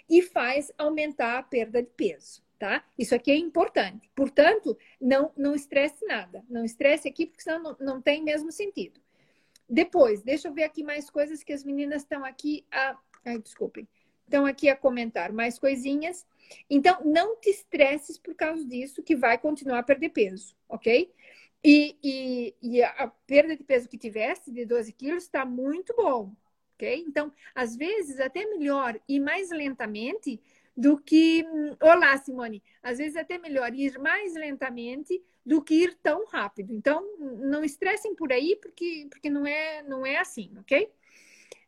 e 0.09 0.21
faz 0.21 0.71
aumentar 0.77 1.37
a 1.37 1.43
perda 1.43 1.81
de 1.81 1.89
peso 1.89 2.41
tá? 2.61 2.85
Isso 2.95 3.15
aqui 3.15 3.31
é 3.31 3.35
importante. 3.35 4.07
Portanto, 4.15 4.77
não, 5.01 5.31
não 5.35 5.55
estresse 5.55 6.05
nada. 6.05 6.45
Não 6.47 6.63
estresse 6.63 7.07
aqui, 7.07 7.25
porque 7.25 7.41
senão 7.41 7.63
não, 7.63 7.77
não 7.79 8.01
tem 8.01 8.23
mesmo 8.23 8.51
sentido. 8.51 9.01
Depois, 9.67 10.21
deixa 10.21 10.47
eu 10.47 10.53
ver 10.53 10.65
aqui 10.65 10.83
mais 10.83 11.09
coisas 11.09 11.43
que 11.43 11.51
as 11.51 11.63
meninas 11.63 12.03
estão 12.03 12.23
aqui 12.23 12.63
a. 12.71 12.95
Ai, 13.25 13.39
desculpem. 13.39 13.87
Estão 14.31 14.45
aqui 14.45 14.69
a 14.69 14.77
comentar 14.77 15.33
mais 15.33 15.59
coisinhas. 15.59 16.25
Então, 16.69 16.97
não 17.03 17.35
te 17.35 17.49
estresses 17.49 18.17
por 18.17 18.33
causa 18.33 18.63
disso, 18.63 19.03
que 19.03 19.13
vai 19.13 19.37
continuar 19.37 19.79
a 19.79 19.83
perder 19.83 20.07
peso, 20.07 20.55
ok? 20.69 21.13
E, 21.61 21.97
e, 22.01 22.55
e 22.61 22.81
a 22.81 23.11
perda 23.27 23.57
de 23.57 23.63
peso 23.65 23.89
que 23.89 23.97
tivesse, 23.97 24.49
de 24.49 24.65
12 24.65 24.93
quilos, 24.93 25.23
está 25.23 25.43
muito 25.43 25.93
bom, 25.97 26.33
ok? 26.75 27.03
Então, 27.05 27.29
às 27.53 27.75
vezes, 27.75 28.21
até 28.21 28.45
melhor 28.45 28.97
e 29.05 29.19
mais 29.19 29.49
lentamente 29.49 30.41
do 30.77 30.97
que. 30.97 31.45
Olá, 31.81 32.17
Simone. 32.17 32.63
Às 32.81 32.99
vezes 32.99 33.17
até 33.17 33.37
melhor 33.37 33.75
ir 33.75 33.99
mais 33.99 34.33
lentamente 34.33 35.21
do 35.45 35.61
que 35.61 35.73
ir 35.73 35.95
tão 35.95 36.25
rápido. 36.25 36.71
Então, 36.71 37.05
não 37.17 37.65
estressem 37.65 38.15
por 38.15 38.31
aí, 38.31 38.57
porque, 38.61 39.07
porque 39.09 39.29
não, 39.29 39.45
é, 39.45 39.83
não 39.83 40.05
é 40.05 40.19
assim, 40.19 40.53
ok? 40.57 40.89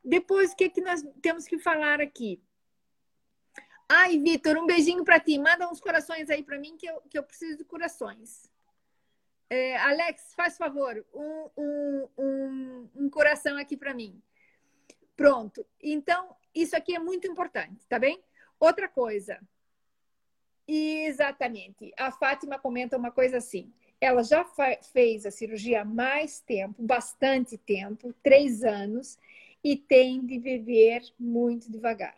Depois, 0.02 0.54
o 0.54 0.56
que, 0.56 0.64
é 0.64 0.70
que 0.70 0.80
nós 0.80 1.04
temos 1.22 1.46
que 1.46 1.60
falar 1.60 2.00
aqui? 2.00 2.42
Ai, 3.88 4.18
Vitor, 4.20 4.58
um 4.58 4.66
beijinho 4.66 5.04
para 5.04 5.20
ti. 5.20 5.38
Manda 5.38 5.70
uns 5.70 5.80
corações 5.80 6.30
aí 6.30 6.44
para 6.44 6.58
mim 6.58 6.76
que 6.78 6.86
eu, 6.86 7.02
que 7.10 7.18
eu 7.18 7.24
preciso 7.24 7.58
de 7.58 7.66
corações. 7.66 8.50
É, 9.50 9.78
Alex, 9.78 10.34
faz 10.36 10.58
favor, 10.58 11.06
um, 11.14 11.50
um, 11.56 12.08
um, 12.18 12.90
um 12.96 13.10
coração 13.10 13.58
aqui 13.58 13.78
para 13.78 13.94
mim. 13.94 14.20
Pronto. 15.16 15.66
Então, 15.82 16.36
isso 16.56 16.76
aqui 16.76 16.96
é 16.96 17.00
muito 17.00 17.28
importante, 17.28 17.86
tá 17.88 18.00
bem? 18.00 18.24
Outra 18.60 18.88
coisa. 18.88 19.40
Exatamente. 20.68 21.94
A 21.98 22.12
Fátima 22.12 22.58
comenta 22.58 22.98
uma 22.98 23.12
coisa 23.12 23.38
assim. 23.38 23.72
Ela 24.00 24.24
já 24.24 24.46
fez 24.92 25.26
a 25.26 25.32
cirurgia 25.32 25.82
há 25.82 25.86
mais 25.86 26.40
tempo, 26.40 26.82
bastante 26.82 27.58
tempo, 27.58 28.14
três 28.24 28.64
anos, 28.64 29.18
e 29.64 29.78
tem 29.78 30.26
de 30.26 30.40
beber 30.40 31.02
muito 31.18 31.72
devagar. 31.72 32.18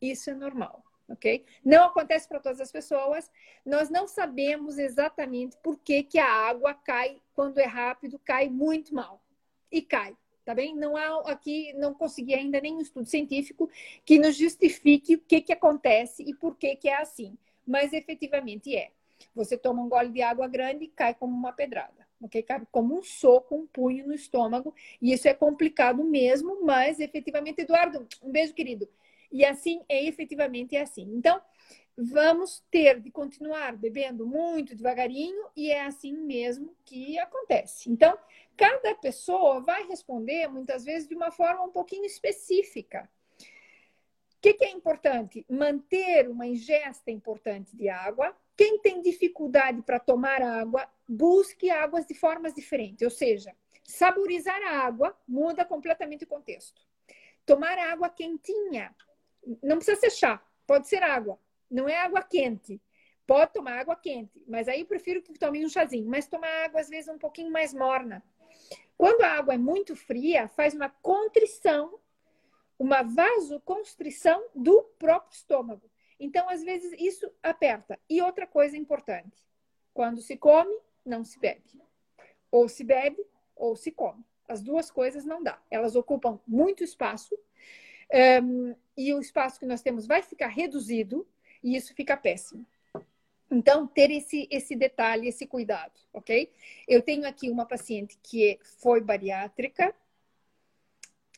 Isso 0.00 0.28
é 0.28 0.34
normal, 0.34 0.84
ok? 1.08 1.44
Não 1.64 1.84
acontece 1.84 2.28
para 2.28 2.40
todas 2.40 2.60
as 2.60 2.72
pessoas. 2.72 3.30
Nós 3.64 3.90
não 3.90 4.06
sabemos 4.06 4.78
exatamente 4.78 5.56
por 5.62 5.78
que, 5.78 6.02
que 6.02 6.18
a 6.18 6.30
água 6.30 6.74
cai 6.74 7.20
quando 7.34 7.58
é 7.58 7.66
rápido, 7.66 8.18
cai 8.18 8.48
muito 8.48 8.94
mal. 8.94 9.22
E 9.70 9.82
cai 9.82 10.16
tá 10.44 10.54
bem? 10.54 10.76
Não 10.76 10.96
há 10.96 11.32
aqui, 11.32 11.72
não 11.74 11.94
consegui 11.94 12.34
ainda 12.34 12.60
nenhum 12.60 12.80
estudo 12.80 13.06
científico 13.08 13.70
que 14.04 14.18
nos 14.18 14.36
justifique 14.36 15.14
o 15.14 15.20
que, 15.20 15.40
que 15.40 15.52
acontece 15.52 16.22
e 16.22 16.34
por 16.34 16.56
que, 16.56 16.76
que 16.76 16.88
é 16.88 17.00
assim. 17.00 17.36
Mas 17.66 17.92
efetivamente 17.92 18.76
é. 18.76 18.90
Você 19.34 19.56
toma 19.56 19.82
um 19.82 19.88
gole 19.88 20.10
de 20.10 20.22
água 20.22 20.46
grande 20.46 20.84
e 20.84 20.88
cai 20.88 21.14
como 21.14 21.34
uma 21.34 21.52
pedrada, 21.52 22.06
ok? 22.20 22.42
Cai 22.42 22.62
como 22.70 22.98
um 22.98 23.02
soco, 23.02 23.54
um 23.54 23.66
punho 23.66 24.06
no 24.06 24.14
estômago. 24.14 24.74
E 25.00 25.12
isso 25.12 25.26
é 25.26 25.34
complicado 25.34 26.04
mesmo, 26.04 26.64
mas 26.64 27.00
efetivamente, 27.00 27.62
Eduardo, 27.62 28.06
um 28.22 28.30
beijo, 28.30 28.52
querido. 28.52 28.88
E 29.34 29.44
assim, 29.44 29.84
é 29.88 30.04
efetivamente 30.04 30.76
é 30.76 30.82
assim. 30.82 31.02
Então, 31.12 31.42
vamos 31.98 32.62
ter 32.70 33.00
de 33.00 33.10
continuar 33.10 33.76
bebendo 33.76 34.24
muito 34.24 34.76
devagarinho 34.76 35.48
e 35.56 35.72
é 35.72 35.82
assim 35.82 36.16
mesmo 36.16 36.76
que 36.84 37.18
acontece. 37.18 37.90
Então, 37.90 38.16
cada 38.56 38.94
pessoa 38.94 39.58
vai 39.58 39.88
responder 39.88 40.46
muitas 40.46 40.84
vezes 40.84 41.08
de 41.08 41.16
uma 41.16 41.32
forma 41.32 41.64
um 41.64 41.72
pouquinho 41.72 42.04
específica. 42.04 43.10
O 43.40 44.40
que, 44.40 44.54
que 44.54 44.64
é 44.66 44.70
importante? 44.70 45.44
Manter 45.50 46.28
uma 46.28 46.46
ingesta 46.46 47.10
importante 47.10 47.76
de 47.76 47.88
água. 47.88 48.36
Quem 48.56 48.78
tem 48.78 49.02
dificuldade 49.02 49.82
para 49.82 49.98
tomar 49.98 50.42
água, 50.42 50.88
busque 51.08 51.70
águas 51.70 52.06
de 52.06 52.14
formas 52.14 52.54
diferentes, 52.54 53.02
ou 53.02 53.10
seja, 53.10 53.52
saborizar 53.82 54.62
a 54.62 54.78
água 54.86 55.18
muda 55.26 55.64
completamente 55.64 56.22
o 56.22 56.28
contexto. 56.28 56.80
Tomar 57.44 57.76
água 57.78 58.08
quentinha, 58.08 58.94
não 59.62 59.76
precisa 59.76 60.00
ser 60.00 60.10
chá, 60.10 60.42
pode 60.66 60.88
ser 60.88 61.02
água, 61.02 61.38
não 61.70 61.88
é 61.88 61.98
água 61.98 62.22
quente. 62.22 62.80
Pode 63.26 63.54
tomar 63.54 63.78
água 63.78 63.96
quente, 63.96 64.42
mas 64.46 64.68
aí 64.68 64.80
eu 64.80 64.86
prefiro 64.86 65.22
que 65.22 65.38
tome 65.38 65.64
um 65.64 65.68
chazinho. 65.68 66.06
Mas 66.06 66.26
tomar 66.26 66.64
água, 66.64 66.80
às 66.80 66.90
vezes, 66.90 67.08
um 67.08 67.18
pouquinho 67.18 67.50
mais 67.50 67.72
morna. 67.72 68.22
Quando 68.98 69.22
a 69.22 69.32
água 69.32 69.54
é 69.54 69.58
muito 69.58 69.96
fria, 69.96 70.46
faz 70.48 70.74
uma 70.74 70.90
contrição, 70.90 71.98
uma 72.78 73.02
vasoconstrição 73.02 74.44
do 74.54 74.82
próprio 74.98 75.34
estômago. 75.34 75.90
Então, 76.20 76.48
às 76.48 76.62
vezes, 76.62 76.92
isso 76.98 77.30
aperta. 77.42 77.98
E 78.08 78.20
outra 78.20 78.46
coisa 78.46 78.76
importante: 78.76 79.48
quando 79.92 80.20
se 80.20 80.36
come, 80.36 80.76
não 81.04 81.24
se 81.24 81.38
bebe. 81.38 81.82
Ou 82.50 82.68
se 82.68 82.84
bebe, 82.84 83.24
ou 83.56 83.74
se 83.74 83.90
come. 83.90 84.24
As 84.46 84.62
duas 84.62 84.90
coisas 84.90 85.24
não 85.24 85.42
dá. 85.42 85.60
Elas 85.70 85.96
ocupam 85.96 86.38
muito 86.46 86.84
espaço. 86.84 87.36
Um, 88.42 88.74
e 88.96 89.12
o 89.12 89.20
espaço 89.20 89.58
que 89.58 89.66
nós 89.66 89.82
temos 89.82 90.06
vai 90.06 90.22
ficar 90.22 90.48
reduzido 90.48 91.26
e 91.62 91.76
isso 91.76 91.94
fica 91.94 92.16
péssimo. 92.16 92.66
Então, 93.50 93.86
ter 93.86 94.10
esse, 94.10 94.48
esse 94.50 94.74
detalhe, 94.74 95.28
esse 95.28 95.46
cuidado, 95.46 95.92
ok? 96.12 96.50
Eu 96.88 97.02
tenho 97.02 97.26
aqui 97.26 97.50
uma 97.50 97.66
paciente 97.66 98.18
que 98.22 98.58
foi 98.62 99.00
bariátrica, 99.00 99.94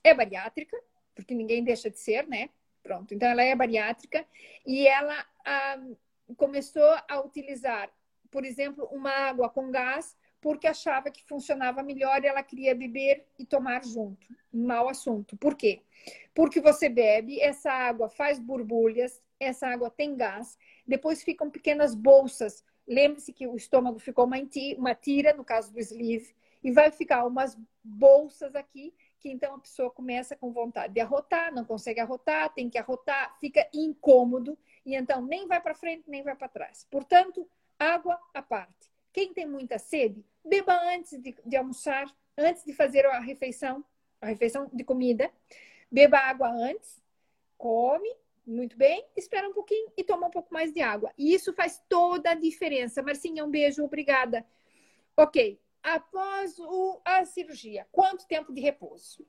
é 0.03 0.15
bariátrica, 0.15 0.77
porque 1.15 1.35
ninguém 1.35 1.65
deixa 1.65 1.91
de 1.91 1.99
ser, 1.99 2.27
né? 2.27 2.51
Pronto, 2.83 3.13
então 3.13 3.29
ela 3.29 3.43
é 3.43 3.55
bariátrica 3.55 4.25
e 4.65 4.87
ela 4.87 5.27
ah, 5.45 5.79
começou 6.37 6.97
a 7.09 7.21
utilizar, 7.21 7.91
por 8.31 8.45
exemplo, 8.45 8.85
uma 8.93 9.11
água 9.11 9.49
com 9.51 9.71
gás 9.71 10.17
porque 10.41 10.67
achava 10.67 11.11
que 11.11 11.25
funcionava 11.25 11.83
melhor 11.83 12.23
e 12.23 12.27
ela 12.27 12.43
queria 12.43 12.75
beber 12.75 13.27
e 13.39 13.45
tomar 13.45 13.85
junto. 13.85 14.27
Mau 14.53 14.89
assunto. 14.89 15.37
Por 15.37 15.55
quê? 15.55 15.83
Porque 16.35 16.61
você 16.61 16.89
bebe, 16.89 17.41
essa 17.41 17.73
água 17.73 18.09
faz 18.09 18.39
borbulhas, 18.39 19.23
essa 19.41 19.67
água 19.67 19.91
tem 19.91 20.17
gás, 20.17 20.59
depois 20.87 21.23
ficam 21.23 21.51
pequenas 21.51 21.95
bolsas. 21.95 22.65
Lembre-se 22.87 23.33
que 23.33 23.47
o 23.47 23.57
estômago 23.57 23.99
ficou 23.99 24.25
uma 24.27 24.95
tira, 24.95 25.33
no 25.33 25.45
caso 25.45 25.73
do 25.73 25.81
sleeve, 25.81 26.35
e 26.63 26.71
vai 26.71 26.91
ficar 26.91 27.25
umas 27.25 27.59
bolsas 27.83 28.55
aqui, 28.55 28.95
que 29.19 29.29
então 29.29 29.55
a 29.55 29.59
pessoa 29.59 29.91
começa 29.91 30.37
com 30.37 30.53
vontade 30.53 30.93
de 30.93 31.01
arrotar, 31.01 31.53
não 31.53 31.65
consegue 31.65 32.01
arrotar, 32.01 32.53
tem 32.55 32.71
que 32.71 32.79
arrotar, 32.79 33.37
fica 33.41 33.69
incômodo, 33.75 34.57
e 34.85 34.95
então 34.95 35.21
nem 35.23 35.47
vai 35.47 35.61
para 35.61 35.75
frente, 35.75 36.09
nem 36.09 36.23
vai 36.23 36.37
para 36.37 36.49
trás. 36.49 36.87
Portanto, 36.91 37.49
água 37.79 38.21
à 38.33 38.43
parte. 38.43 38.91
Quem 39.17 39.33
tem 39.33 39.47
muita 39.47 39.79
sede, 39.79 40.23
beba 40.45 40.79
antes 40.95 41.19
de, 41.19 41.35
de 41.43 41.57
almoçar, 41.57 42.15
antes 42.37 42.63
de 42.67 42.75
fazer 42.75 43.07
a 43.07 43.19
refeição, 43.19 43.83
a 44.21 44.27
refeição 44.27 44.69
de 44.71 44.85
comida. 44.85 45.33
Beba 45.91 46.19
água 46.19 46.51
antes, 46.51 47.03
come 47.57 48.15
muito 48.47 48.77
bem, 48.77 49.07
espera 49.17 49.49
um 49.49 49.55
pouquinho 49.55 49.91
e 49.97 50.05
toma 50.05 50.27
um 50.27 50.31
pouco 50.31 50.53
mais 50.53 50.71
de 50.71 50.83
água. 50.83 51.11
E 51.17 51.33
isso 51.33 51.55
faz 51.55 51.83
toda 51.89 52.33
a 52.33 52.35
diferença. 52.35 53.03
Marcinha, 53.03 53.43
um 53.43 53.51
beijo, 53.51 53.83
obrigada. 53.83 54.47
Ok, 55.17 55.59
após 55.83 56.59
o, 56.59 57.01
a 57.03 57.25
cirurgia, 57.25 57.89
quanto 57.91 58.29
tempo 58.29 58.53
de 58.53 58.61
repouso? 58.61 59.27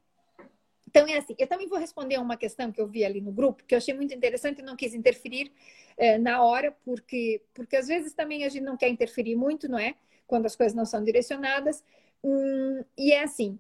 Então 0.88 1.06
é 1.08 1.18
assim, 1.18 1.36
eu 1.38 1.48
também 1.48 1.68
vou 1.68 1.78
responder 1.78 2.18
uma 2.18 2.38
questão 2.38 2.72
que 2.72 2.80
eu 2.80 2.88
vi 2.88 3.04
ali 3.04 3.20
no 3.22 3.32
grupo, 3.32 3.64
que 3.66 3.76
eu 3.76 3.78
achei 3.78 3.94
muito 3.94 4.14
interessante 4.14 4.60
e 4.60 4.64
não 4.64 4.76
quis 4.76 4.94
interferir 4.94 5.52
eh, 5.98 6.18
na 6.18 6.44
hora, 6.44 6.72
porque, 6.86 7.42
porque 7.54 7.76
às 7.76 7.88
vezes 7.88 8.14
também 8.14 8.46
a 8.46 8.50
gente 8.50 8.64
não 8.64 8.78
quer 8.78 8.90
interferir 8.90 9.36
muito, 9.36 9.70
não 9.70 9.78
é? 9.78 9.96
Quando 10.26 10.46
as 10.46 10.56
coisas 10.56 10.74
não 10.74 10.86
são 10.86 11.04
direcionadas. 11.04 11.84
Hum, 12.24 12.84
e 12.98 13.12
é 13.12 13.24
assim, 13.24 13.60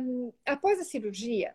um, 0.00 0.32
após 0.44 0.78
a 0.78 0.84
cirurgia, 0.84 1.54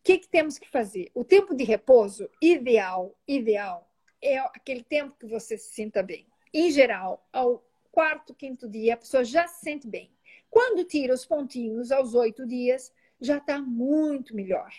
o 0.00 0.04
que, 0.04 0.18
que 0.18 0.28
temos 0.28 0.58
que 0.58 0.68
fazer? 0.68 1.10
O 1.14 1.24
tempo 1.24 1.54
de 1.54 1.62
repouso 1.64 2.28
ideal, 2.40 3.16
ideal, 3.26 3.88
é 4.20 4.38
aquele 4.38 4.82
tempo 4.82 5.16
que 5.18 5.26
você 5.26 5.56
se 5.56 5.72
sinta 5.72 6.02
bem. 6.02 6.26
Em 6.52 6.70
geral, 6.70 7.24
ao 7.32 7.64
quarto, 7.90 8.34
quinto 8.34 8.68
dia, 8.68 8.94
a 8.94 8.96
pessoa 8.96 9.24
já 9.24 9.46
se 9.46 9.62
sente 9.62 9.86
bem. 9.86 10.10
Quando 10.50 10.84
tira 10.84 11.14
os 11.14 11.24
pontinhos 11.24 11.92
aos 11.92 12.14
oito 12.14 12.46
dias, 12.46 12.92
já 13.22 13.38
está 13.38 13.58
muito 13.60 14.34
melhor. 14.34 14.70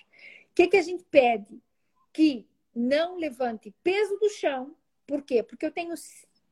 O 0.51 0.53
que, 0.53 0.67
que 0.67 0.77
a 0.77 0.81
gente 0.81 1.03
pede? 1.05 1.61
Que 2.11 2.47
não 2.75 3.17
levante 3.17 3.73
peso 3.83 4.17
do 4.17 4.29
chão. 4.29 4.75
Por 5.07 5.23
quê? 5.23 5.41
Porque 5.41 5.65
eu 5.65 5.71
tenho 5.71 5.93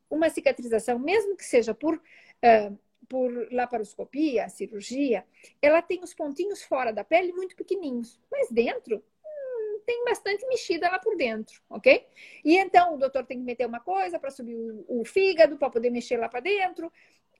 uma 0.09 0.29
cicatrização, 0.29 0.97
mesmo 0.97 1.37
que 1.37 1.45
seja 1.45 1.73
por 1.73 1.95
uh, 1.95 2.79
por 3.11 3.51
laparoscopia, 3.51 4.47
cirurgia, 4.47 5.25
ela 5.61 5.81
tem 5.81 6.01
os 6.01 6.13
pontinhos 6.13 6.63
fora 6.63 6.93
da 6.93 7.03
pele 7.03 7.33
muito 7.33 7.57
pequenininhos, 7.57 8.17
mas 8.31 8.49
dentro 8.49 9.03
hum, 9.25 9.81
tem 9.85 10.05
bastante 10.05 10.47
mexida 10.47 10.89
lá 10.89 10.97
por 10.97 11.17
dentro, 11.17 11.61
ok? 11.69 12.07
E 12.45 12.57
então 12.57 12.95
o 12.95 12.97
doutor 12.97 13.25
tem 13.25 13.37
que 13.37 13.43
meter 13.43 13.67
uma 13.67 13.81
coisa 13.81 14.17
para 14.17 14.31
subir 14.31 14.55
o, 14.55 15.01
o 15.01 15.03
fígado, 15.03 15.57
para 15.57 15.69
poder 15.69 15.89
mexer 15.89 16.15
lá 16.15 16.29
para 16.29 16.39
dentro, 16.39 16.89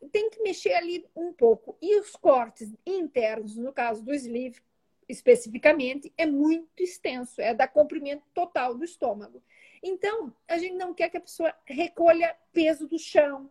tem 0.10 0.30
que 0.30 0.41
mexer 0.41 0.74
ali 0.74 1.06
um 1.16 1.32
pouco. 1.34 1.78
E 1.82 1.99
os 1.99 2.16
cortes 2.16 2.74
internos, 2.86 3.56
no 3.56 3.72
caso 3.74 4.04
do 4.04 4.14
sleeve, 4.14 4.60
especificamente, 5.08 6.12
é 6.18 6.26
muito 6.26 6.82
extenso, 6.82 7.41
é 7.41 7.54
da 7.54 7.68
comprimento 7.68 8.24
total 8.34 8.76
do 8.76 8.84
estômago. 8.84 9.43
Então, 9.84 10.34
a 10.47 10.58
gente 10.58 10.76
não 10.76 10.93
quer 10.93 11.10
que 11.10 11.18
a 11.18 11.22
pessoa 11.22 11.54
recolha 11.66 12.36
peso 12.54 12.88
do 12.88 12.99
chão, 12.99 13.49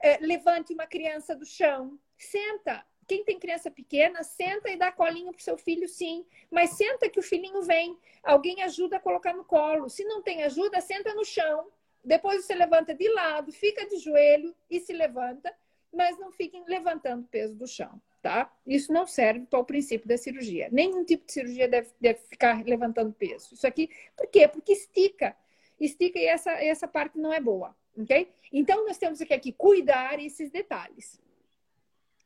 é, 0.00 0.18
levante 0.18 0.72
uma 0.72 0.86
criança 0.86 1.34
do 1.34 1.44
chão, 1.44 1.98
senta. 2.16 2.84
Quem 3.06 3.24
tem 3.24 3.38
criança 3.38 3.70
pequena, 3.70 4.22
senta 4.24 4.68
e 4.68 4.76
dá 4.76 4.90
colinho 4.90 5.32
para 5.32 5.42
seu 5.42 5.56
filho, 5.56 5.88
sim. 5.88 6.26
Mas 6.50 6.70
senta 6.70 7.08
que 7.08 7.20
o 7.20 7.22
filhinho 7.22 7.62
vem. 7.62 7.96
Alguém 8.22 8.62
ajuda 8.62 8.96
a 8.96 9.00
colocar 9.00 9.32
no 9.32 9.44
colo. 9.44 9.88
Se 9.88 10.04
não 10.04 10.22
tem 10.22 10.42
ajuda, 10.42 10.80
senta 10.80 11.14
no 11.14 11.24
chão. 11.24 11.70
Depois 12.04 12.44
você 12.44 12.54
levanta 12.54 12.94
de 12.94 13.08
lado, 13.08 13.52
fica 13.52 13.86
de 13.86 13.98
joelho 13.98 14.54
e 14.70 14.80
se 14.80 14.92
levanta, 14.92 15.52
mas 15.96 16.18
não 16.18 16.30
fiquem 16.30 16.64
levantando 16.66 17.26
peso 17.28 17.54
do 17.54 17.66
chão, 17.66 18.00
tá? 18.22 18.52
Isso 18.66 18.92
não 18.92 19.06
serve 19.06 19.46
para 19.46 19.58
o 19.58 19.64
princípio 19.64 20.06
da 20.06 20.16
cirurgia. 20.16 20.68
Nenhum 20.70 21.04
tipo 21.04 21.26
de 21.26 21.32
cirurgia 21.32 21.66
deve, 21.66 21.90
deve 22.00 22.20
ficar 22.20 22.64
levantando 22.64 23.12
peso. 23.12 23.54
Isso 23.54 23.66
aqui, 23.66 23.90
por 24.16 24.26
quê? 24.28 24.46
Porque 24.46 24.72
estica. 24.72 25.36
Estica 25.80 26.18
e 26.18 26.26
essa, 26.26 26.52
essa 26.52 26.86
parte 26.86 27.18
não 27.18 27.32
é 27.32 27.40
boa 27.40 27.74
ok? 27.98 28.28
Então, 28.52 28.86
nós 28.86 28.98
temos 28.98 29.18
que 29.18 29.34
aqui 29.34 29.52
cuidar 29.52 30.20
esses 30.20 30.50
detalhes. 30.50 31.20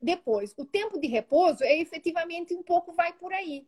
Depois, 0.03 0.55
o 0.59 0.65
tempo 0.65 0.99
de 0.99 1.07
repouso 1.07 1.63
é 1.63 1.79
efetivamente 1.79 2.55
um 2.55 2.63
pouco 2.63 2.93
vai 2.93 3.13
por 3.13 3.33
aí. 3.33 3.67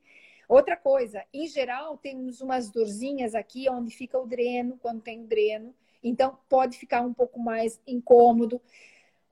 Outra 0.49 0.77
coisa, 0.77 1.25
em 1.33 1.47
geral, 1.47 1.97
temos 1.97 2.41
umas 2.41 2.71
dorzinhas 2.71 3.35
aqui 3.35 3.69
onde 3.71 3.95
fica 3.95 4.19
o 4.19 4.27
dreno, 4.27 4.79
quando 4.81 5.01
tem 5.01 5.25
dreno. 5.25 5.75
Então, 6.03 6.37
pode 6.49 6.77
ficar 6.79 7.03
um 7.03 7.15
pouco 7.15 7.39
mais 7.39 7.81
incômodo. 7.87 8.61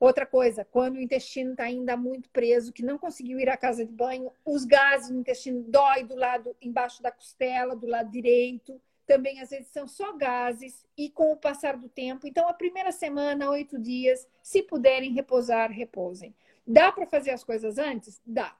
Outra 0.01 0.25
coisa, 0.25 0.65
quando 0.65 0.95
o 0.95 0.99
intestino 0.99 1.51
está 1.51 1.65
ainda 1.65 1.95
muito 1.95 2.27
preso, 2.31 2.73
que 2.73 2.81
não 2.81 2.97
conseguiu 2.97 3.39
ir 3.39 3.47
à 3.47 3.55
casa 3.55 3.85
de 3.85 3.93
banho, 3.93 4.31
os 4.43 4.65
gases 4.65 5.11
no 5.11 5.19
intestino 5.19 5.61
dói 5.61 6.03
do 6.03 6.15
lado 6.15 6.55
embaixo 6.59 7.03
da 7.03 7.11
costela, 7.11 7.75
do 7.75 7.85
lado 7.85 8.09
direito. 8.09 8.81
Também 9.05 9.39
às 9.39 9.51
vezes 9.51 9.67
são 9.67 9.87
só 9.87 10.11
gases 10.13 10.87
e 10.97 11.07
com 11.07 11.31
o 11.31 11.37
passar 11.37 11.77
do 11.77 11.87
tempo. 11.87 12.25
Então, 12.25 12.49
a 12.49 12.53
primeira 12.53 12.91
semana, 12.91 13.51
oito 13.51 13.77
dias, 13.77 14.27
se 14.41 14.63
puderem 14.63 15.13
repousar, 15.13 15.69
repousem. 15.69 16.33
Dá 16.65 16.91
para 16.91 17.05
fazer 17.05 17.29
as 17.29 17.43
coisas 17.43 17.77
antes? 17.77 18.19
Dá. 18.25 18.57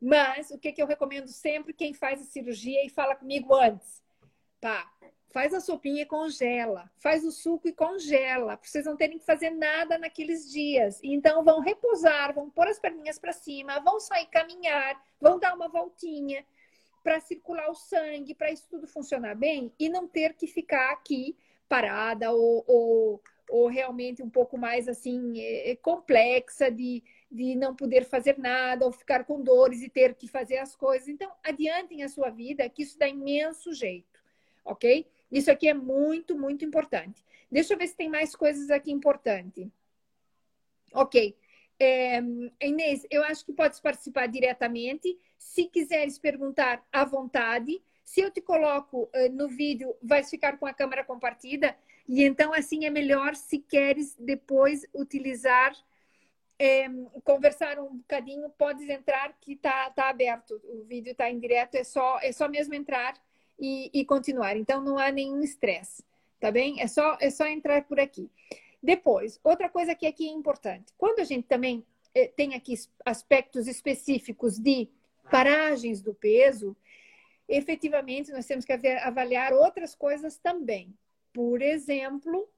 Mas 0.00 0.50
o 0.50 0.56
que, 0.58 0.72
que 0.72 0.80
eu 0.80 0.86
recomendo 0.86 1.28
sempre 1.28 1.74
quem 1.74 1.92
faz 1.92 2.22
a 2.22 2.24
cirurgia 2.24 2.86
e 2.86 2.88
fala 2.88 3.14
comigo 3.14 3.54
antes? 3.54 4.02
Pá, 4.58 4.90
faz 5.30 5.54
a 5.54 5.60
sopinha 5.60 6.02
e 6.02 6.06
congela, 6.06 6.90
faz 6.98 7.24
o 7.24 7.30
suco 7.30 7.68
e 7.68 7.72
congela, 7.72 8.56
para 8.56 8.68
vocês 8.68 8.84
não 8.84 8.96
terem 8.96 9.18
que 9.18 9.24
fazer 9.24 9.50
nada 9.50 9.98
naqueles 9.98 10.50
dias. 10.50 11.00
Então 11.02 11.44
vão 11.44 11.60
repousar, 11.60 12.34
vão 12.34 12.50
pôr 12.50 12.68
as 12.68 12.78
perninhas 12.78 13.18
para 13.18 13.32
cima, 13.32 13.80
vão 13.80 14.00
sair 14.00 14.26
caminhar, 14.26 15.00
vão 15.20 15.38
dar 15.38 15.54
uma 15.54 15.68
voltinha 15.68 16.44
para 17.02 17.20
circular 17.20 17.70
o 17.70 17.74
sangue, 17.74 18.34
para 18.34 18.50
isso 18.50 18.66
tudo 18.68 18.86
funcionar 18.86 19.34
bem 19.34 19.72
e 19.78 19.88
não 19.88 20.06
ter 20.06 20.34
que 20.34 20.46
ficar 20.46 20.90
aqui 20.92 21.36
parada 21.68 22.32
ou, 22.32 22.64
ou, 22.66 23.22
ou 23.48 23.68
realmente 23.68 24.22
um 24.22 24.28
pouco 24.28 24.58
mais 24.58 24.88
assim 24.88 25.40
é, 25.40 25.70
é 25.70 25.76
complexa 25.76 26.70
de 26.70 27.02
de 27.30 27.54
não 27.54 27.76
poder 27.76 28.04
fazer 28.04 28.36
nada 28.38 28.84
ou 28.84 28.90
ficar 28.90 29.24
com 29.24 29.40
dores 29.40 29.82
e 29.82 29.88
ter 29.88 30.14
que 30.14 30.26
fazer 30.26 30.58
as 30.58 30.74
coisas. 30.74 31.06
Então, 31.06 31.30
adiantem 31.44 32.02
a 32.02 32.08
sua 32.08 32.28
vida, 32.28 32.68
que 32.68 32.82
isso 32.82 32.98
dá 32.98 33.06
imenso 33.06 33.72
jeito, 33.72 34.20
ok? 34.64 35.06
Isso 35.30 35.50
aqui 35.50 35.68
é 35.68 35.74
muito, 35.74 36.36
muito 36.36 36.64
importante. 36.64 37.24
Deixa 37.50 37.74
eu 37.74 37.78
ver 37.78 37.88
se 37.88 37.96
tem 37.96 38.08
mais 38.08 38.34
coisas 38.34 38.70
aqui 38.70 38.90
importantes. 38.90 39.68
Ok. 40.92 41.36
É, 41.78 42.20
Inês, 42.62 43.06
eu 43.10 43.24
acho 43.24 43.44
que 43.44 43.52
podes 43.52 43.80
participar 43.80 44.26
diretamente. 44.26 45.18
Se 45.38 45.64
quiseres 45.64 46.18
perguntar 46.18 46.84
à 46.92 47.04
vontade, 47.04 47.80
se 48.04 48.20
eu 48.20 48.30
te 48.30 48.40
coloco 48.40 49.04
uh, 49.14 49.32
no 49.32 49.48
vídeo, 49.48 49.96
vai 50.02 50.22
ficar 50.22 50.58
com 50.58 50.66
a 50.66 50.74
câmera 50.74 51.04
compartilhada. 51.04 51.76
E 52.08 52.22
então, 52.22 52.52
assim, 52.52 52.84
é 52.84 52.90
melhor 52.90 53.34
se 53.34 53.58
queres 53.58 54.14
depois 54.18 54.84
utilizar 54.92 55.72
é, 56.58 56.86
conversar 57.24 57.78
um 57.78 57.96
bocadinho, 57.96 58.50
podes 58.50 58.86
entrar 58.90 59.34
que 59.40 59.52
está 59.52 59.88
tá 59.90 60.10
aberto. 60.10 60.60
O 60.64 60.84
vídeo 60.84 61.12
está 61.12 61.30
em 61.30 61.38
direto, 61.38 61.76
é 61.76 61.84
só, 61.84 62.18
é 62.20 62.32
só 62.32 62.48
mesmo 62.48 62.74
entrar 62.74 63.14
e, 63.60 63.90
e 63.92 64.04
continuar. 64.04 64.56
Então 64.56 64.82
não 64.82 64.98
há 64.98 65.12
nenhum 65.12 65.42
estresse, 65.42 66.02
tá 66.40 66.50
bem? 66.50 66.80
É 66.80 66.86
só, 66.86 67.16
é 67.20 67.30
só 67.30 67.46
entrar 67.46 67.84
por 67.84 68.00
aqui. 68.00 68.30
Depois, 68.82 69.38
outra 69.44 69.68
coisa 69.68 69.94
que 69.94 70.06
aqui 70.06 70.26
é 70.26 70.32
importante. 70.32 70.92
Quando 70.96 71.20
a 71.20 71.24
gente 71.24 71.46
também 71.46 71.84
é, 72.14 72.26
tem 72.26 72.54
aqui 72.54 72.74
aspectos 73.04 73.68
específicos 73.68 74.58
de 74.58 74.88
paragens 75.30 76.00
do 76.00 76.14
peso, 76.14 76.74
efetivamente 77.46 78.32
nós 78.32 78.46
temos 78.46 78.64
que 78.64 78.72
avaliar 78.72 79.52
outras 79.52 79.94
coisas 79.94 80.38
também. 80.38 80.94
Por 81.32 81.60
exemplo, 81.60 82.48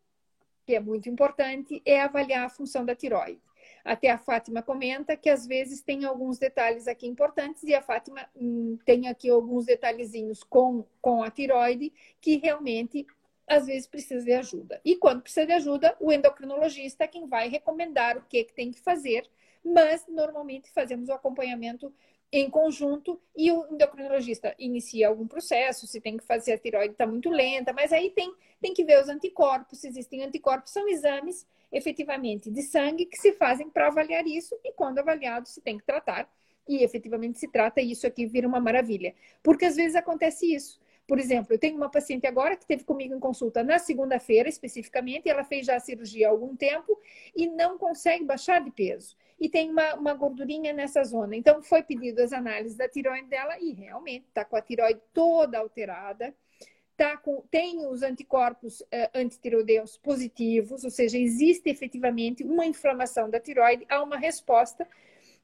que 0.65 0.75
é 0.75 0.81
muito 0.81 1.09
importante, 1.09 1.83
é 1.85 2.01
avaliar 2.01 2.47
a 2.47 2.51
função 2.51 2.85
da 2.85 2.95
tiroide. 2.95 3.41
Até 3.85 4.11
a 4.11 4.19
Fátima 4.19 4.63
comenta 4.63 5.17
que 5.17 5.29
às 5.29 5.47
vezes 5.47 5.81
tem 5.81 6.05
alguns 6.05 6.39
detalhes 6.39 6.87
aqui 6.87 7.07
importantes 7.07 7.63
e 7.65 7.75
a 7.75 7.83
Fátima 7.83 8.29
hum, 8.37 8.79
tem 8.85 9.09
aqui 9.09 9.29
alguns 9.29 9.67
detalhezinhos 9.67 10.43
com, 10.45 10.85
com 11.01 11.23
a 11.23 11.31
tiroide 11.31 11.93
que 12.21 12.37
realmente 12.37 13.07
às 13.47 13.67
vezes 13.67 13.87
precisa 13.87 14.25
de 14.25 14.33
ajuda. 14.33 14.81
E 14.85 14.97
quando 14.97 15.23
precisa 15.23 15.47
de 15.47 15.53
ajuda, 15.53 15.97
o 16.01 16.13
endocrinologista 16.13 17.05
é 17.05 17.09
quem 17.09 17.27
vai 17.27 17.49
recomendar 17.49 18.17
o 18.17 18.23
que, 18.23 18.45
que 18.45 18.55
tem 18.55 18.71
que 18.71 18.81
fazer, 18.81 19.29
mas 19.65 20.07
normalmente 20.09 20.71
fazemos 20.71 21.09
o 21.09 21.13
acompanhamento 21.13 21.93
em 22.33 22.49
conjunto 22.49 23.21
e 23.37 23.53
o 23.53 23.67
endocrinologista 23.71 24.55
inicia 24.59 25.09
algum 25.09 25.27
processo, 25.27 25.87
se 25.87 26.01
tem 26.01 26.17
que 26.17 26.25
fazer 26.25 26.55
a 26.55 26.59
tiroide 26.59 26.95
está 26.95 27.07
muito 27.07 27.29
lenta, 27.29 27.75
mas 27.75 27.93
aí 27.93 28.11
tem, 28.11 28.35
tem 28.61 28.73
que 28.73 28.85
ver 28.85 29.03
os 29.03 29.09
anticorpos, 29.09 29.81
se 29.81 29.89
existem 29.89 30.25
anticorpos, 30.25 30.73
são 30.73 30.89
exames 30.89 31.47
efetivamente 31.71 32.51
de 32.51 32.63
sangue 32.63 33.05
que 33.05 33.19
se 33.19 33.33
fazem 33.33 33.69
para 33.69 33.89
avaliar 33.89 34.27
isso 34.27 34.59
e 34.65 34.73
quando 34.73 34.99
avaliado 34.99 35.47
se 35.47 35.61
tem 35.61 35.77
que 35.77 35.85
tratar 35.85 36.27
e 36.67 36.83
efetivamente 36.83 37.39
se 37.39 37.49
trata 37.49 37.81
e 37.83 37.91
isso 37.91 38.07
aqui 38.07 38.27
vira 38.27 38.49
uma 38.49 38.61
maravilha. 38.61 39.15
Porque 39.43 39.67
às 39.67 39.77
vezes 39.77 39.95
acontece 39.95 40.55
isso. 40.55 40.81
Por 41.13 41.19
exemplo, 41.19 41.53
eu 41.53 41.59
tenho 41.59 41.77
uma 41.77 41.91
paciente 41.91 42.27
agora 42.27 42.57
que 42.57 42.65
teve 42.65 42.85
comigo 42.85 43.15
em 43.15 43.21
consulta 43.21 43.63
na 43.63 43.79
segunda-feira, 43.79 44.49
especificamente, 44.49 45.27
e 45.27 45.29
ela 45.29 45.45
fez 45.45 45.67
já 45.67 45.77
a 45.77 45.79
cirurgia 45.79 46.27
há 46.27 46.31
algum 46.31 46.57
tempo 46.57 46.99
e 47.37 47.47
não 47.47 47.77
consegue 47.77 48.25
baixar 48.25 48.65
de 48.65 48.71
peso. 48.71 49.15
E 49.39 49.47
tem 49.47 49.71
uma, 49.71 49.95
uma 49.95 50.15
gordurinha 50.15 50.73
nessa 50.73 51.05
zona. 51.05 51.37
Então, 51.37 51.63
foi 51.63 51.83
pedido 51.83 52.23
as 52.23 52.33
análises 52.33 52.79
da 52.79 52.89
tiroide 52.89 53.29
dela 53.29 53.59
e 53.61 53.75
realmente 53.75 54.25
está 54.27 54.43
com 54.43 54.57
a 54.57 54.63
tiroide 54.63 55.03
toda 55.13 55.59
alterada 55.59 56.35
tá 56.97 57.17
com, 57.17 57.43
tem 57.51 57.87
os 57.87 58.03
anticorpos 58.03 58.83
eh, 58.91 59.11
antitiroideus 59.15 59.97
positivos, 59.97 60.85
ou 60.85 60.91
seja, 60.91 61.19
existe 61.19 61.69
efetivamente 61.69 62.45
uma 62.45 62.65
inflamação 62.67 63.29
da 63.29 63.41
tiroide, 63.41 63.85
há 63.89 64.03
uma 64.03 64.17
resposta 64.17 64.87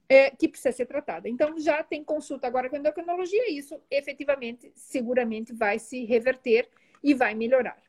eh, 0.08 0.30
que 0.30 0.48
precisa 0.48 0.72
ser 0.72 0.86
tratada. 0.86 1.28
Então, 1.28 1.58
já 1.58 1.82
tem 1.82 2.02
consulta 2.02 2.46
agora 2.46 2.68
com 2.68 2.76
endocrinologia, 2.76 3.50
e 3.50 3.58
isso 3.58 3.80
efetivamente, 3.90 4.72
seguramente 4.74 5.52
vai 5.52 5.78
se 5.78 6.04
reverter 6.04 6.68
e 7.02 7.14
vai 7.14 7.34
melhorar. 7.34 7.80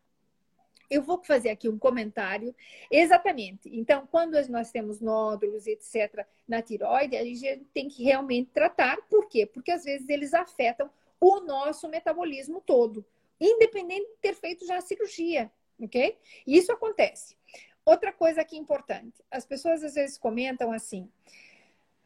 Eu 0.90 1.04
vou 1.04 1.24
fazer 1.24 1.50
aqui 1.50 1.70
um 1.70 1.78
comentário. 1.78 2.56
Exatamente. 2.90 3.70
Então, 3.72 4.08
quando 4.08 4.36
nós 4.50 4.72
temos 4.72 5.00
nódulos, 5.00 5.68
etc., 5.68 6.26
na 6.48 6.64
tiroide, 6.64 7.16
a 7.16 7.24
gente 7.24 7.66
tem 7.74 7.88
que 7.88 8.04
realmente 8.04 8.50
tratar. 8.52 8.98
Por 9.08 9.28
quê? 9.28 9.46
Porque 9.46 9.72
às 9.72 9.84
vezes 9.84 10.10
eles 10.10 10.34
afetam 10.34 10.90
o 11.22 11.42
nosso 11.42 11.88
metabolismo 11.88 12.60
todo 12.60 13.06
independente 13.40 14.08
de 14.08 14.18
ter 14.22 14.36
feito 14.36 14.66
já 14.66 14.78
a 14.78 14.82
cirurgia, 14.82 15.52
ok? 15.80 16.18
Isso 16.46 16.72
acontece. 16.72 17.38
Outra 17.86 18.12
coisa 18.12 18.42
aqui 18.42 18.58
importante, 18.58 19.24
as 19.32 19.46
pessoas 19.46 19.84
às 19.84 19.96
vezes 19.96 20.18
comentam 20.18 20.72
assim. 20.72 21.10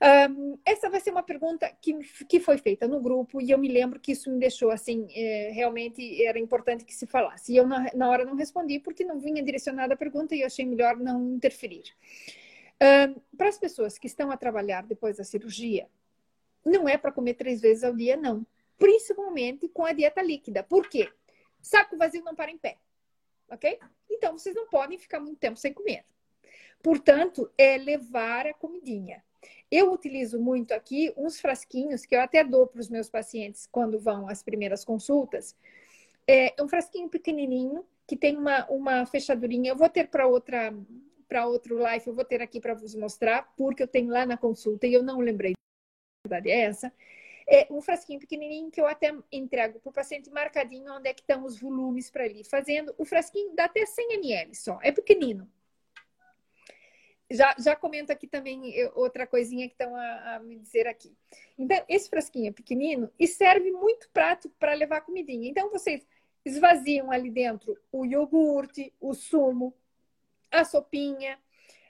Um, 0.04 0.60
essa 0.66 0.90
vai 0.90 1.00
ser 1.00 1.12
uma 1.12 1.24
pergunta 1.24 1.72
que, 1.80 1.98
que 2.28 2.38
foi 2.42 2.58
feita 2.58 2.86
no 2.86 3.00
grupo 3.00 3.40
e 3.40 3.52
eu 3.52 3.58
me 3.58 3.70
lembro 3.70 4.02
que 4.02 4.12
isso 4.12 4.30
me 4.30 4.38
deixou 4.38 4.70
assim, 4.70 5.08
é, 5.16 5.52
realmente 5.54 6.26
era 6.26 6.38
importante 6.38 6.84
que 6.84 6.94
se 6.94 7.08
falasse. 7.08 7.54
E 7.54 7.56
eu 7.56 7.66
na, 7.66 7.90
na 7.94 8.10
hora 8.10 8.26
não 8.26 8.36
respondi 8.36 8.80
porque 8.80 9.06
não 9.06 9.18
vinha 9.18 9.42
direcionada 9.42 9.94
a 9.94 9.98
pergunta 9.98 10.36
e 10.36 10.42
eu 10.42 10.48
achei 10.48 10.66
melhor 10.66 10.98
não 10.98 11.36
interferir. 11.36 11.84
Um, 12.82 13.38
para 13.38 13.48
as 13.48 13.58
pessoas 13.58 13.98
que 13.98 14.08
estão 14.08 14.30
a 14.30 14.36
trabalhar 14.36 14.84
depois 14.84 15.16
da 15.16 15.24
cirurgia, 15.24 15.88
não 16.66 16.90
é 16.90 16.98
para 16.98 17.12
comer 17.12 17.36
três 17.36 17.62
vezes 17.62 17.86
ao 17.86 17.96
dia, 17.96 18.18
não. 18.18 18.46
Principalmente 18.78 19.70
com 19.70 19.86
a 19.86 19.94
dieta 19.94 20.22
líquida. 20.22 20.64
Por 20.64 20.90
quê? 20.90 21.10
Saco 21.62 21.96
vazio 21.96 22.26
não 22.26 22.36
para 22.36 22.52
em 22.52 22.58
pé. 22.58 22.78
Ok? 23.50 23.80
Então, 24.10 24.38
vocês 24.38 24.54
não 24.54 24.68
podem 24.68 24.98
ficar 24.98 25.22
muito 25.22 25.40
tempo 25.40 25.58
sem 25.58 25.72
comer. 25.72 26.04
Portanto, 26.82 27.50
é 27.58 27.78
levar 27.78 28.48
a 28.48 28.54
comidinha. 28.54 29.24
Eu 29.72 29.92
utilizo 29.92 30.40
muito 30.40 30.74
aqui 30.74 31.14
uns 31.18 31.40
frasquinhos 31.40 32.06
que 32.06 32.16
eu 32.16 32.22
até 32.22 32.44
dou 32.44 32.68
para 32.68 32.80
os 32.80 32.90
meus 32.90 33.10
pacientes 33.10 33.68
quando 33.72 34.00
vão 34.00 34.28
às 34.28 34.44
primeiras 34.44 34.86
consultas. 34.86 35.56
É 36.28 36.54
um 36.62 36.68
frasquinho 36.68 37.10
pequenininho 37.10 37.86
que 38.08 38.16
tem 38.16 38.38
uma, 38.38 38.66
uma 38.70 39.06
fechadurinha. 39.06 39.72
Eu 39.72 39.76
vou 39.76 39.90
ter 39.90 40.08
para 40.08 40.28
outra 40.28 40.74
para 41.28 41.48
outro 41.48 41.78
live, 41.78 42.06
eu 42.08 42.14
vou 42.14 42.24
ter 42.26 42.44
aqui 42.44 42.60
para 42.62 42.76
vos 42.76 42.94
mostrar, 42.94 43.52
porque 43.58 43.82
eu 43.82 43.88
tenho 43.88 44.10
lá 44.10 44.24
na 44.24 44.38
consulta 44.38 44.86
e 44.86 44.94
eu 44.94 45.02
não 45.02 45.20
lembrei. 45.20 45.54
A 45.54 46.28
verdade 46.28 46.52
é 46.52 46.60
essa 46.66 46.94
é 47.48 47.68
um 47.70 47.82
frasquinho 47.82 48.20
pequenininho 48.20 48.72
que 48.72 48.80
eu 48.80 48.88
até 48.88 49.14
entrego 49.32 49.80
para 49.80 49.90
o 49.90 49.94
paciente 49.94 50.30
marcadinho 50.30 50.94
onde 50.94 51.10
é 51.10 51.14
que 51.14 51.22
estão 51.22 51.44
os 51.44 51.60
volumes 51.60 52.10
para 52.10 52.26
ele 52.26 52.44
fazendo. 52.44 52.94
O 52.98 53.06
frasquinho 53.06 53.56
dá 53.56 53.66
até 53.66 53.86
100 53.86 54.14
ml 54.14 54.56
só, 54.56 54.80
é 54.82 54.92
pequenino. 54.92 55.50
Já, 57.32 57.56
já 57.58 57.76
comento 57.76 58.12
aqui 58.12 58.28
também 58.28 58.74
outra 58.96 59.26
coisinha 59.26 59.68
que 59.68 59.74
estão 59.74 59.96
a, 59.96 60.36
a, 60.36 60.40
me 60.40 60.60
dizer 60.60 60.88
aqui. 60.88 61.16
Então, 61.58 61.84
esse 61.88 62.10
frasquinho 62.10 62.50
é 62.50 62.52
pequenino 62.52 63.10
e 63.20 63.28
serve 63.28 63.72
muito 63.72 64.10
prático 64.10 64.54
para 64.60 64.74
levar 64.74 65.02
comidinha. 65.02 65.50
Então, 65.50 65.70
vocês 65.72 66.06
esvaziam 66.46 67.12
ali 67.12 67.32
dentro 67.32 67.78
o 67.92 68.06
iogurte, 68.06 68.94
o 69.00 69.14
sumo, 69.14 69.74
a 70.52 70.64
sopinha, 70.64 71.40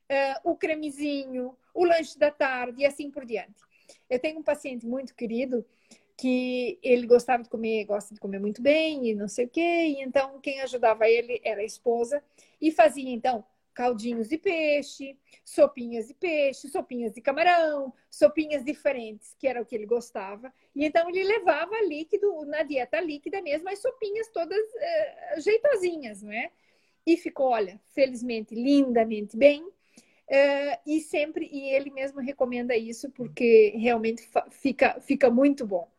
uh, 0.10 0.52
o 0.52 0.56
cremezinho, 0.56 1.58
o 1.74 1.84
lanche 1.84 2.18
da 2.18 2.32
tarde 2.32 2.82
e 2.82 2.86
assim 2.86 3.10
por 3.10 3.26
diante. 3.26 3.62
Eu 4.10 4.20
tenho 4.20 4.40
um 4.40 4.44
paciente 4.44 4.86
muito 4.86 5.16
querido 5.16 5.66
que 6.16 6.80
ele 6.84 7.08
gostava 7.08 7.44
de 7.44 7.50
comer, 7.50 7.86
gosta 7.86 8.14
de 8.14 8.20
comer 8.20 8.40
muito 8.40 8.62
bem 8.62 9.08
e 9.08 9.16
não 9.16 9.28
sei 9.28 9.46
o 9.46 9.50
quê, 9.50 9.60
e 9.62 10.02
então 10.02 10.40
quem 10.40 10.62
ajudava 10.62 11.08
ele 11.10 11.42
era 11.44 11.62
a 11.62 11.66
esposa 11.66 12.24
e 12.62 12.72
fazia 12.72 13.10
então 13.10 13.44
caldinhos 13.74 14.30
de 14.30 14.38
peixe, 14.38 15.18
sopinhas 15.44 16.08
de 16.08 16.14
peixe, 16.14 16.68
sopinhas 16.70 17.14
de 17.14 17.22
camarão, 17.22 17.94
sopinhas 18.10 18.64
diferentes, 18.64 19.36
que 19.38 19.48
era 19.48 19.62
o 19.62 19.66
que 19.66 19.76
ele 19.76 19.86
gostava. 19.86 20.54
E 20.76 20.86
então 20.86 21.10
ele 21.10 21.24
levava 21.24 21.82
líquido 21.82 22.46
na 22.46 22.64
dieta 22.64 23.02
líquida 23.02 23.42
mesmo, 23.42 23.70
as 23.70 23.80
sopinhas 23.80 24.30
todas 24.30 24.58
uh, 24.58 25.42
jeitosinhas, 25.42 26.22
não 26.22 26.32
é? 26.32 26.52
E 27.06 27.18
ficou, 27.18 27.48
olha, 27.48 27.82
felizmente, 27.94 28.56
lindamente 28.56 29.36
bem. 29.36 29.64
Uh, 29.64 30.80
e 30.88 31.02
sempre, 31.02 31.50
e 31.52 31.70
ele 31.74 31.92
mesmo 31.92 32.22
recomenda 32.22 32.76
isso, 32.76 33.12
porque 33.12 33.74
realmente 33.76 34.28
fica, 34.52 35.00
fica 35.02 35.30
muito 35.30 35.68
bom. 35.68 35.92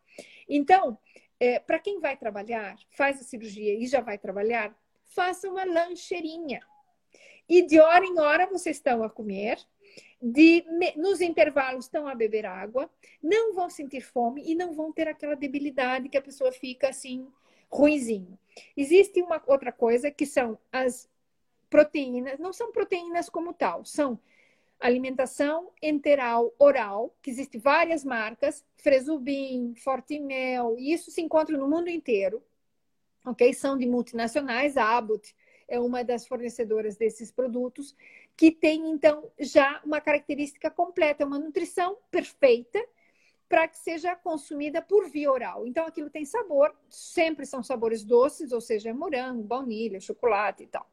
Então, 0.49 0.99
é, 1.39 1.59
para 1.59 1.79
quem 1.79 2.01
vai 2.01 2.17
trabalhar, 2.17 2.77
faz 2.91 3.21
a 3.21 3.25
cirurgia 3.25 3.75
e 3.75 3.87
já 3.87 4.01
vai 4.01 4.17
trabalhar, 4.17 4.75
faça 5.05 5.49
uma 5.49 5.65
lancheirinha. 5.65 6.61
E 7.49 7.63
de 7.63 7.79
hora 7.79 8.05
em 8.05 8.19
hora 8.19 8.47
vocês 8.47 8.77
estão 8.77 9.03
a 9.03 9.11
comer, 9.11 9.59
de, 10.21 10.65
nos 10.97 11.21
intervalos 11.21 11.85
estão 11.85 12.09
a 12.09 12.15
beber 12.15 12.47
água, 12.47 12.91
não 13.23 13.55
vão 13.55 13.69
sentir 13.69 14.01
fome 14.01 14.43
e 14.47 14.55
não 14.55 14.73
vão 14.73 14.91
ter 14.91 15.07
aquela 15.07 15.37
debilidade 15.37 16.09
que 16.09 16.17
a 16.17 16.23
pessoa 16.23 16.51
fica 16.51 16.89
assim, 16.89 17.27
ruizinho. 17.71 18.39
Existe 18.77 19.21
uma 19.21 19.43
outra 19.47 19.71
coisa 19.71 20.11
que 20.11 20.25
são 20.25 20.59
as 20.73 21.11
proteínas, 21.69 22.39
não 22.39 22.53
são 22.53 22.73
proteínas 22.73 23.29
como 23.29 23.53
tal, 23.53 23.85
são 23.85 24.19
alimentação 24.81 25.71
enteral 25.83 26.55
oral, 26.59 27.15
que 27.23 27.31
existe 27.31 27.59
várias 27.59 28.05
marcas, 28.05 28.65
Fresubin, 28.77 29.75
Fortimel, 29.75 30.77
e 30.79 30.93
isso 30.93 31.11
se 31.11 31.21
encontra 31.21 31.57
no 31.57 31.69
mundo 31.69 31.89
inteiro, 31.89 32.43
ok? 33.25 33.53
São 33.53 33.77
de 33.77 33.87
multinacionais, 33.87 34.77
a 34.77 34.97
Abbott 34.97 35.35
é 35.69 35.79
uma 35.79 36.03
das 36.03 36.27
fornecedoras 36.27 36.97
desses 36.97 37.31
produtos, 37.31 37.95
que 38.37 38.51
tem, 38.51 38.91
então, 38.91 39.31
já 39.39 39.81
uma 39.85 40.01
característica 40.01 40.71
completa, 40.71 41.27
uma 41.27 41.39
nutrição 41.39 41.97
perfeita 42.11 42.85
para 43.49 43.69
que 43.69 43.79
seja 43.79 44.17
consumida 44.17 44.83
por 44.83 45.09
via 45.09 45.31
oral. 45.31 45.67
Então, 45.67 45.87
aquilo 45.87 46.11
tem 46.11 46.25
sabor, 46.25 46.75
sempre 46.89 47.47
são 47.47 47.63
sabores 47.63 48.03
doces, 48.03 48.53
ou 48.53 48.61
seja, 48.61 48.93
morango, 48.93 49.43
baunilha, 49.43 50.01
chocolate 50.01 50.65
e 50.65 50.67
tal, 50.67 50.89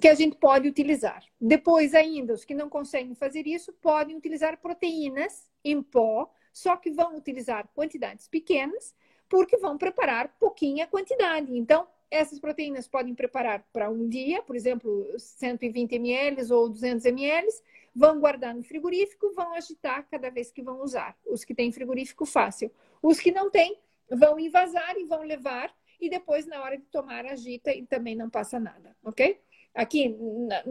que 0.00 0.08
a 0.08 0.14
gente 0.14 0.36
pode 0.36 0.68
utilizar. 0.68 1.24
Depois, 1.40 1.94
ainda, 1.94 2.34
os 2.34 2.44
que 2.44 2.54
não 2.54 2.68
conseguem 2.68 3.14
fazer 3.14 3.46
isso, 3.46 3.72
podem 3.74 4.16
utilizar 4.16 4.58
proteínas 4.60 5.48
em 5.64 5.82
pó, 5.82 6.30
só 6.52 6.76
que 6.76 6.90
vão 6.90 7.16
utilizar 7.16 7.68
quantidades 7.74 8.28
pequenas, 8.28 8.94
porque 9.28 9.56
vão 9.56 9.78
preparar 9.78 10.36
pouquinha 10.38 10.86
quantidade. 10.86 11.56
Então, 11.56 11.86
essas 12.10 12.38
proteínas 12.38 12.88
podem 12.88 13.14
preparar 13.14 13.64
para 13.72 13.90
um 13.90 14.08
dia, 14.08 14.42
por 14.42 14.56
exemplo, 14.56 15.06
120 15.18 15.92
ml 15.92 16.52
ou 16.52 16.68
200 16.68 17.04
ml, 17.06 17.46
vão 17.94 18.20
guardar 18.20 18.54
no 18.54 18.62
frigorífico, 18.62 19.32
vão 19.34 19.54
agitar 19.54 20.06
cada 20.10 20.30
vez 20.30 20.50
que 20.50 20.62
vão 20.62 20.82
usar. 20.82 21.16
Os 21.26 21.44
que 21.44 21.54
têm 21.54 21.72
frigorífico 21.72 22.24
fácil. 22.24 22.70
Os 23.02 23.20
que 23.20 23.30
não 23.30 23.50
têm, 23.50 23.78
vão 24.10 24.38
envasar 24.38 24.96
e 24.96 25.04
vão 25.04 25.22
levar, 25.22 25.74
e 26.00 26.08
depois, 26.08 26.46
na 26.46 26.62
hora 26.62 26.78
de 26.78 26.84
tomar, 26.84 27.26
agita 27.26 27.72
e 27.72 27.84
também 27.84 28.14
não 28.14 28.30
passa 28.30 28.58
nada, 28.58 28.96
ok? 29.02 29.40
Aqui, 29.74 30.08
na, 30.08 30.62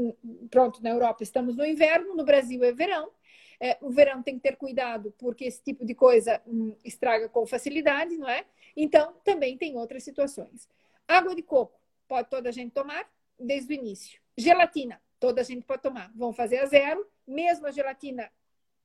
pronto, 0.49 0.81
na 0.81 0.89
Europa 0.89 1.23
estamos 1.23 1.55
no 1.55 1.65
inverno, 1.65 2.15
no 2.15 2.23
Brasil 2.23 2.63
é 2.63 2.71
verão. 2.71 3.11
É, 3.59 3.77
o 3.81 3.89
verão 3.89 4.21
tem 4.21 4.35
que 4.35 4.41
ter 4.41 4.55
cuidado, 4.55 5.13
porque 5.17 5.45
esse 5.45 5.61
tipo 5.63 5.85
de 5.85 5.95
coisa 5.95 6.41
hum, 6.45 6.75
estraga 6.85 7.27
com 7.27 7.45
facilidade, 7.45 8.15
não 8.17 8.29
é? 8.29 8.45
Então, 8.75 9.13
também 9.23 9.57
tem 9.57 9.75
outras 9.75 10.03
situações. 10.03 10.69
Água 11.07 11.35
de 11.35 11.41
coco, 11.41 11.79
pode 12.07 12.29
toda 12.29 12.49
a 12.49 12.51
gente 12.51 12.71
tomar 12.73 13.09
desde 13.39 13.73
o 13.73 13.75
início. 13.75 14.19
Gelatina, 14.37 15.01
toda 15.19 15.41
a 15.41 15.43
gente 15.43 15.65
pode 15.65 15.81
tomar. 15.81 16.11
Vão 16.15 16.33
fazer 16.33 16.57
a 16.59 16.65
zero, 16.65 17.07
mesmo 17.25 17.67
a 17.67 17.71
gelatina 17.71 18.31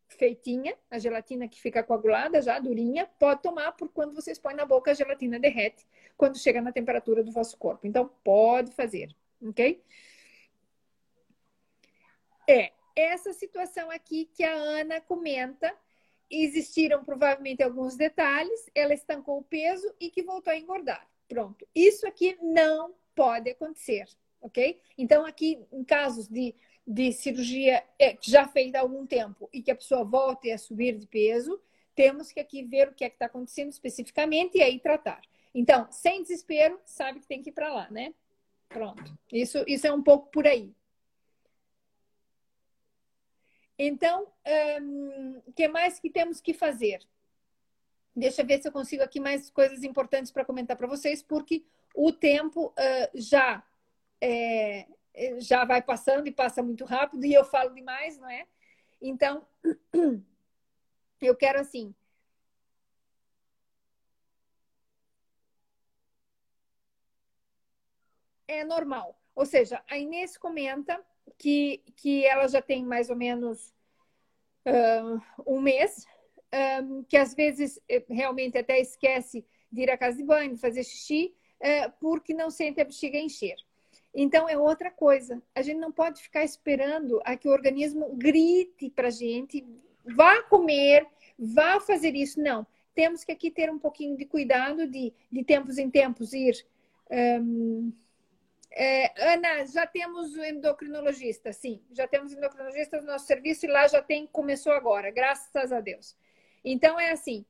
feitinha, 0.09 0.77
a 0.91 0.99
gelatina 0.99 1.49
que 1.49 1.61
fica 1.61 1.83
coagulada 1.83 2.41
já, 2.43 2.59
durinha, 2.59 3.07
pode 3.19 3.43
tomar 3.43 3.73
por 3.73 3.89
quando 3.89 4.15
vocês 4.15 4.39
põem 4.39 4.55
na 4.55 4.65
boca 4.65 4.91
a 4.91 4.95
gelatina 4.95 5.39
derrete, 5.39 5.87
quando 6.17 6.39
chega 6.39 6.61
na 6.61 6.73
temperatura 6.73 7.25
do 7.25 7.33
vosso 7.33 7.57
corpo. 7.57 7.87
Então, 7.87 8.11
pode 8.23 8.73
fazer, 8.73 9.15
ok? 9.43 9.83
É, 12.49 12.73
essa 12.95 13.33
situação 13.33 13.91
aqui 13.91 14.27
que 14.35 14.45
a 14.45 14.53
Ana 14.53 15.01
comenta, 15.01 15.75
existiram 16.31 17.05
provavelmente 17.05 17.63
alguns 17.63 17.97
detalhes, 17.97 18.71
ela 18.75 18.95
estancou 18.95 19.39
o 19.39 19.45
peso 19.45 19.93
e 20.01 20.11
que 20.11 20.23
voltou 20.23 20.53
a 20.53 20.57
engordar. 20.57 21.07
Pronto. 21.33 21.67
Isso 21.75 22.07
aqui 22.07 22.37
não 22.43 22.95
pode 23.15 23.49
acontecer, 23.49 24.05
ok? 24.39 24.79
Então, 24.99 25.25
aqui, 25.25 25.59
em 25.73 25.83
casos 25.83 26.29
de, 26.29 26.55
de 26.87 27.11
cirurgia 27.11 27.83
é, 27.99 28.19
já 28.21 28.47
feita 28.47 28.77
há 28.77 28.83
algum 28.83 29.07
tempo 29.07 29.49
e 29.51 29.63
que 29.63 29.71
a 29.71 29.75
pessoa 29.75 30.05
volte 30.05 30.51
a 30.51 30.59
subir 30.59 30.99
de 30.99 31.07
peso, 31.07 31.59
temos 31.95 32.31
que 32.31 32.39
aqui 32.39 32.63
ver 32.63 32.89
o 32.89 32.95
que 32.95 33.03
é 33.03 33.09
que 33.09 33.17
está 33.17 33.25
acontecendo 33.25 33.71
especificamente 33.71 34.59
e 34.59 34.63
aí 34.63 34.79
tratar. 34.79 35.23
Então, 35.55 35.91
sem 35.91 36.21
desespero, 36.21 36.79
sabe 36.85 37.21
que 37.21 37.27
tem 37.27 37.43
que 37.43 37.49
ir 37.49 37.55
para 37.55 37.73
lá, 37.73 37.91
né? 37.91 38.13
Pronto. 38.69 39.19
Isso, 39.33 39.65
isso 39.67 39.87
é 39.87 39.93
um 39.93 40.03
pouco 40.03 40.31
por 40.31 40.47
aí. 40.47 40.71
Então, 43.79 44.25
o 44.25 44.83
um, 44.83 45.43
que 45.57 45.67
mais 45.67 45.99
que 45.99 46.11
temos 46.11 46.43
que 46.43 46.53
fazer? 46.53 47.01
Deixa 48.15 48.43
eu 48.43 48.47
ver 48.47 48.61
se 48.61 48.69
eu 48.69 48.73
consigo 48.73 49.03
aqui 49.03 49.19
mais 49.19 49.51
coisas 49.51 49.83
importantes 49.83 50.31
para 50.31 50.45
comentar 50.45 50.77
para 50.77 50.87
vocês, 50.87 51.23
porque 51.23 51.65
o 51.95 52.13
tempo 52.13 52.67
uh, 52.67 53.11
já 53.15 53.65
é, 54.21 54.87
já 55.39 55.65
vai 55.65 55.83
passando 55.83 56.27
e 56.27 56.33
passa 56.33 56.63
muito 56.63 56.85
rápido 56.85 57.25
e 57.25 57.35
eu 57.35 57.45
falo 57.45 57.75
demais, 57.75 58.19
não 58.19 58.29
é? 58.29 58.47
Então, 59.01 59.47
eu 61.21 61.37
quero 61.37 61.61
assim. 61.61 61.95
É 68.47 68.65
normal. 68.65 69.19
Ou 69.35 69.47
seja, 69.47 69.83
a 69.89 69.99
Inês 69.99 70.37
comenta 70.37 71.03
que, 71.39 71.79
que 71.97 72.25
ela 72.27 72.47
já 72.49 72.61
tem 72.61 72.85
mais 72.85 73.09
ou 73.11 73.17
menos 73.17 73.75
uh, 74.67 75.21
um 75.47 75.61
mês 75.61 76.07
um, 76.83 77.03
que 77.05 77.17
às 77.17 77.35
vezes 77.35 77.81
eh, 77.89 78.05
realmente 78.09 78.59
até 78.59 78.79
esquece 78.79 79.45
de 79.71 79.83
ir 79.83 79.91
à 79.91 79.97
casa 79.97 80.19
de 80.19 80.25
banho, 80.25 80.57
fazer 80.57 80.85
xixi, 80.85 81.35
uh, 81.61 81.93
porque 81.99 82.35
não 82.35 82.51
sente 82.51 82.81
a 82.81 82.85
bexiga 82.85 83.19
encher. 83.19 83.57
Então 84.15 84.49
é 84.49 84.57
outra 84.57 84.91
coisa. 84.91 85.43
A 85.55 85.63
gente 85.63 85.79
não 85.79 85.91
pode 85.91 86.23
ficar 86.23 86.45
esperando 86.45 87.21
a 87.25 87.37
que 87.37 87.49
o 87.49 87.53
organismo 87.53 88.15
grite 88.15 88.91
para 88.91 89.09
a 89.09 89.11
gente, 89.11 89.67
vá 90.05 90.43
comer, 90.43 91.07
vá 91.39 91.81
fazer 91.81 92.15
isso. 92.15 92.41
Não. 92.41 92.67
Temos 92.95 93.25
que 93.25 93.33
aqui 93.33 93.51
ter 93.51 93.71
um 93.71 93.79
pouquinho 93.79 94.17
de 94.17 94.27
cuidado 94.27 94.87
de, 94.87 95.15
de 95.31 95.43
tempos 95.43 95.79
em 95.79 95.91
tempos 95.91 96.35
ir. 96.35 96.55
Um, 97.11 97.91
é, 98.75 99.33
Ana, 99.35 99.67
já 99.67 99.87
temos 99.87 100.35
endocrinologista, 100.37 101.53
sim, 101.53 101.83
já 101.93 102.09
temos 102.09 102.33
endocrinologista 102.33 102.99
no 103.01 103.07
nosso 103.07 103.27
serviço 103.27 103.67
e 103.67 103.69
lá 103.69 103.87
já 103.87 104.01
tem, 104.01 104.27
começou 104.27 104.73
agora, 104.73 105.11
graças 105.11 105.71
a 105.73 105.81
Deus. 105.81 106.17
Então, 106.65 106.99
é 106.99 107.11
assim: 107.11 107.45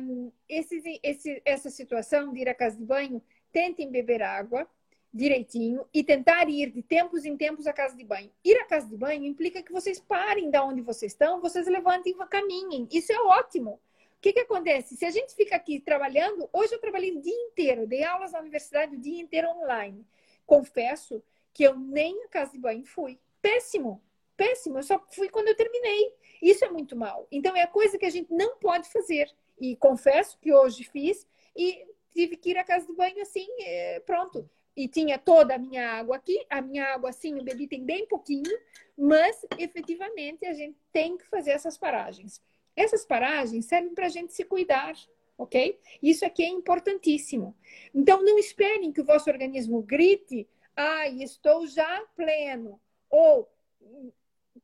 um, 0.00 0.30
esse, 0.48 1.00
esse, 1.02 1.42
essa 1.44 1.70
situação 1.70 2.32
de 2.32 2.40
ir 2.40 2.48
à 2.48 2.54
casa 2.54 2.76
de 2.76 2.84
banho, 2.84 3.22
tentem 3.52 3.90
beber 3.90 4.22
água 4.22 4.68
direitinho 5.12 5.84
e 5.92 6.04
tentar 6.04 6.48
ir 6.48 6.70
de 6.70 6.82
tempos 6.82 7.24
em 7.24 7.36
tempos 7.36 7.66
à 7.66 7.72
casa 7.72 7.96
de 7.96 8.04
banho. 8.04 8.30
Ir 8.44 8.56
à 8.58 8.64
casa 8.64 8.86
de 8.86 8.96
banho 8.96 9.24
implica 9.24 9.62
que 9.62 9.72
vocês 9.72 9.98
parem 9.98 10.50
da 10.50 10.64
onde 10.64 10.80
vocês 10.80 11.12
estão, 11.12 11.40
vocês 11.40 11.66
levantem 11.66 12.12
e 12.12 12.26
caminhem. 12.26 12.88
Isso 12.92 13.12
é 13.12 13.18
ótimo. 13.20 13.72
O 13.72 14.20
que, 14.20 14.32
que 14.32 14.40
acontece? 14.40 14.96
Se 14.96 15.04
a 15.04 15.10
gente 15.10 15.34
fica 15.34 15.56
aqui 15.56 15.80
trabalhando, 15.80 16.48
hoje 16.52 16.74
eu 16.74 16.78
trabalhei 16.78 17.16
o 17.16 17.20
dia 17.20 17.34
inteiro, 17.34 17.86
dei 17.86 18.04
aulas 18.04 18.32
na 18.32 18.40
universidade 18.40 18.94
o 18.94 19.00
dia 19.00 19.20
inteiro 19.20 19.48
online. 19.48 20.06
Confesso 20.46 21.22
que 21.52 21.64
eu 21.64 21.74
nem 21.76 22.22
à 22.24 22.28
casa 22.28 22.52
de 22.52 22.58
banho 22.58 22.84
fui. 22.84 23.18
Péssimo, 23.40 24.00
péssimo. 24.36 24.78
Eu 24.78 24.82
só 24.82 25.02
fui 25.10 25.28
quando 25.28 25.48
eu 25.48 25.56
terminei. 25.56 26.12
Isso 26.40 26.64
é 26.64 26.70
muito 26.70 26.96
mal. 26.96 27.26
Então, 27.30 27.56
é 27.56 27.62
a 27.62 27.66
coisa 27.66 27.98
que 27.98 28.06
a 28.06 28.10
gente 28.10 28.32
não 28.32 28.56
pode 28.56 28.88
fazer. 28.90 29.30
E 29.58 29.76
confesso 29.76 30.38
que 30.38 30.52
hoje 30.52 30.84
fiz 30.84 31.26
e 31.54 31.86
tive 32.10 32.36
que 32.36 32.50
ir 32.50 32.58
à 32.58 32.64
casa 32.64 32.86
de 32.86 32.94
banho 32.94 33.20
assim, 33.20 33.46
é, 33.60 34.00
pronto. 34.00 34.48
E 34.76 34.88
tinha 34.88 35.18
toda 35.18 35.54
a 35.54 35.58
minha 35.58 35.90
água 35.90 36.16
aqui, 36.16 36.44
a 36.48 36.62
minha 36.62 36.84
água 36.94 37.10
assim, 37.10 37.36
eu 37.36 37.44
bebi 37.44 37.66
tem 37.66 37.84
bem 37.84 38.06
pouquinho, 38.06 38.50
mas 38.96 39.44
efetivamente 39.58 40.46
a 40.46 40.52
gente 40.52 40.78
tem 40.92 41.16
que 41.18 41.26
fazer 41.26 41.50
essas 41.50 41.76
paragens. 41.76 42.40
Essas 42.74 43.04
paragens 43.04 43.66
servem 43.66 43.94
para 43.94 44.06
a 44.06 44.08
gente 44.10 44.32
se 44.32 44.44
cuidar, 44.44 44.94
ok? 45.36 45.78
Isso 46.02 46.24
aqui 46.24 46.42
é 46.42 46.48
importantíssimo. 46.48 47.54
Então, 47.94 48.22
não 48.22 48.38
esperem 48.38 48.92
que 48.92 49.00
o 49.00 49.04
vosso 49.04 49.28
organismo 49.28 49.82
grite, 49.82 50.48
ai, 50.76 51.18
ah, 51.20 51.24
estou 51.24 51.66
já 51.66 52.02
pleno, 52.16 52.80
ou 53.10 53.50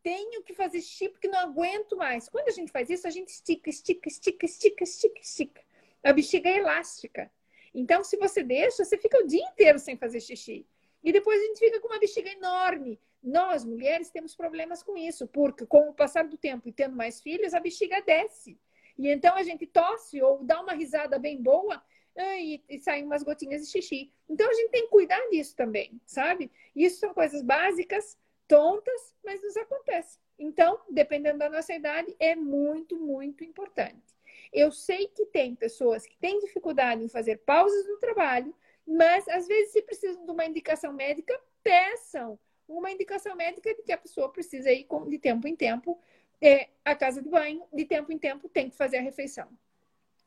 tenho 0.03 0.43
que 0.43 0.55
fazer 0.55 0.81
xixi 0.81 1.09
porque 1.09 1.29
não 1.29 1.39
aguento 1.39 1.97
mais. 1.97 2.29
Quando 2.29 2.49
a 2.49 2.53
gente 2.53 2.73
faz 2.73 2.91
isso, 2.91 3.07
a 3.07 3.11
gente 3.11 3.29
estica, 3.29 3.71
estica, 3.71 4.09
estica, 4.09 4.47
estica, 4.47 4.85
estica, 4.85 5.21
estica. 5.21 5.65
A 6.03 6.13
bexiga 6.13 6.49
é 6.49 6.59
elástica. 6.59 7.31
Então, 7.75 8.03
se 8.03 8.17
você 8.17 8.43
deixa, 8.43 8.85
você 8.85 8.97
fica 8.97 9.19
o 9.19 9.27
dia 9.27 9.45
inteiro 9.45 9.79
sem 9.79 9.97
fazer 9.97 10.21
xixi. 10.21 10.67
E 11.03 11.13
depois 11.13 11.41
a 11.41 11.45
gente 11.47 11.59
fica 11.59 11.81
com 11.81 11.89
uma 11.89 11.99
bexiga 11.99 12.31
enorme. 12.31 12.99
Nós, 13.23 13.65
mulheres, 13.65 14.11
temos 14.11 14.35
problemas 14.35 14.83
com 14.83 14.97
isso, 14.97 15.27
porque 15.27 15.67
com 15.67 15.89
o 15.89 15.95
passar 15.95 16.27
do 16.27 16.37
tempo 16.37 16.69
e 16.69 16.73
tendo 16.73 16.97
mais 16.97 17.21
filhos, 17.21 17.55
a 17.55 17.61
bexiga 17.61 18.01
desce. 18.01 18.59
E 18.99 19.09
então 19.09 19.35
a 19.37 19.43
gente 19.43 19.67
tosse 19.67 20.23
ou 20.23 20.43
dá 20.43 20.61
uma 20.61 20.73
risada 20.73 21.19
bem 21.19 21.43
boa 21.43 21.83
e, 22.17 22.63
e 22.69 22.79
saem 22.79 23.05
umas 23.05 23.23
gotinhas 23.23 23.63
de 23.63 23.71
xixi. 23.71 24.11
Então 24.29 24.49
a 24.49 24.55
gente 24.55 24.71
tem 24.71 24.83
que 24.85 24.91
cuidar 24.91 25.21
disso 25.29 25.55
também, 25.55 26.01
sabe? 26.07 26.51
Isso 26.75 27.01
são 27.01 27.13
coisas 27.13 27.43
básicas 27.43 28.17
tontas, 28.49 29.15
mas 29.25 29.43
nos 29.43 29.57
acontece. 29.57 30.19
Então, 30.39 30.81
dependendo 30.91 31.39
da 31.39 31.49
nossa 31.49 31.75
idade, 31.75 32.15
é 32.19 32.35
muito, 32.35 32.97
muito 32.97 33.43
importante. 33.45 34.15
Eu 34.53 34.71
sei 34.71 35.09
que 35.09 35.27
tem 35.27 35.55
pessoas 35.55 36.07
que 36.07 36.17
têm 36.19 36.41
dificuldade 36.41 37.03
em 37.03 37.09
fazer 37.09 37.39
pausas 37.39 37.87
no 37.87 37.99
trabalho, 37.99 38.55
mas 38.87 39.27
às 39.29 39.47
vezes, 39.47 39.73
se 39.73 39.83
precisam 39.83 40.25
de 40.25 40.31
uma 40.31 40.45
indicação 40.45 40.93
médica, 40.93 41.39
peçam 41.63 42.39
uma 42.69 42.91
indicação 42.91 43.35
médica 43.35 43.75
de 43.75 43.83
que 43.83 43.93
a 43.93 43.99
pessoa 43.99 44.29
precisa 44.29 44.71
ir 44.73 44.87
de 45.09 45.19
tempo 45.19 45.49
em 45.49 45.57
tempo 45.57 46.01
é, 46.41 46.69
à 46.85 46.95
casa 46.95 47.23
de 47.23 47.29
banho, 47.29 47.65
de 47.73 47.85
tempo 47.85 48.13
em 48.13 48.19
tempo 48.19 48.49
tem 48.49 48.69
que 48.69 48.77
fazer 48.77 48.99
a 48.99 49.03
refeição. 49.03 49.49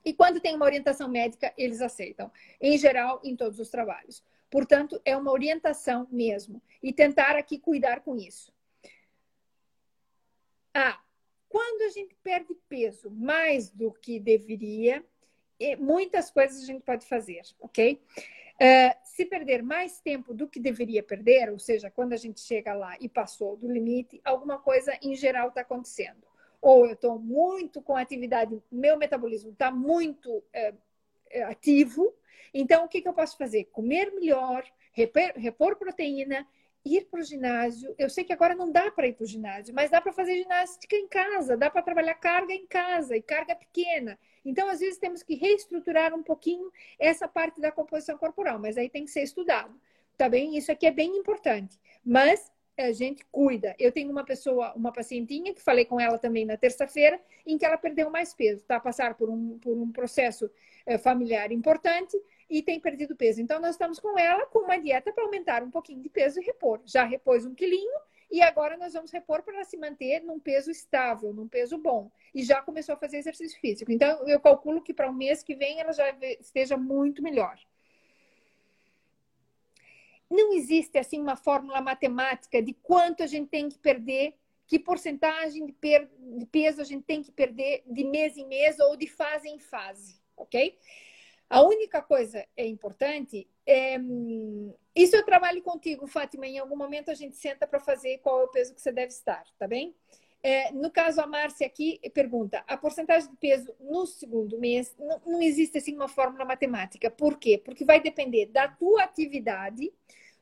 E 0.04 0.14
quando 0.14 0.40
tem 0.40 0.56
uma 0.56 0.66
orientação 0.66 1.10
médica, 1.10 1.54
eles 1.58 1.82
aceitam, 1.82 2.32
em 2.60 2.78
geral, 2.78 3.20
em 3.24 3.36
todos 3.36 3.60
os 3.60 3.70
trabalhos. 3.70 4.24
Portanto, 4.50 5.00
é 5.06 5.16
uma 5.16 5.32
orientação 5.32 6.08
mesmo. 6.12 6.62
E 6.82 6.92
tentar 6.92 7.36
aqui 7.36 7.60
cuidar 7.60 8.02
com 8.02 8.16
isso. 8.16 8.54
Ah, 10.74 11.00
quando 11.48 11.82
a 11.82 11.90
gente 11.90 12.16
perde 12.24 12.56
peso 12.68 13.10
mais 13.10 13.70
do 13.70 13.92
que 13.92 14.20
deveria, 14.20 15.04
muitas 15.80 16.30
coisas 16.30 16.64
a 16.64 16.66
gente 16.66 16.84
pode 16.84 17.06
fazer, 17.06 17.42
ok? 17.60 18.02
Uh, 18.62 18.94
se 19.06 19.26
perder 19.26 19.64
mais 19.64 20.00
tempo 20.00 20.34
do 20.34 20.48
que 20.48 20.60
deveria 20.60 21.02
perder, 21.02 21.50
ou 21.50 21.58
seja, 21.58 21.90
quando 21.90 22.14
a 22.14 22.18
gente 22.18 22.42
chega 22.42 22.74
lá 22.74 22.98
e 23.00 23.08
passou 23.08 23.56
do 23.56 23.72
limite, 23.72 24.20
alguma 24.24 24.60
coisa 24.60 24.98
em 25.02 25.16
geral 25.16 25.50
está 25.50 25.62
acontecendo. 25.62 26.28
Ou 26.62 26.86
eu 26.86 26.94
estou 26.94 27.18
muito 27.18 27.82
com 27.82 27.96
atividade, 27.96 28.62
meu 28.70 28.98
metabolismo 28.98 29.52
está 29.52 29.72
muito 29.72 30.30
uh, 30.30 30.78
ativo, 31.48 32.14
então 32.54 32.86
o 32.86 32.88
que, 32.88 33.02
que 33.02 33.08
eu 33.08 33.14
posso 33.14 33.38
fazer? 33.38 33.66
Comer 33.66 34.12
melhor, 34.12 34.64
repor, 34.94 35.32
repor 35.36 35.76
proteína, 35.76 36.48
ir 36.86 37.06
para 37.06 37.20
o 37.20 37.24
ginásio. 37.24 37.94
Eu 37.98 38.10
sei 38.10 38.24
que 38.24 38.34
agora 38.34 38.56
não 38.56 38.72
dá 38.72 38.90
para 38.92 39.08
ir 39.08 39.14
para 39.14 39.24
o 39.24 39.28
ginásio, 39.28 39.74
mas 39.74 39.90
dá 39.90 40.02
para 40.02 40.14
fazer 40.14 40.36
ginástica 40.36 40.96
em 40.96 41.08
casa, 41.08 41.58
dá 41.58 41.70
para 41.70 41.82
trabalhar 41.82 42.16
carga 42.16 42.54
em 42.54 42.66
casa 42.66 43.16
e 43.16 43.22
carga 43.22 43.56
pequena. 43.56 44.18
Então, 44.46 44.70
às 44.70 44.80
vezes, 44.80 44.98
temos 44.98 45.22
que 45.22 45.36
reestruturar 45.36 46.14
um 46.14 46.24
pouquinho 46.24 46.72
essa 46.98 47.28
parte 47.28 47.60
da 47.60 47.72
composição 47.72 48.18
corporal, 48.18 48.60
mas 48.60 48.78
aí 48.78 48.90
tem 48.90 49.06
que 49.06 49.12
ser 49.12 49.22
estudado. 49.22 49.80
Tá 50.18 50.28
bem? 50.28 50.58
Isso 50.58 50.72
aqui 50.72 50.86
é 50.86 50.92
bem 50.92 51.16
importante. 51.18 51.80
Mas 52.04 52.52
a 52.82 52.92
gente 52.92 53.26
cuida. 53.32 53.76
Eu 53.78 53.92
tenho 53.92 54.12
uma 54.12 54.24
pessoa, 54.24 54.74
uma 54.74 54.92
pacientinha, 54.92 55.54
que 55.54 55.62
falei 55.62 55.86
com 55.86 56.00
ela 56.00 56.18
também 56.18 56.46
na 56.46 56.58
terça-feira, 56.58 57.20
em 57.46 57.58
que 57.58 57.66
ela 57.66 57.78
perdeu 57.78 58.10
mais 58.10 58.34
peso, 58.34 58.62
está 58.62 58.78
a 58.78 58.80
passar 58.80 59.16
por 59.16 59.30
um, 59.30 59.58
por 59.60 59.78
um 59.78 59.92
processo 59.92 60.50
é, 60.86 60.98
familiar 60.98 61.52
importante 61.52 62.18
e 62.50 62.62
tem 62.62 62.80
perdido 62.80 63.16
peso. 63.16 63.42
Então, 63.42 63.60
nós 63.60 63.72
estamos 63.72 64.00
com 64.00 64.18
ela 64.18 64.46
com 64.48 64.60
uma 64.60 64.78
dieta 64.78 65.12
para 65.14 65.24
aumentar 65.24 65.64
um 65.64 65.70
pouquinho 65.70 66.02
de 66.02 66.10
peso 66.10 66.40
e 66.42 66.46
repor. 66.46 66.82
Já 66.86 67.04
repôs 67.04 67.46
um 67.46 67.54
quilinho 67.54 68.00
e 68.32 68.42
agora 68.42 68.78
nós 68.78 68.94
vamos 68.94 69.12
repor 69.12 69.44
para 69.44 69.64
se 69.64 69.78
manter 69.78 70.22
num 70.22 70.40
peso 70.40 70.70
estável, 70.70 71.34
num 71.34 71.48
peso 71.48 71.78
bom. 71.78 72.12
E 72.34 72.44
já 72.44 72.62
começou 72.62 72.94
a 72.94 72.98
fazer 72.98 73.18
exercício 73.18 73.60
físico. 73.60 73.92
Então, 73.92 74.28
eu 74.28 74.40
calculo 74.40 74.82
que 74.82 74.94
para 74.94 75.10
o 75.10 75.14
mês 75.14 75.44
que 75.44 75.56
vem 75.56 75.80
ela 75.80 75.92
já 75.92 76.10
esteja 76.40 76.78
muito 76.78 77.22
melhor. 77.22 77.58
Não 80.30 80.54
existe 80.54 80.98
assim 80.98 81.20
uma 81.20 81.36
fórmula 81.36 81.82
matemática 81.82 82.62
de 82.62 82.74
quanto 82.74 83.24
a 83.24 83.28
gente 83.28 83.50
tem 83.50 83.68
que 83.68 83.80
perder, 83.80 84.36
que 84.68 84.78
porcentagem 84.78 85.66
de, 85.66 85.76
de 86.38 86.46
peso 86.46 86.82
a 86.82 86.84
gente 86.84 87.04
tem 87.04 87.24
que 87.24 87.32
perder 87.32 87.84
de 87.88 88.04
mês 88.04 88.38
em 88.38 88.46
mês 88.46 88.80
ou 88.80 88.96
de 88.96 89.08
fase 89.08 89.50
em 89.50 89.60
fase, 89.60 90.22
ok? 90.38 90.78
A 91.50 91.64
única 91.64 92.02
coisa 92.02 92.46
é 92.56 92.68
importante 92.68 93.48
é. 93.66 93.98
Isso 94.96 95.16
eu 95.16 95.26
trabalho 95.26 95.64
contigo, 95.64 96.06
Fátima. 96.06 96.46
Em 96.46 96.60
algum 96.60 96.76
momento 96.76 97.10
a 97.10 97.16
gente 97.16 97.38
senta 97.38 97.66
para 97.66 97.80
fazer 97.80 98.20
qual 98.20 98.42
é 98.42 98.44
o 98.44 98.50
peso 98.50 98.76
que 98.76 98.82
você 98.82 98.92
deve 98.92 99.12
estar, 99.12 99.44
tá 99.58 99.68
bem? 99.68 99.96
É, 100.42 100.72
no 100.72 100.90
caso, 100.90 101.20
a 101.20 101.28
Márcia 101.28 101.68
aqui 101.68 102.00
pergunta: 102.14 102.64
a 102.68 102.78
porcentagem 102.78 103.30
de 103.30 103.38
peso 103.38 103.74
no 103.80 104.06
segundo 104.06 104.60
mês 104.60 104.96
não, 104.98 105.22
não 105.26 105.42
existe 105.42 105.78
assim 105.80 105.96
uma 105.96 106.08
fórmula 106.08 106.46
matemática. 106.46 107.10
Por 107.10 107.38
quê? 107.38 107.58
Porque 107.58 107.84
vai 107.84 108.00
depender 108.00 108.46
da 108.48 108.68
tua 108.68 109.04
atividade, 109.04 109.92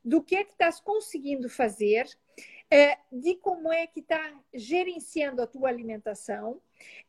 do 0.04 0.22
que 0.22 0.36
é 0.36 0.44
que 0.44 0.52
estás 0.52 0.80
conseguindo 0.80 1.48
fazer, 1.48 2.08
é, 2.70 2.98
de 3.10 3.34
como 3.36 3.72
é 3.72 3.86
que 3.86 4.00
está 4.00 4.38
gerenciando 4.52 5.40
a 5.40 5.46
tua 5.46 5.68
alimentação 5.68 6.60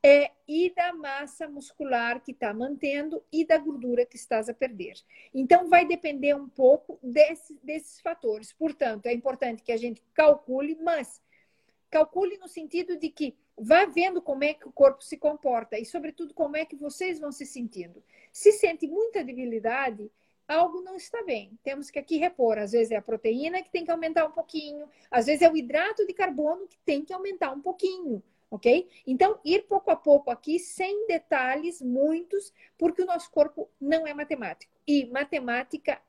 é, 0.01 0.31
e 0.47 0.73
da 0.73 0.93
massa 0.93 1.47
muscular 1.49 2.21
que 2.21 2.31
está 2.31 2.53
mantendo 2.53 3.21
e 3.31 3.45
da 3.45 3.57
gordura 3.57 4.05
que 4.05 4.15
estás 4.15 4.47
a 4.47 4.53
perder. 4.53 4.93
Então, 5.33 5.67
vai 5.67 5.85
depender 5.85 6.33
um 6.33 6.47
pouco 6.47 6.97
desse, 7.03 7.59
desses 7.61 7.99
fatores. 7.99 8.53
Portanto, 8.53 9.05
é 9.05 9.13
importante 9.13 9.61
que 9.61 9.71
a 9.71 9.77
gente 9.77 10.01
calcule, 10.13 10.77
mas 10.81 11.21
calcule 11.89 12.37
no 12.37 12.47
sentido 12.47 12.95
de 12.97 13.09
que 13.09 13.35
vá 13.57 13.85
vendo 13.85 14.21
como 14.21 14.43
é 14.43 14.53
que 14.53 14.67
o 14.67 14.71
corpo 14.71 15.03
se 15.03 15.17
comporta 15.17 15.77
e, 15.77 15.85
sobretudo, 15.85 16.33
como 16.33 16.55
é 16.55 16.65
que 16.65 16.75
vocês 16.75 17.19
vão 17.19 17.31
se 17.31 17.45
sentindo. 17.45 18.01
Se 18.31 18.53
sente 18.53 18.87
muita 18.87 19.23
debilidade, 19.23 20.09
algo 20.49 20.81
não 20.81 20.95
está 20.95 21.23
bem. 21.23 21.57
Temos 21.63 21.89
que 21.89 21.99
aqui 21.99 22.17
repor. 22.17 22.57
Às 22.57 22.71
vezes 22.71 22.91
é 22.91 22.95
a 22.97 23.01
proteína 23.01 23.61
que 23.61 23.69
tem 23.69 23.85
que 23.85 23.91
aumentar 23.91 24.25
um 24.25 24.31
pouquinho, 24.31 24.89
às 25.09 25.27
vezes 25.27 25.41
é 25.41 25.49
o 25.49 25.55
hidrato 25.55 26.05
de 26.05 26.13
carbono 26.13 26.67
que 26.67 26.77
tem 26.79 27.05
que 27.05 27.13
aumentar 27.13 27.51
um 27.51 27.61
pouquinho 27.61 28.21
ok? 28.51 28.89
Então, 29.05 29.39
ir 29.45 29.63
pouco 29.67 29.91
a 29.91 29.95
pouco 29.95 30.31
aqui, 30.31 30.57
sem 30.59 31.07
detalhes 31.07 31.81
muitos, 31.81 32.51
porque 32.77 33.01
o 33.01 33.05
nosso 33.05 33.29
corpo 33.29 33.69
não 33.79 34.07
é 34.07 34.13
matemático. 34.13 34.73
E 34.87 35.05
matemática 35.05 36.01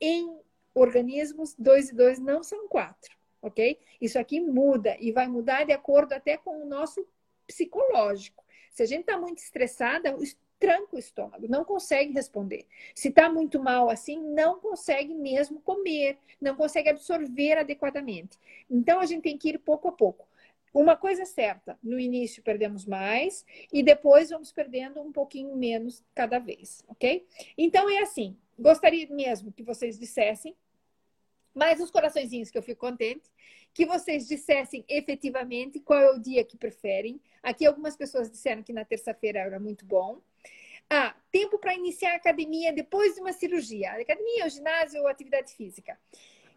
em 0.00 0.38
organismos, 0.74 1.54
dois 1.58 1.90
e 1.90 1.94
dois 1.94 2.18
não 2.18 2.42
são 2.42 2.68
quatro, 2.68 3.16
ok? 3.40 3.78
Isso 4.00 4.18
aqui 4.18 4.40
muda 4.40 4.96
e 5.00 5.10
vai 5.10 5.26
mudar 5.26 5.64
de 5.64 5.72
acordo 5.72 6.12
até 6.12 6.36
com 6.36 6.62
o 6.62 6.66
nosso 6.66 7.06
psicológico. 7.46 8.44
Se 8.70 8.82
a 8.82 8.86
gente 8.86 9.00
está 9.00 9.18
muito 9.18 9.38
estressada, 9.38 10.16
tranca 10.58 10.96
o 10.96 10.98
estômago, 10.98 11.46
não 11.48 11.64
consegue 11.64 12.12
responder. 12.12 12.66
Se 12.94 13.08
está 13.08 13.30
muito 13.30 13.62
mal 13.62 13.88
assim, 13.88 14.20
não 14.20 14.58
consegue 14.58 15.14
mesmo 15.14 15.60
comer, 15.60 16.18
não 16.40 16.56
consegue 16.56 16.88
absorver 16.88 17.58
adequadamente. 17.58 18.38
Então, 18.68 19.00
a 19.00 19.06
gente 19.06 19.22
tem 19.22 19.38
que 19.38 19.50
ir 19.50 19.58
pouco 19.58 19.88
a 19.88 19.92
pouco 19.92 20.28
uma 20.72 20.96
coisa 20.96 21.22
é 21.22 21.24
certa, 21.24 21.78
no 21.82 21.98
início 21.98 22.42
perdemos 22.42 22.84
mais 22.84 23.44
e 23.72 23.82
depois 23.82 24.30
vamos 24.30 24.52
perdendo 24.52 25.00
um 25.00 25.10
pouquinho 25.10 25.56
menos 25.56 26.04
cada 26.14 26.38
vez, 26.38 26.84
ok? 26.86 27.26
Então 27.56 27.88
é 27.88 28.00
assim, 28.00 28.36
gostaria 28.58 29.08
mesmo 29.08 29.52
que 29.52 29.62
vocês 29.62 29.98
dissessem, 29.98 30.54
mais 31.54 31.80
os 31.80 31.90
coraçõezinhos 31.90 32.50
que 32.50 32.58
eu 32.58 32.62
fico 32.62 32.80
contente, 32.80 33.30
que 33.74 33.86
vocês 33.86 34.28
dissessem 34.28 34.84
efetivamente 34.88 35.80
qual 35.80 36.00
é 36.00 36.10
o 36.10 36.18
dia 36.18 36.44
que 36.44 36.56
preferem. 36.56 37.20
Aqui 37.42 37.66
algumas 37.66 37.96
pessoas 37.96 38.30
disseram 38.30 38.62
que 38.62 38.72
na 38.72 38.84
terça-feira 38.84 39.40
era 39.40 39.58
muito 39.58 39.84
bom. 39.84 40.20
Ah, 40.90 41.14
tempo 41.30 41.58
para 41.58 41.74
iniciar 41.74 42.12
a 42.12 42.16
academia 42.16 42.72
depois 42.72 43.14
de 43.14 43.20
uma 43.20 43.32
cirurgia. 43.32 43.92
Academia, 43.92 44.48
ginásio 44.48 45.02
ou 45.02 45.08
atividade 45.08 45.52
física. 45.52 45.98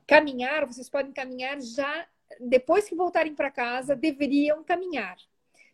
Caminhar, 0.08 0.66
vocês 0.66 0.90
podem 0.90 1.12
caminhar 1.12 1.60
já 1.62 2.08
depois 2.40 2.88
que 2.88 2.96
voltarem 2.96 3.36
para 3.36 3.52
casa, 3.52 3.96
deveriam 3.96 4.64
caminhar. 4.64 5.18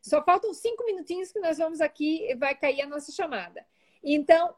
Só 0.01 0.23
faltam 0.23 0.53
cinco 0.53 0.85
minutinhos 0.85 1.31
que 1.31 1.39
nós 1.39 1.57
vamos 1.57 1.81
aqui, 1.81 2.33
vai 2.35 2.55
cair 2.55 2.81
a 2.81 2.87
nossa 2.87 3.11
chamada. 3.11 3.65
Então, 4.03 4.55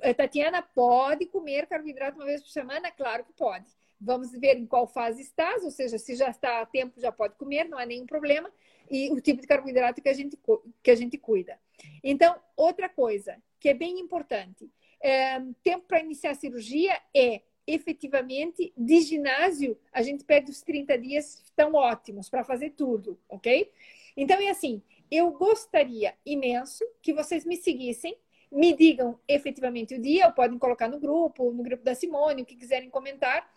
eh, 0.00 0.12
Tatiana, 0.12 0.62
pode 0.62 1.26
comer 1.26 1.66
carboidrato 1.66 2.16
uma 2.16 2.26
vez 2.26 2.42
por 2.42 2.50
semana? 2.50 2.90
Claro 2.90 3.24
que 3.24 3.32
pode. 3.32 3.66
Vamos 4.00 4.32
ver 4.32 4.56
em 4.56 4.66
qual 4.66 4.86
fase 4.86 5.22
estás, 5.22 5.62
ou 5.62 5.70
seja, 5.70 5.98
se 5.98 6.14
já 6.14 6.30
está 6.30 6.60
a 6.60 6.66
tempo, 6.66 7.00
já 7.00 7.12
pode 7.12 7.34
comer, 7.36 7.64
não 7.64 7.78
há 7.78 7.86
nenhum 7.86 8.06
problema. 8.06 8.50
E 8.90 9.10
o 9.12 9.20
tipo 9.20 9.40
de 9.40 9.46
carboidrato 9.46 10.02
que 10.02 10.08
a 10.08 10.14
gente, 10.14 10.38
que 10.82 10.90
a 10.90 10.94
gente 10.94 11.16
cuida. 11.18 11.58
Então, 12.02 12.36
outra 12.56 12.88
coisa 12.88 13.36
que 13.58 13.68
é 13.68 13.74
bem 13.74 13.98
importante: 14.00 14.70
é, 15.02 15.40
tempo 15.62 15.86
para 15.86 16.00
iniciar 16.00 16.30
a 16.30 16.34
cirurgia 16.34 16.98
é 17.14 17.42
efetivamente, 17.66 18.72
de 18.76 19.00
ginásio, 19.00 19.78
a 19.92 20.02
gente 20.02 20.24
perde 20.24 20.50
os 20.50 20.60
30 20.62 20.98
dias 20.98 21.42
tão 21.54 21.74
ótimos 21.74 22.28
para 22.28 22.42
fazer 22.42 22.70
tudo, 22.70 23.18
ok? 23.28 23.70
Então 24.16 24.40
é 24.40 24.50
assim, 24.50 24.82
eu 25.10 25.30
gostaria 25.30 26.14
imenso 26.26 26.84
que 27.00 27.12
vocês 27.12 27.44
me 27.44 27.56
seguissem, 27.56 28.16
me 28.50 28.76
digam 28.76 29.18
efetivamente 29.28 29.94
o 29.94 30.00
dia, 30.00 30.30
podem 30.32 30.58
colocar 30.58 30.88
no 30.88 30.98
grupo, 30.98 31.52
no 31.52 31.62
grupo 31.62 31.84
da 31.84 31.94
Simone, 31.94 32.42
o 32.42 32.44
que 32.44 32.56
quiserem 32.56 32.90
comentar. 32.90 33.48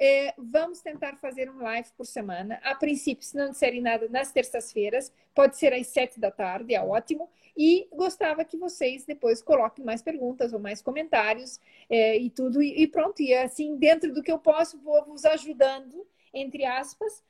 É, 0.00 0.32
vamos 0.38 0.80
tentar 0.80 1.16
fazer 1.16 1.50
um 1.50 1.60
live 1.62 1.88
por 1.96 2.06
semana. 2.06 2.60
A 2.62 2.74
princípio, 2.74 3.24
se 3.24 3.36
não 3.36 3.50
disserem 3.50 3.80
nada, 3.80 4.08
nas 4.08 4.30
terças-feiras, 4.30 5.12
pode 5.34 5.56
ser 5.56 5.72
às 5.72 5.88
sete 5.88 6.20
da 6.20 6.30
tarde, 6.30 6.74
é 6.74 6.80
ótimo. 6.80 7.28
E 7.56 7.88
gostava 7.92 8.44
que 8.44 8.56
vocês 8.56 9.04
depois 9.04 9.42
coloquem 9.42 9.84
mais 9.84 10.00
perguntas 10.00 10.52
ou 10.52 10.60
mais 10.60 10.80
comentários 10.80 11.58
é, 11.90 12.16
e 12.16 12.30
tudo. 12.30 12.62
E, 12.62 12.82
e, 12.82 12.86
pronto, 12.86 13.20
e 13.20 13.34
assim, 13.34 13.76
dentro 13.76 14.14
do 14.14 14.22
que 14.22 14.30
eu 14.30 14.38
posso, 14.38 14.78
vou 14.78 15.04
vos 15.04 15.24
ajudando, 15.24 16.06
entre 16.32 16.64
aspas, 16.64 17.24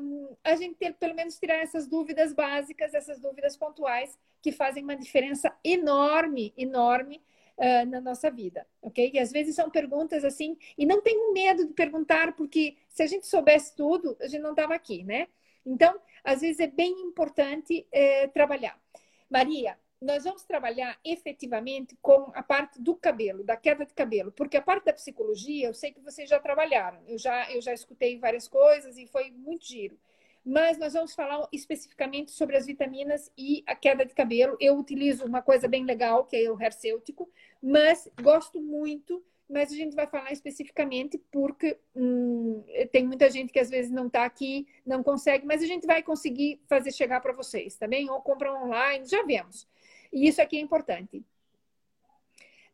um, 0.00 0.34
a 0.42 0.56
gente 0.56 0.74
ter, 0.74 0.94
pelo 0.94 1.14
menos 1.14 1.38
tirar 1.38 1.58
essas 1.58 1.86
dúvidas 1.86 2.32
básicas, 2.32 2.92
essas 2.92 3.20
dúvidas 3.20 3.56
pontuais, 3.56 4.18
que 4.42 4.50
fazem 4.50 4.82
uma 4.82 4.96
diferença 4.96 5.52
enorme, 5.62 6.52
enorme 6.56 7.22
uh, 7.60 7.86
na 7.86 8.00
nossa 8.00 8.30
vida, 8.30 8.66
ok? 8.80 9.10
E 9.12 9.18
às 9.18 9.30
vezes 9.30 9.54
são 9.54 9.70
perguntas 9.70 10.24
assim, 10.24 10.56
e 10.76 10.86
não 10.86 11.02
tenho 11.02 11.32
medo 11.32 11.66
de 11.66 11.74
perguntar, 11.74 12.34
porque 12.34 12.76
se 12.88 13.02
a 13.02 13.06
gente 13.06 13.26
soubesse 13.26 13.76
tudo, 13.76 14.16
a 14.20 14.26
gente 14.26 14.40
não 14.40 14.50
estava 14.50 14.74
aqui, 14.74 15.04
né? 15.04 15.28
Então, 15.64 16.00
às 16.24 16.40
vezes 16.40 16.58
é 16.58 16.66
bem 16.66 16.90
importante 17.02 17.86
é, 17.92 18.26
trabalhar. 18.28 18.80
Maria, 19.28 19.78
nós 20.00 20.24
vamos 20.24 20.42
trabalhar 20.44 20.98
efetivamente 21.04 21.96
com 22.00 22.32
a 22.34 22.42
parte 22.42 22.80
do 22.80 22.96
cabelo, 22.96 23.44
da 23.44 23.56
queda 23.56 23.84
de 23.84 23.92
cabelo, 23.92 24.32
porque 24.32 24.56
a 24.56 24.62
parte 24.62 24.86
da 24.86 24.94
psicologia, 24.94 25.66
eu 25.66 25.74
sei 25.74 25.92
que 25.92 26.00
vocês 26.00 26.28
já 26.28 26.40
trabalharam, 26.40 27.02
eu 27.06 27.18
já, 27.18 27.52
eu 27.52 27.60
já 27.60 27.74
escutei 27.74 28.18
várias 28.18 28.48
coisas 28.48 28.96
e 28.96 29.06
foi 29.06 29.30
muito 29.30 29.66
giro. 29.66 29.98
Mas 30.44 30.78
nós 30.78 30.94
vamos 30.94 31.14
falar 31.14 31.46
especificamente 31.52 32.30
sobre 32.30 32.56
as 32.56 32.66
vitaminas 32.66 33.30
e 33.36 33.62
a 33.66 33.74
queda 33.74 34.04
de 34.04 34.14
cabelo. 34.14 34.56
Eu 34.58 34.78
utilizo 34.78 35.24
uma 35.26 35.42
coisa 35.42 35.68
bem 35.68 35.84
legal, 35.84 36.24
que 36.24 36.36
é 36.36 36.50
o 36.50 36.56
hair 36.56 36.72
cêutico, 36.72 37.30
mas 37.62 38.10
gosto 38.22 38.60
muito 38.60 39.22
mas 39.50 39.72
a 39.72 39.74
gente 39.74 39.96
vai 39.96 40.06
falar 40.06 40.30
especificamente 40.30 41.18
porque 41.30 41.76
hum, 41.94 42.62
tem 42.92 43.04
muita 43.04 43.28
gente 43.28 43.52
que 43.52 43.58
às 43.58 43.68
vezes 43.68 43.90
não 43.90 44.06
está 44.06 44.24
aqui, 44.24 44.66
não 44.86 45.02
consegue, 45.02 45.44
mas 45.44 45.60
a 45.60 45.66
gente 45.66 45.86
vai 45.86 46.02
conseguir 46.02 46.60
fazer 46.68 46.92
chegar 46.92 47.20
para 47.20 47.32
vocês, 47.32 47.74
tá 47.76 47.88
bem? 47.88 48.08
Ou 48.08 48.22
compram 48.22 48.64
online, 48.64 49.04
já 49.06 49.24
vemos. 49.24 49.66
E 50.12 50.28
isso 50.28 50.40
aqui 50.40 50.56
é 50.56 50.60
importante. 50.60 51.24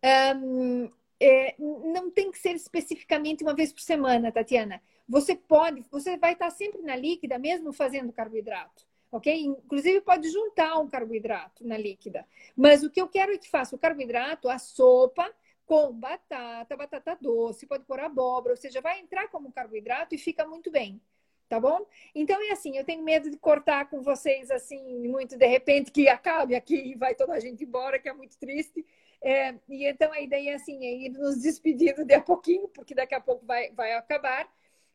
É, 0.03 1.55
não 1.59 2.11
tem 2.11 2.31
que 2.31 2.39
ser 2.39 2.55
especificamente 2.55 3.43
uma 3.43 3.55
vez 3.55 3.73
por 3.73 3.81
semana, 3.81 4.31
Tatiana. 4.31 4.83
Você 5.09 5.37
pode, 5.37 5.85
você 5.91 6.17
vai 6.17 6.33
estar 6.33 6.51
sempre 6.51 6.83
na 6.83 6.97
líquida, 6.97 7.39
mesmo 7.39 7.73
fazendo 7.73 8.13
carboidrato, 8.13 8.85
ok? 9.11 9.41
Inclusive 9.41 10.01
pode 10.01 10.29
juntar 10.31 10.79
um 10.79 10.89
carboidrato 10.89 11.67
na 11.67 11.77
líquida. 11.79 12.27
Mas 12.57 12.83
o 12.83 12.91
que 12.91 13.01
eu 13.01 13.09
quero 13.09 13.33
é 13.33 13.39
que 13.39 13.49
faça 13.49 13.77
o 13.77 13.79
carboidrato, 13.79 14.49
a 14.49 14.59
sopa, 14.59 15.33
com 15.65 15.93
batata, 15.93 16.77
batata 16.77 17.19
doce, 17.21 17.67
pode 17.67 17.85
pôr 17.85 18.01
abóbora, 18.01 18.55
ou 18.55 18.57
seja, 18.57 18.81
vai 18.81 19.01
entrar 19.01 19.29
como 19.29 19.53
carboidrato 19.53 20.15
e 20.15 20.19
fica 20.19 20.47
muito 20.47 20.71
bem, 20.71 21.01
tá 21.49 21.59
bom? 21.59 21.85
Então 22.15 22.41
é 22.41 22.53
assim, 22.53 22.77
eu 22.77 22.85
tenho 22.85 23.03
medo 23.03 23.31
de 23.31 23.37
cortar 23.37 23.91
com 23.91 24.01
vocês 24.03 24.51
assim, 24.51 25.09
muito 25.09 25.37
de 25.37 25.47
repente, 25.47 25.91
que 25.91 26.09
acabe 26.09 26.55
aqui 26.55 26.77
e 26.77 26.95
vai 26.95 27.15
toda 27.15 27.33
a 27.35 27.41
gente 27.41 27.65
embora, 27.65 27.99
que 27.99 28.09
é 28.09 28.13
muito 28.13 28.39
triste. 28.39 28.85
É, 29.21 29.55
e 29.69 29.87
então 29.87 30.13
a 30.13 30.21
ideia 30.21 30.51
é 30.51 30.55
assim, 30.55 30.85
é 30.85 31.07
ir 31.07 31.11
nos 31.11 31.41
despedindo 31.41 32.05
de 32.05 32.15
a 32.15 32.21
pouquinho, 32.21 32.69
porque 32.69 32.95
daqui 32.95 33.15
a 33.15 33.21
pouco 33.21 33.45
vai, 33.45 33.71
vai 33.73 33.93
acabar. 33.95 34.49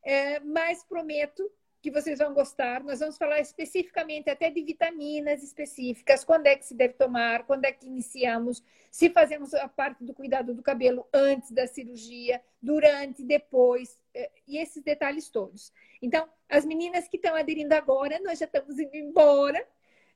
É, 0.04 0.40
mas 0.40 0.84
prometo 0.84 1.50
que 1.82 1.90
vocês 1.90 2.20
vão 2.20 2.34
gostar. 2.34 2.84
Nós 2.84 3.00
vamos 3.00 3.18
falar 3.18 3.40
especificamente 3.40 4.30
até 4.30 4.50
de 4.50 4.62
vitaminas 4.62 5.42
específicas, 5.42 6.24
quando 6.24 6.46
é 6.46 6.56
que 6.56 6.66
se 6.66 6.76
deve 6.76 6.94
tomar, 6.94 7.46
quando 7.46 7.66
é 7.66 7.72
que 7.72 7.88
iniciamos, 7.88 8.64
se 8.92 9.10
fazemos 9.10 9.54
a 9.54 9.68
parte 9.68 10.04
do 10.04 10.14
cuidado 10.14 10.54
do 10.54 10.62
cabelo 10.62 11.08
antes 11.12 11.52
da 11.52 11.66
cirurgia, 11.66 12.42
durante, 12.62 13.24
depois, 13.24 14.00
eh, 14.14 14.30
e 14.48 14.58
esses 14.58 14.84
detalhes 14.84 15.30
todos. 15.30 15.74
Então, 16.02 16.30
as 16.48 16.66
meninas 16.66 17.08
que 17.08 17.18
estão 17.18 17.36
aderindo 17.36 17.74
agora, 17.74 18.20
nós 18.20 18.38
já 18.38 18.46
estamos 18.46 18.78
indo 18.78 18.96
embora. 18.96 19.66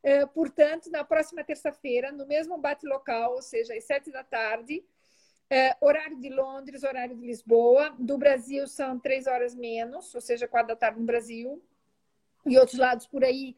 Eh, 0.03 0.25
portanto, 0.27 0.91
na 0.91 1.03
próxima 1.03 1.43
terça-feira, 1.43 2.11
no 2.11 2.27
mesmo 2.27 2.59
bate 2.59 2.86
local, 2.86 3.33
ou 3.33 3.41
seja, 3.41 3.73
às 3.73 3.83
sete 3.86 4.11
da 4.11 4.23
tarde, 4.23 4.83
é, 5.50 5.76
horário 5.80 6.20
de 6.20 6.30
Londres, 6.30 6.84
horário 6.84 7.16
de 7.16 7.26
Lisboa. 7.26 7.96
Do 8.00 8.18
Brasil 8.18 8.68
são 8.68 9.00
três 9.00 9.28
horas 9.28 9.56
menos, 9.56 10.14
ou 10.14 10.22
seja, 10.22 10.48
quatro 10.48 10.70
da 10.70 10.76
tarde 10.76 11.00
no 11.00 11.06
Brasil. 11.06 11.62
E 12.46 12.58
outros 12.58 12.78
lados 12.78 13.08
por 13.08 13.24
aí, 13.24 13.56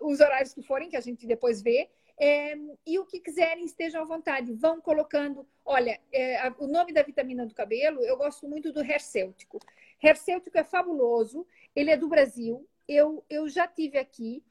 os 0.00 0.20
horários 0.20 0.52
que 0.52 0.62
forem, 0.62 0.88
que 0.88 0.96
a 0.96 1.00
gente 1.00 1.26
depois 1.26 1.62
vê. 1.62 1.88
É, 2.16 2.56
e 2.86 2.98
o 2.98 3.04
que 3.04 3.20
quiserem, 3.20 3.64
estejam 3.64 4.02
à 4.02 4.04
vontade. 4.04 4.52
Vão 4.52 4.80
colocando. 4.80 5.46
Olha, 5.64 6.00
é, 6.12 6.38
a, 6.38 6.54
o 6.58 6.66
nome 6.66 6.92
da 6.92 7.02
vitamina 7.02 7.46
do 7.46 7.54
cabelo, 7.54 8.02
eu 8.02 8.16
gosto 8.16 8.48
muito 8.48 8.72
do 8.72 8.80
Hercêutico. 8.80 9.58
Hercêutico 10.02 10.58
é 10.58 10.64
fabuloso, 10.64 11.46
ele 11.74 11.90
é 11.90 11.96
do 11.96 12.08
Brasil. 12.08 12.68
Eu, 12.86 13.24
eu 13.28 13.48
já 13.48 13.66
tive 13.66 13.98
aqui. 13.98 14.42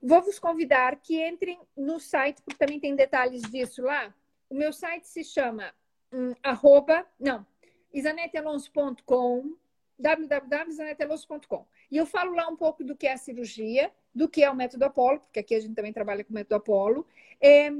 Vou 0.00 0.22
vos 0.22 0.38
convidar 0.38 0.96
que 0.96 1.20
entrem 1.26 1.58
no 1.76 1.98
site, 1.98 2.40
porque 2.42 2.58
também 2.58 2.78
tem 2.78 2.94
detalhes 2.94 3.42
disso 3.42 3.82
lá. 3.82 4.14
O 4.48 4.54
meu 4.54 4.72
site 4.72 5.08
se 5.08 5.24
chama 5.24 5.74
um, 6.12 6.34
arroba, 6.42 7.06
não, 7.18 7.46
isanetealonso.com, 7.92 9.56
www.isanetealonso.com. 9.98 11.66
E 11.90 11.96
eu 11.96 12.06
falo 12.06 12.34
lá 12.34 12.48
um 12.48 12.56
pouco 12.56 12.84
do 12.84 12.96
que 12.96 13.06
é 13.06 13.14
a 13.14 13.16
cirurgia, 13.16 13.90
do 14.14 14.28
que 14.28 14.42
é 14.42 14.50
o 14.50 14.54
método 14.54 14.84
Apolo, 14.84 15.20
porque 15.20 15.40
aqui 15.40 15.54
a 15.54 15.60
gente 15.60 15.74
também 15.74 15.92
trabalha 15.92 16.24
com 16.24 16.30
o 16.30 16.34
método 16.34 16.56
Apolo, 16.56 17.06
é, 17.40 17.70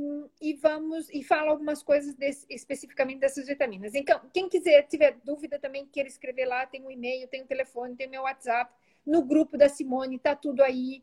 e 0.41 0.55
vamos 0.55 1.09
e 1.11 1.23
falo 1.23 1.51
algumas 1.51 1.83
coisas 1.83 2.15
desse, 2.15 2.47
especificamente 2.49 3.21
dessas 3.21 3.47
vitaminas. 3.47 3.95
Então, 3.95 4.21
quem 4.33 4.49
quiser 4.49 4.83
tiver 4.87 5.17
dúvida 5.25 5.59
também 5.59 5.87
queira 5.87 6.09
escrever 6.09 6.47
lá, 6.47 6.67
tem 6.67 6.85
um 6.85 6.91
e-mail, 6.91 7.29
tem 7.29 7.43
um 7.43 7.47
telefone, 7.47 7.97
tem 7.97 8.09
meu 8.09 8.23
WhatsApp, 8.23 8.73
no 9.05 9.23
grupo 9.23 9.57
da 9.57 9.69
Simone, 9.69 10.19
tá 10.19 10.37
tudo 10.37 10.63
aí. 10.63 11.03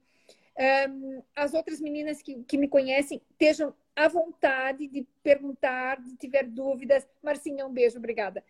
Um, 0.57 1.21
as 1.35 1.53
outras 1.53 1.81
meninas 1.81 2.21
que, 2.21 2.43
que 2.43 2.57
me 2.57 2.67
conhecem 2.67 3.21
estejam 3.29 3.73
à 3.95 4.07
vontade 4.07 4.87
de 4.87 5.07
perguntar, 5.23 6.01
de 6.01 6.15
tiver 6.15 6.43
dúvidas. 6.43 7.07
Marcinha, 7.21 7.65
um 7.65 7.71
beijo, 7.71 7.97
obrigada. 7.97 8.43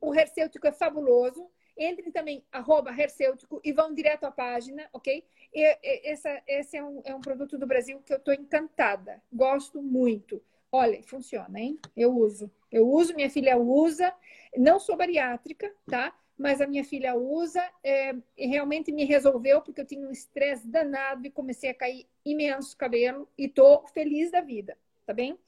O 0.00 0.14
Hercêutico 0.14 0.66
é 0.66 0.72
fabuloso. 0.72 1.48
Entrem 1.78 2.10
também, 2.12 2.44
arroba 2.52 2.90
Hercêutico, 2.90 3.60
e 3.64 3.72
vão 3.72 3.94
direto 3.94 4.24
à 4.24 4.30
página, 4.30 4.86
ok? 4.92 5.24
E, 5.54 5.60
e, 5.60 6.10
essa, 6.10 6.42
esse 6.46 6.76
é 6.76 6.84
um, 6.84 7.00
é 7.04 7.14
um 7.14 7.20
produto 7.20 7.56
do 7.56 7.66
Brasil 7.66 8.00
que 8.04 8.12
eu 8.12 8.18
estou 8.18 8.34
encantada. 8.34 9.22
Gosto 9.32 9.82
muito. 9.82 10.42
Olha, 10.70 11.02
funciona, 11.02 11.58
hein? 11.58 11.78
Eu 11.96 12.14
uso. 12.14 12.50
Eu 12.70 12.88
uso, 12.88 13.14
minha 13.14 13.30
filha 13.30 13.56
usa. 13.56 14.12
Não 14.56 14.78
sou 14.78 14.96
bariátrica, 14.96 15.72
tá? 15.86 16.14
Mas 16.42 16.60
a 16.60 16.66
minha 16.66 16.82
filha 16.82 17.14
usa 17.14 17.62
é, 17.84 18.12
e 18.36 18.48
realmente 18.48 18.90
me 18.90 19.04
resolveu 19.04 19.62
porque 19.62 19.80
eu 19.80 19.86
tinha 19.86 20.04
um 20.04 20.10
estresse 20.10 20.66
danado 20.66 21.24
e 21.24 21.30
comecei 21.30 21.70
a 21.70 21.74
cair 21.74 22.04
imenso 22.24 22.76
cabelo 22.76 23.28
e 23.38 23.48
tô 23.48 23.86
feliz 23.86 24.32
da 24.32 24.40
vida, 24.40 24.76
tá 25.06 25.14
bem? 25.14 25.38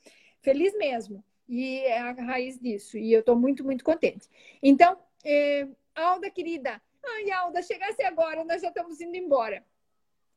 Feliz 0.40 0.72
mesmo. 0.78 1.24
E 1.48 1.80
é 1.80 1.98
a 1.98 2.12
raiz 2.12 2.60
disso. 2.60 2.96
E 2.96 3.12
eu 3.12 3.24
tô 3.24 3.34
muito, 3.34 3.64
muito 3.64 3.84
contente. 3.84 4.30
Então, 4.62 4.96
é, 5.24 5.66
Alda, 5.96 6.30
querida, 6.30 6.80
ai, 7.04 7.28
Alda, 7.32 7.60
chegasse 7.60 8.02
agora, 8.04 8.44
nós 8.44 8.62
já 8.62 8.68
estamos 8.68 9.00
indo 9.00 9.16
embora. 9.16 9.64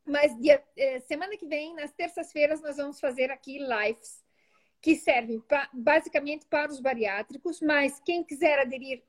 Mas 0.04 0.36
dia, 0.40 0.60
é, 0.76 0.98
semana 1.00 1.36
que 1.36 1.46
vem, 1.46 1.72
nas 1.76 1.92
terças-feiras, 1.92 2.60
nós 2.60 2.78
vamos 2.78 2.98
fazer 2.98 3.30
aqui 3.30 3.58
lives 3.58 4.24
que 4.80 4.96
servem 4.96 5.40
pra, 5.40 5.68
basicamente 5.72 6.46
para 6.46 6.70
os 6.70 6.80
bariátricos, 6.80 7.60
mas 7.60 8.00
quem 8.00 8.24
quiser 8.24 8.58
aderir 8.58 9.02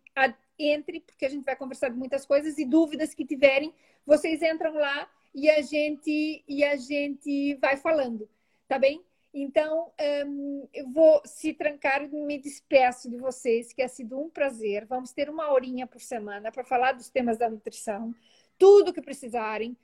entre, 0.60 1.00
porque 1.00 1.26
a 1.26 1.30
gente 1.30 1.46
vai 1.46 1.56
conversar 1.56 1.90
de 1.90 1.98
muitas 1.98 2.26
coisas 2.26 2.58
e 2.58 2.66
dúvidas 2.66 3.14
que 3.14 3.26
tiverem, 3.26 3.74
vocês 4.06 4.42
entram 4.42 4.74
lá 4.74 5.10
e 5.34 5.50
a 5.50 5.62
gente 5.62 6.44
e 6.48 6.64
a 6.64 6.76
gente 6.76 7.56
vai 7.56 7.78
falando, 7.78 8.30
tá 8.68 8.78
bem? 8.78 9.04
Então, 9.34 9.92
um, 10.26 10.68
eu 10.74 10.90
vou 10.90 11.22
se 11.24 11.54
trancar, 11.54 12.08
me 12.10 12.38
despeço 12.40 13.10
de 13.10 13.18
vocês, 13.18 13.72
que 13.72 13.82
ha 13.82 13.88
sido 13.88 14.20
um 14.20 14.30
prazer. 14.30 14.86
Vamos 14.86 15.12
ter 15.12 15.30
uma 15.30 15.52
horinha 15.52 15.86
por 15.86 16.02
semana 16.02 16.52
para 16.52 16.64
falar 16.64 16.94
dos 16.94 17.10
temas 17.10 17.38
da 17.38 17.50
nutrição, 17.50 18.14
tudo 18.58 18.94
que 18.94 19.02
precisarem. 19.02 19.78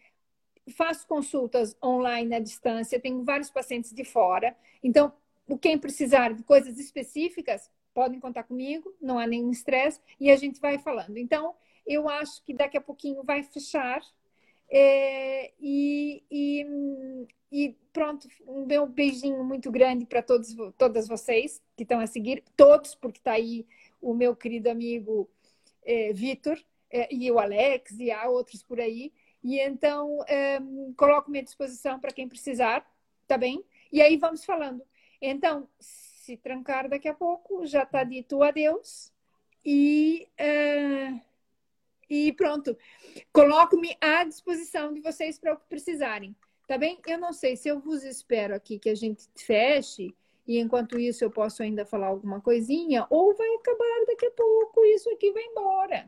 Faço 0.76 1.06
consultas 1.06 1.78
online 1.84 2.36
à 2.36 2.40
distância, 2.40 3.00
tenho 3.00 3.24
vários 3.24 3.52
pacientes 3.52 3.94
de 3.94 4.04
fora. 4.04 4.56
Então, 4.84 5.14
quem 5.62 5.78
precisar 5.78 6.34
de 6.34 6.42
coisas 6.44 6.80
específicas, 6.80 7.70
podem 7.96 8.20
contar 8.20 8.44
comigo, 8.44 8.94
não 9.02 9.18
há 9.18 9.26
nenhum 9.26 9.50
estresse, 9.50 10.02
e 10.20 10.30
a 10.30 10.36
gente 10.36 10.60
vai 10.60 10.78
falando. 10.78 11.18
Então, 11.18 11.56
eu 11.88 12.10
acho 12.10 12.44
que 12.44 12.54
daqui 12.54 12.78
a 12.78 12.82
pouquinho 12.82 13.24
vai 13.24 13.42
fechar. 13.42 14.02
É, 14.70 15.54
e, 15.60 16.22
e, 16.30 16.66
e, 17.52 17.76
pronto, 17.94 18.28
um 18.46 18.66
meu 18.66 18.86
beijinho 18.86 19.44
muito 19.46 19.72
grande 19.72 20.06
para 20.06 20.22
todos, 20.22 20.54
todas 20.78 21.08
vocês 21.08 21.62
que 21.78 21.84
estão 21.84 22.00
a 22.02 22.08
seguir, 22.08 22.44
todos, 22.58 22.96
porque 22.96 23.20
está 23.20 23.32
aí 23.32 23.66
o 24.02 24.14
meu 24.14 24.36
querido 24.36 24.70
amigo 24.70 25.30
é, 25.86 26.12
Vitor 26.12 26.60
é, 26.92 27.08
e 27.14 27.32
o 27.32 27.40
Alex, 27.40 27.98
e 27.98 28.12
há 28.12 28.28
outros 28.28 28.62
por 28.62 28.80
aí. 28.82 29.14
E 29.42 29.58
então, 29.60 30.22
é, 30.28 30.60
coloco-me 30.98 31.40
à 31.40 31.44
disposição 31.44 31.98
para 31.98 32.12
quem 32.12 32.28
precisar, 32.28 32.86
tá 33.26 33.38
bem? 33.38 33.64
E 33.90 34.02
aí 34.02 34.18
vamos 34.18 34.44
falando. 34.44 34.84
Então, 35.22 35.70
se 36.26 36.38
trancar 36.38 36.90
daqui 36.90 37.08
a 37.08 37.14
pouco, 37.14 37.66
já 37.68 37.84
está 37.84 38.04
dito 38.04 38.42
adeus. 38.42 39.14
E, 39.64 40.28
uh, 40.40 41.22
e 42.10 42.34
pronto. 42.34 42.76
Coloco-me 43.32 43.96
à 44.02 44.24
disposição 44.24 44.92
de 44.92 45.02
vocês 45.02 45.38
para 45.38 45.54
o 45.54 45.58
que 45.58 45.68
precisarem. 45.68 46.36
Tá 46.68 46.80
bem? 46.80 47.00
Eu 47.06 47.20
não 47.20 47.32
sei 47.32 47.56
se 47.56 47.70
eu 47.70 47.80
vos 47.80 48.04
espero 48.04 48.56
aqui 48.56 48.80
que 48.80 48.90
a 48.90 48.96
gente 48.96 49.28
feche 49.36 50.16
e 50.48 50.60
enquanto 50.60 51.00
isso 51.00 51.24
eu 51.24 51.30
posso 51.30 51.62
ainda 51.62 51.86
falar 51.86 52.08
alguma 52.08 52.40
coisinha, 52.40 53.06
ou 53.10 53.36
vai 53.36 53.48
acabar 53.56 54.06
daqui 54.08 54.28
a 54.28 54.32
pouco, 54.32 54.84
isso 54.86 55.10
aqui 55.12 55.32
vai 55.32 55.44
embora. 55.44 56.08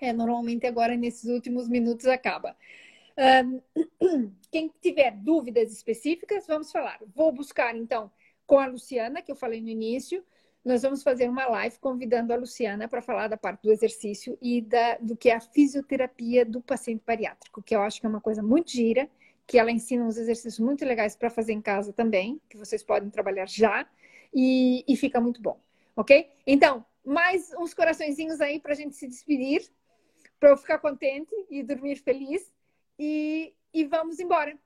É, 0.00 0.12
normalmente 0.12 0.66
agora 0.66 0.96
nesses 0.96 1.28
últimos 1.28 1.68
minutos 1.68 2.06
acaba. 2.06 2.56
Um, 3.16 4.32
quem 4.50 4.72
tiver 4.80 5.12
dúvidas 5.12 5.72
específicas, 5.72 6.46
vamos 6.46 6.70
falar. 6.70 7.00
Vou 7.14 7.32
buscar 7.32 7.76
então 7.76 8.10
com 8.48 8.58
a 8.58 8.66
Luciana, 8.66 9.20
que 9.20 9.30
eu 9.30 9.36
falei 9.36 9.60
no 9.60 9.68
início. 9.68 10.24
nós 10.64 10.82
vamos 10.82 11.02
fazer 11.02 11.28
uma 11.28 11.46
live 11.46 11.78
convidando 11.78 12.32
a 12.32 12.36
Luciana 12.36 12.88
para 12.88 13.02
falar 13.02 13.28
da 13.28 13.36
parte 13.36 13.62
do 13.62 13.70
exercício 13.70 14.36
e 14.40 14.62
da, 14.62 14.96
do 14.98 15.16
que 15.16 15.28
é 15.28 15.36
a 15.36 15.40
fisioterapia 15.40 16.44
do 16.44 16.60
paciente 16.60 17.02
bariátrico, 17.06 17.62
que 17.62 17.76
eu 17.76 17.82
acho 17.82 18.00
que 18.00 18.06
é 18.06 18.08
uma 18.08 18.22
coisa 18.22 18.42
muito 18.42 18.70
gira, 18.72 19.08
que 19.46 19.58
ela 19.58 19.70
ensina 19.70 20.02
uns 20.02 20.16
exercícios 20.16 20.58
muito 20.58 20.84
legais 20.84 21.14
para 21.14 21.30
fazer 21.30 21.52
em 21.52 21.60
casa 21.60 21.92
também, 21.92 22.40
que 22.48 22.56
vocês 22.56 22.82
podem 22.82 23.10
trabalhar 23.10 23.46
já, 23.46 23.86
e, 24.34 24.82
e 24.88 24.96
fica 24.96 25.20
muito 25.20 25.40
bom, 25.42 25.60
ok? 25.94 26.28
Então, 26.46 26.84
mais 27.04 27.52
uns 27.58 27.74
coraçõezinhos 27.74 28.40
aí 28.40 28.58
para 28.58 28.72
a 28.72 28.76
gente 28.76 28.96
se 28.96 29.06
despedir, 29.06 29.62
para 30.40 30.50
eu 30.50 30.56
ficar 30.56 30.78
contente 30.78 31.34
e 31.50 31.62
dormir 31.62 31.96
feliz, 31.96 32.50
e, 32.98 33.54
e 33.74 33.84
vamos 33.84 34.20
embora, 34.20 34.58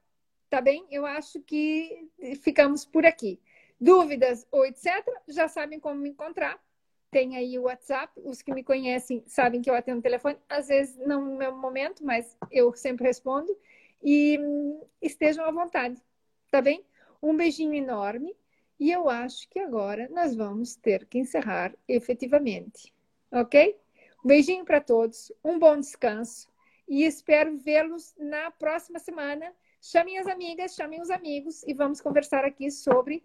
tá 0.49 0.61
bem? 0.61 0.87
Eu 0.91 1.05
acho 1.05 1.41
que 1.41 2.09
ficamos 2.43 2.85
por 2.85 3.05
aqui. 3.05 3.41
Dúvidas 3.83 4.47
ou 4.53 4.64
etc., 4.64 5.05
já 5.26 5.49
sabem 5.49 5.80
como 5.80 6.01
me 6.01 6.11
encontrar. 6.11 6.57
Tem 7.11 7.37
aí 7.37 7.59
o 7.59 7.62
WhatsApp. 7.62 8.12
Os 8.24 8.41
que 8.41 8.55
me 8.55 8.62
conhecem 8.62 9.24
sabem 9.26 9.61
que 9.61 9.68
eu 9.68 9.74
atendo 9.74 9.99
o 9.99 10.03
telefone. 10.03 10.39
Às 10.49 10.68
vezes 10.68 10.97
não 10.99 11.20
no 11.24 11.37
meu 11.37 11.57
momento, 11.57 12.05
mas 12.07 12.39
eu 12.49 12.72
sempre 12.76 13.09
respondo. 13.09 13.53
E 14.01 14.39
hum, 14.41 14.80
estejam 15.01 15.45
à 15.45 15.51
vontade, 15.51 16.01
tá 16.49 16.62
bem? 16.62 16.85
Um 17.20 17.37
beijinho 17.37 17.74
enorme. 17.74 18.37
E 18.78 18.89
eu 18.93 19.11
acho 19.11 19.49
que 19.49 19.59
agora 19.59 20.09
nós 20.11 20.37
vamos 20.37 20.76
ter 20.76 21.05
que 21.07 21.18
encerrar 21.18 21.74
efetivamente. 21.89 22.95
Ok? 23.33 23.76
Um 24.24 24.28
beijinho 24.28 24.64
para 24.64 24.80
todos, 24.80 25.33
um 25.43 25.59
bom 25.59 25.76
descanso 25.76 26.49
e 26.89 27.03
espero 27.03 27.59
vê-los 27.59 28.14
na 28.16 28.49
próxima 28.53 29.01
semana. 29.01 29.53
Chamem 29.80 30.18
as 30.18 30.28
amigas, 30.28 30.76
chamem 30.76 31.03
os 31.03 31.11
amigos 31.11 31.64
e 31.64 31.74
vamos 31.74 32.01
conversar 32.01 32.45
aqui 32.45 32.70
sobre 32.70 33.24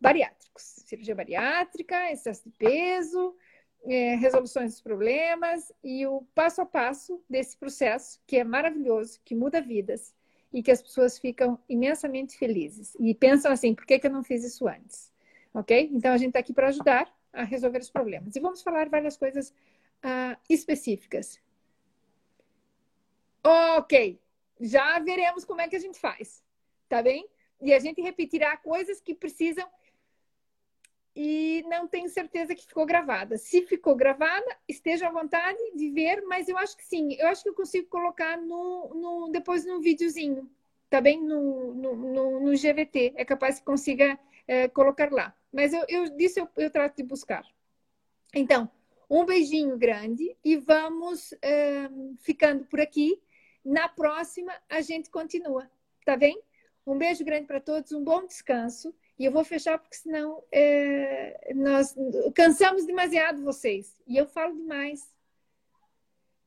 bariátricos, 0.00 0.62
cirurgia 0.86 1.14
bariátrica, 1.14 2.10
excesso 2.10 2.48
de 2.48 2.56
peso, 2.56 3.36
é, 3.84 4.14
resoluções 4.16 4.72
dos 4.72 4.80
problemas 4.80 5.72
e 5.82 6.06
o 6.06 6.22
passo 6.34 6.60
a 6.62 6.66
passo 6.66 7.22
desse 7.28 7.56
processo 7.56 8.20
que 8.26 8.36
é 8.36 8.44
maravilhoso, 8.44 9.20
que 9.24 9.34
muda 9.34 9.60
vidas 9.60 10.14
e 10.52 10.62
que 10.62 10.70
as 10.70 10.82
pessoas 10.82 11.18
ficam 11.18 11.58
imensamente 11.68 12.36
felizes 12.36 12.96
e 12.98 13.14
pensam 13.14 13.52
assim, 13.52 13.74
por 13.74 13.86
que, 13.86 13.98
que 13.98 14.06
eu 14.06 14.10
não 14.10 14.22
fiz 14.22 14.44
isso 14.44 14.66
antes? 14.66 15.12
Ok? 15.54 15.90
Então 15.92 16.12
a 16.12 16.16
gente 16.16 16.28
está 16.28 16.40
aqui 16.40 16.52
para 16.52 16.68
ajudar 16.68 17.12
a 17.32 17.44
resolver 17.44 17.78
os 17.78 17.90
problemas 17.90 18.34
e 18.34 18.40
vamos 18.40 18.62
falar 18.62 18.88
várias 18.88 19.16
coisas 19.16 19.50
uh, 19.50 20.36
específicas. 20.48 21.40
Ok, 23.42 24.20
já 24.60 24.98
veremos 24.98 25.44
como 25.44 25.60
é 25.60 25.68
que 25.68 25.76
a 25.76 25.80
gente 25.80 25.98
faz, 25.98 26.42
tá 26.88 27.02
bem? 27.02 27.26
E 27.62 27.72
a 27.72 27.78
gente 27.78 28.00
repetirá 28.00 28.56
coisas 28.56 29.00
que 29.00 29.14
precisam 29.14 29.66
e 31.14 31.64
não 31.68 31.88
tenho 31.88 32.08
certeza 32.08 32.54
que 32.54 32.66
ficou 32.66 32.86
gravada. 32.86 33.36
Se 33.36 33.62
ficou 33.62 33.96
gravada, 33.96 34.56
esteja 34.68 35.08
à 35.08 35.12
vontade 35.12 35.58
de 35.74 35.90
ver, 35.90 36.22
mas 36.26 36.48
eu 36.48 36.56
acho 36.56 36.76
que 36.76 36.84
sim. 36.84 37.14
Eu 37.14 37.28
acho 37.28 37.42
que 37.42 37.48
eu 37.48 37.54
consigo 37.54 37.88
colocar 37.88 38.36
no, 38.36 38.94
no 38.94 39.28
depois 39.30 39.64
no 39.64 39.80
videozinho, 39.80 40.48
tá 40.88 41.00
bem? 41.00 41.20
No, 41.20 41.74
no, 41.74 41.96
no, 41.96 42.40
no 42.40 42.56
GVT. 42.56 43.14
É 43.16 43.24
capaz 43.24 43.58
que 43.58 43.64
consiga 43.64 44.18
é, 44.46 44.68
colocar 44.68 45.10
lá. 45.10 45.34
Mas 45.52 45.72
eu, 45.72 45.84
eu 45.88 46.16
disse, 46.16 46.40
eu, 46.40 46.48
eu 46.56 46.70
trato 46.70 46.96
de 46.96 47.02
buscar. 47.02 47.44
Então, 48.32 48.70
um 49.08 49.24
beijinho 49.24 49.76
grande 49.76 50.36
e 50.44 50.56
vamos 50.56 51.34
é, 51.42 51.88
ficando 52.20 52.64
por 52.66 52.80
aqui. 52.80 53.20
Na 53.64 53.88
próxima, 53.88 54.52
a 54.68 54.80
gente 54.80 55.10
continua, 55.10 55.70
tá 56.04 56.16
bem? 56.16 56.40
Um 56.86 56.96
beijo 56.96 57.24
grande 57.24 57.46
para 57.46 57.60
todos, 57.60 57.92
um 57.92 58.02
bom 58.02 58.24
descanso 58.24 58.94
e 59.20 59.26
eu 59.26 59.30
vou 59.30 59.44
fechar 59.44 59.78
porque 59.78 59.96
senão 59.96 60.42
é, 60.50 61.52
nós 61.54 61.94
cansamos 62.34 62.86
demasiado 62.86 63.44
vocês. 63.44 64.00
E 64.06 64.16
eu 64.16 64.26
falo 64.26 64.56
demais. 64.56 65.06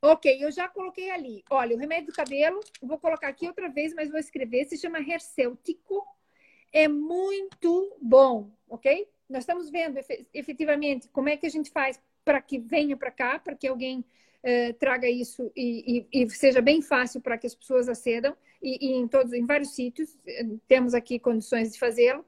Ok, 0.01 0.43
eu 0.43 0.51
já 0.51 0.67
coloquei 0.67 1.11
ali. 1.11 1.43
Olha, 1.51 1.75
o 1.75 1.79
remédio 1.79 2.07
do 2.07 2.15
cabelo, 2.15 2.59
vou 2.81 2.97
colocar 2.97 3.27
aqui 3.27 3.47
outra 3.47 3.69
vez, 3.69 3.93
mas 3.93 4.09
vou 4.09 4.19
escrever. 4.19 4.65
Se 4.65 4.75
chama 4.75 4.99
Hercêutico. 4.99 6.03
É 6.71 6.87
muito 6.87 7.95
bom, 8.01 8.49
ok? 8.67 9.07
Nós 9.29 9.43
estamos 9.43 9.69
vendo 9.69 9.99
efetivamente 10.33 11.07
como 11.09 11.29
é 11.29 11.37
que 11.37 11.45
a 11.45 11.51
gente 11.51 11.69
faz 11.69 12.01
para 12.25 12.41
que 12.41 12.57
venha 12.57 12.97
para 12.97 13.11
cá, 13.11 13.37
para 13.37 13.55
que 13.55 13.67
alguém 13.67 14.03
eh, 14.41 14.73
traga 14.73 15.07
isso 15.07 15.51
e, 15.55 16.07
e, 16.11 16.23
e, 16.23 16.29
seja 16.31 16.59
bem 16.59 16.81
fácil 16.81 17.21
para 17.21 17.37
que 17.37 17.45
as 17.45 17.53
pessoas 17.53 17.87
acedam. 17.87 18.35
E, 18.63 18.87
e, 18.87 18.93
em 18.93 19.07
todos, 19.07 19.31
em 19.31 19.45
vários 19.45 19.75
sítios, 19.75 20.17
eh, 20.25 20.43
temos 20.67 20.95
aqui 20.95 21.19
condições 21.19 21.71
de 21.71 21.77
fazê-lo. 21.77 22.25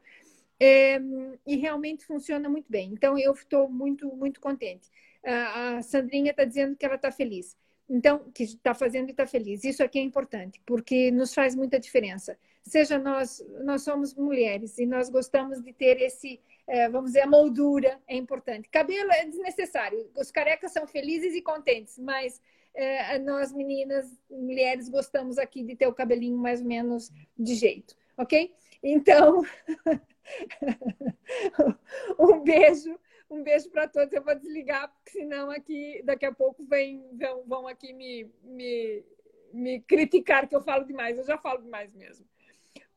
É, 0.60 0.99
e 1.45 1.56
realmente 1.58 2.06
funciona 2.06 2.47
muito 2.49 2.72
bem. 2.72 2.91
Então, 2.93 3.18
eu 3.18 3.34
estou 3.34 3.70
muito, 3.70 4.08
muito 4.16 4.39
contente. 4.39 4.89
A, 5.24 5.82
Sandrinha 5.82 6.32
está 6.32 6.45
dizendo 6.45 6.76
que 6.76 6.86
ela 6.86 6.95
está 6.95 7.12
feliz. 7.12 7.58
Então, 7.89 8.32
que 8.34 8.43
está 8.43 8.74
fazendo 8.74 9.10
e 9.10 9.12
está 9.12 9.28
feliz. 9.28 9.64
Isso 9.64 9.84
aqui 9.84 9.99
é 9.99 10.01
importante, 10.01 10.62
porque 10.66 11.12
nos 11.12 11.34
faz 11.34 11.56
muita 11.56 11.80
diferença. 11.80 12.38
Seja 12.64 12.97
nós, 12.97 13.45
nós 13.64 13.84
somos 13.84 14.16
mulheres 14.16 14.78
e 14.80 14.86
nós 14.88 15.10
gostamos 15.10 15.62
de 15.62 15.72
ter 15.72 16.01
esse, 16.01 16.39
é, 16.66 16.89
vamos 16.89 17.12
dizer, 17.12 17.22
a 17.22 17.28
moldura 17.28 17.99
é 18.08 18.16
importante. 18.16 18.70
Cabelo 18.70 19.12
é 19.12 19.26
desnecessário. 19.26 20.10
Os 20.18 20.32
carecas 20.32 20.72
são 20.72 20.88
felizes 20.88 21.36
e 21.36 21.41
contentes, 21.41 21.99
mas 21.99 22.41
é, 22.76 23.20
nós 23.20 23.53
meninas, 23.53 24.06
mulheres, 24.30 24.89
gostamos 24.89 25.38
aqui 25.38 25.64
de 25.64 25.76
ter 25.76 25.88
o 25.88 25.93
cabelinho 25.93 26.38
mais 26.38 26.62
ou 26.62 26.68
menos 26.68 27.12
de 27.38 27.56
jeito, 27.56 27.95
ok? 28.18 28.53
Então, 28.84 29.43
um 32.20 32.42
beijo, 32.42 33.00
um 33.30 33.44
beijo 33.44 33.70
para 33.70 33.88
todos. 33.88 34.14
Eu 34.14 34.24
vou 34.24 34.36
desligar, 34.36 34.92
porque 34.94 35.12
senão 35.12 35.50
aqui 35.50 36.02
daqui 36.04 36.26
a 36.26 36.34
pouco 36.34 36.64
vem, 36.66 37.06
vão, 37.18 37.44
vão 37.46 37.68
aqui 37.68 37.94
me, 37.94 38.32
me, 38.44 39.06
me 39.54 39.82
criticar 39.82 40.48
que 40.48 40.56
eu 40.56 40.62
falo 40.62 40.86
demais. 40.86 41.18
Eu 41.18 41.26
já 41.26 41.38
falo 41.38 41.62
demais 41.62 41.94
mesmo. 41.94 42.26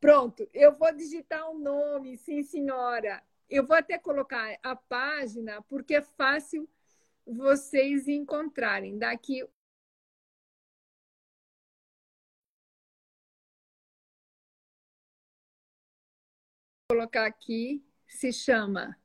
Pronto, 0.01 0.49
eu 0.55 0.77
vou 0.77 0.93
digitar 0.95 1.51
o 1.51 1.55
um 1.55 1.59
nome, 1.59 2.17
sim, 2.17 2.43
senhora. 2.43 3.23
Eu 3.51 3.67
vou 3.67 3.77
até 3.77 3.99
colocar 3.99 4.57
a 4.63 4.77
página, 4.77 5.63
porque 5.63 5.97
é 5.97 6.03
fácil 6.03 6.69
vocês 7.27 8.07
encontrarem. 8.07 8.99
Daqui 8.99 9.43
colocar 16.91 17.27
aqui, 17.27 17.85
se 18.07 18.33
chama 18.33 18.97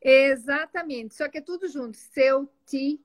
Exatamente, 0.00 1.14
só 1.14 1.28
que 1.28 1.38
é 1.38 1.40
tudo 1.42 1.68
junto. 1.68 1.96
Cêutico. 1.96 3.02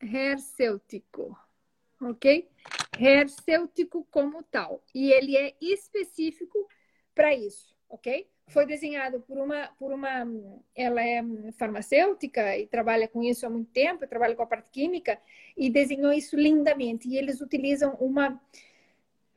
Hercêutico. 0.00 1.36
Ok? 2.00 2.48
Hercêutico 2.98 4.06
como 4.10 4.42
tal. 4.44 4.82
E 4.94 5.12
ele 5.12 5.36
é 5.36 5.54
específico 5.60 6.66
para 7.14 7.34
isso, 7.34 7.76
ok? 7.90 8.30
Foi 8.48 8.66
desenhado 8.66 9.20
por 9.20 9.38
uma, 9.38 9.68
por 9.78 9.92
uma, 9.92 10.26
ela 10.74 11.02
é 11.02 11.22
farmacêutica 11.56 12.56
e 12.56 12.66
trabalha 12.66 13.06
com 13.06 13.22
isso 13.22 13.46
há 13.46 13.50
muito 13.50 13.70
tempo, 13.70 14.06
trabalha 14.06 14.34
com 14.34 14.42
a 14.42 14.46
parte 14.46 14.70
química 14.70 15.18
e 15.56 15.70
desenhou 15.70 16.12
isso 16.12 16.36
lindamente. 16.36 17.08
E 17.08 17.16
eles 17.16 17.40
utilizam 17.40 17.94
uma 18.00 18.40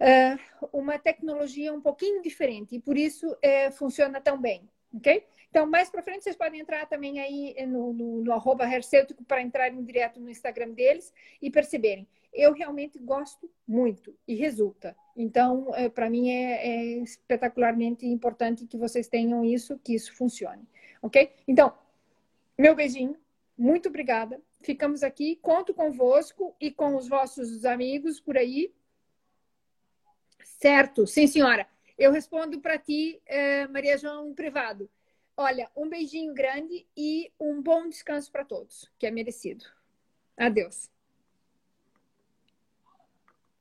uh, 0.01 0.69
uma 0.71 0.97
tecnologia 0.97 1.73
um 1.73 1.81
pouquinho 1.81 2.21
diferente 2.21 2.75
e 2.75 2.79
por 2.79 2.97
isso 2.97 3.31
uh, 3.31 3.71
funciona 3.73 4.19
tão 4.19 4.39
bem, 4.39 4.67
ok? 4.93 5.23
Então, 5.49 5.67
mais 5.67 5.89
para 5.89 6.01
frente, 6.01 6.23
vocês 6.23 6.35
podem 6.37 6.61
entrar 6.61 6.85
também 6.87 7.19
aí 7.19 7.53
no, 7.67 7.91
no, 7.91 8.21
no 8.23 8.31
arroba 8.31 8.65
para 9.27 9.41
entrarem 9.41 9.83
direto 9.83 10.17
no 10.17 10.29
Instagram 10.29 10.69
deles 10.69 11.13
e 11.41 11.51
perceberem 11.51 12.07
eu 12.33 12.53
realmente 12.53 12.97
gosto 12.99 13.49
muito 13.67 14.15
e 14.27 14.35
resulta. 14.35 14.95
Então, 15.15 15.73
é, 15.75 15.89
para 15.89 16.09
mim 16.09 16.29
é, 16.29 16.67
é, 16.67 16.85
espetacularmente 16.99 18.05
importante 18.05 18.65
que 18.65 18.77
vocês 18.77 19.07
tenham 19.07 19.43
isso, 19.43 19.77
que 19.79 19.93
isso 19.93 20.13
funcione, 20.15 20.67
ok? 21.01 21.31
Então, 21.47 21.73
meu 22.57 22.75
beijinho, 22.75 23.17
muito 23.57 23.89
obrigada. 23.89 24.41
Ficamos 24.61 25.03
aqui, 25.03 25.35
conto 25.37 25.73
convosco 25.73 26.55
e 26.59 26.71
com 26.71 26.95
os 26.95 27.07
vossos 27.07 27.65
amigos 27.65 28.19
por 28.19 28.37
aí. 28.37 28.73
Certo, 30.43 31.07
sim, 31.07 31.27
senhora. 31.27 31.67
Eu 31.97 32.11
respondo 32.11 32.59
para 32.59 32.77
ti, 32.77 33.21
eh, 33.25 33.67
Maria 33.67 33.97
João, 33.97 34.33
privado. 34.33 34.89
Olha, 35.35 35.69
um 35.75 35.89
beijinho 35.89 36.33
grande 36.33 36.85
e 36.95 37.31
um 37.39 37.61
bom 37.61 37.87
descanso 37.89 38.31
para 38.31 38.45
todos, 38.45 38.91
que 38.97 39.07
é 39.07 39.11
merecido. 39.11 39.65
Adeus. 40.37 40.89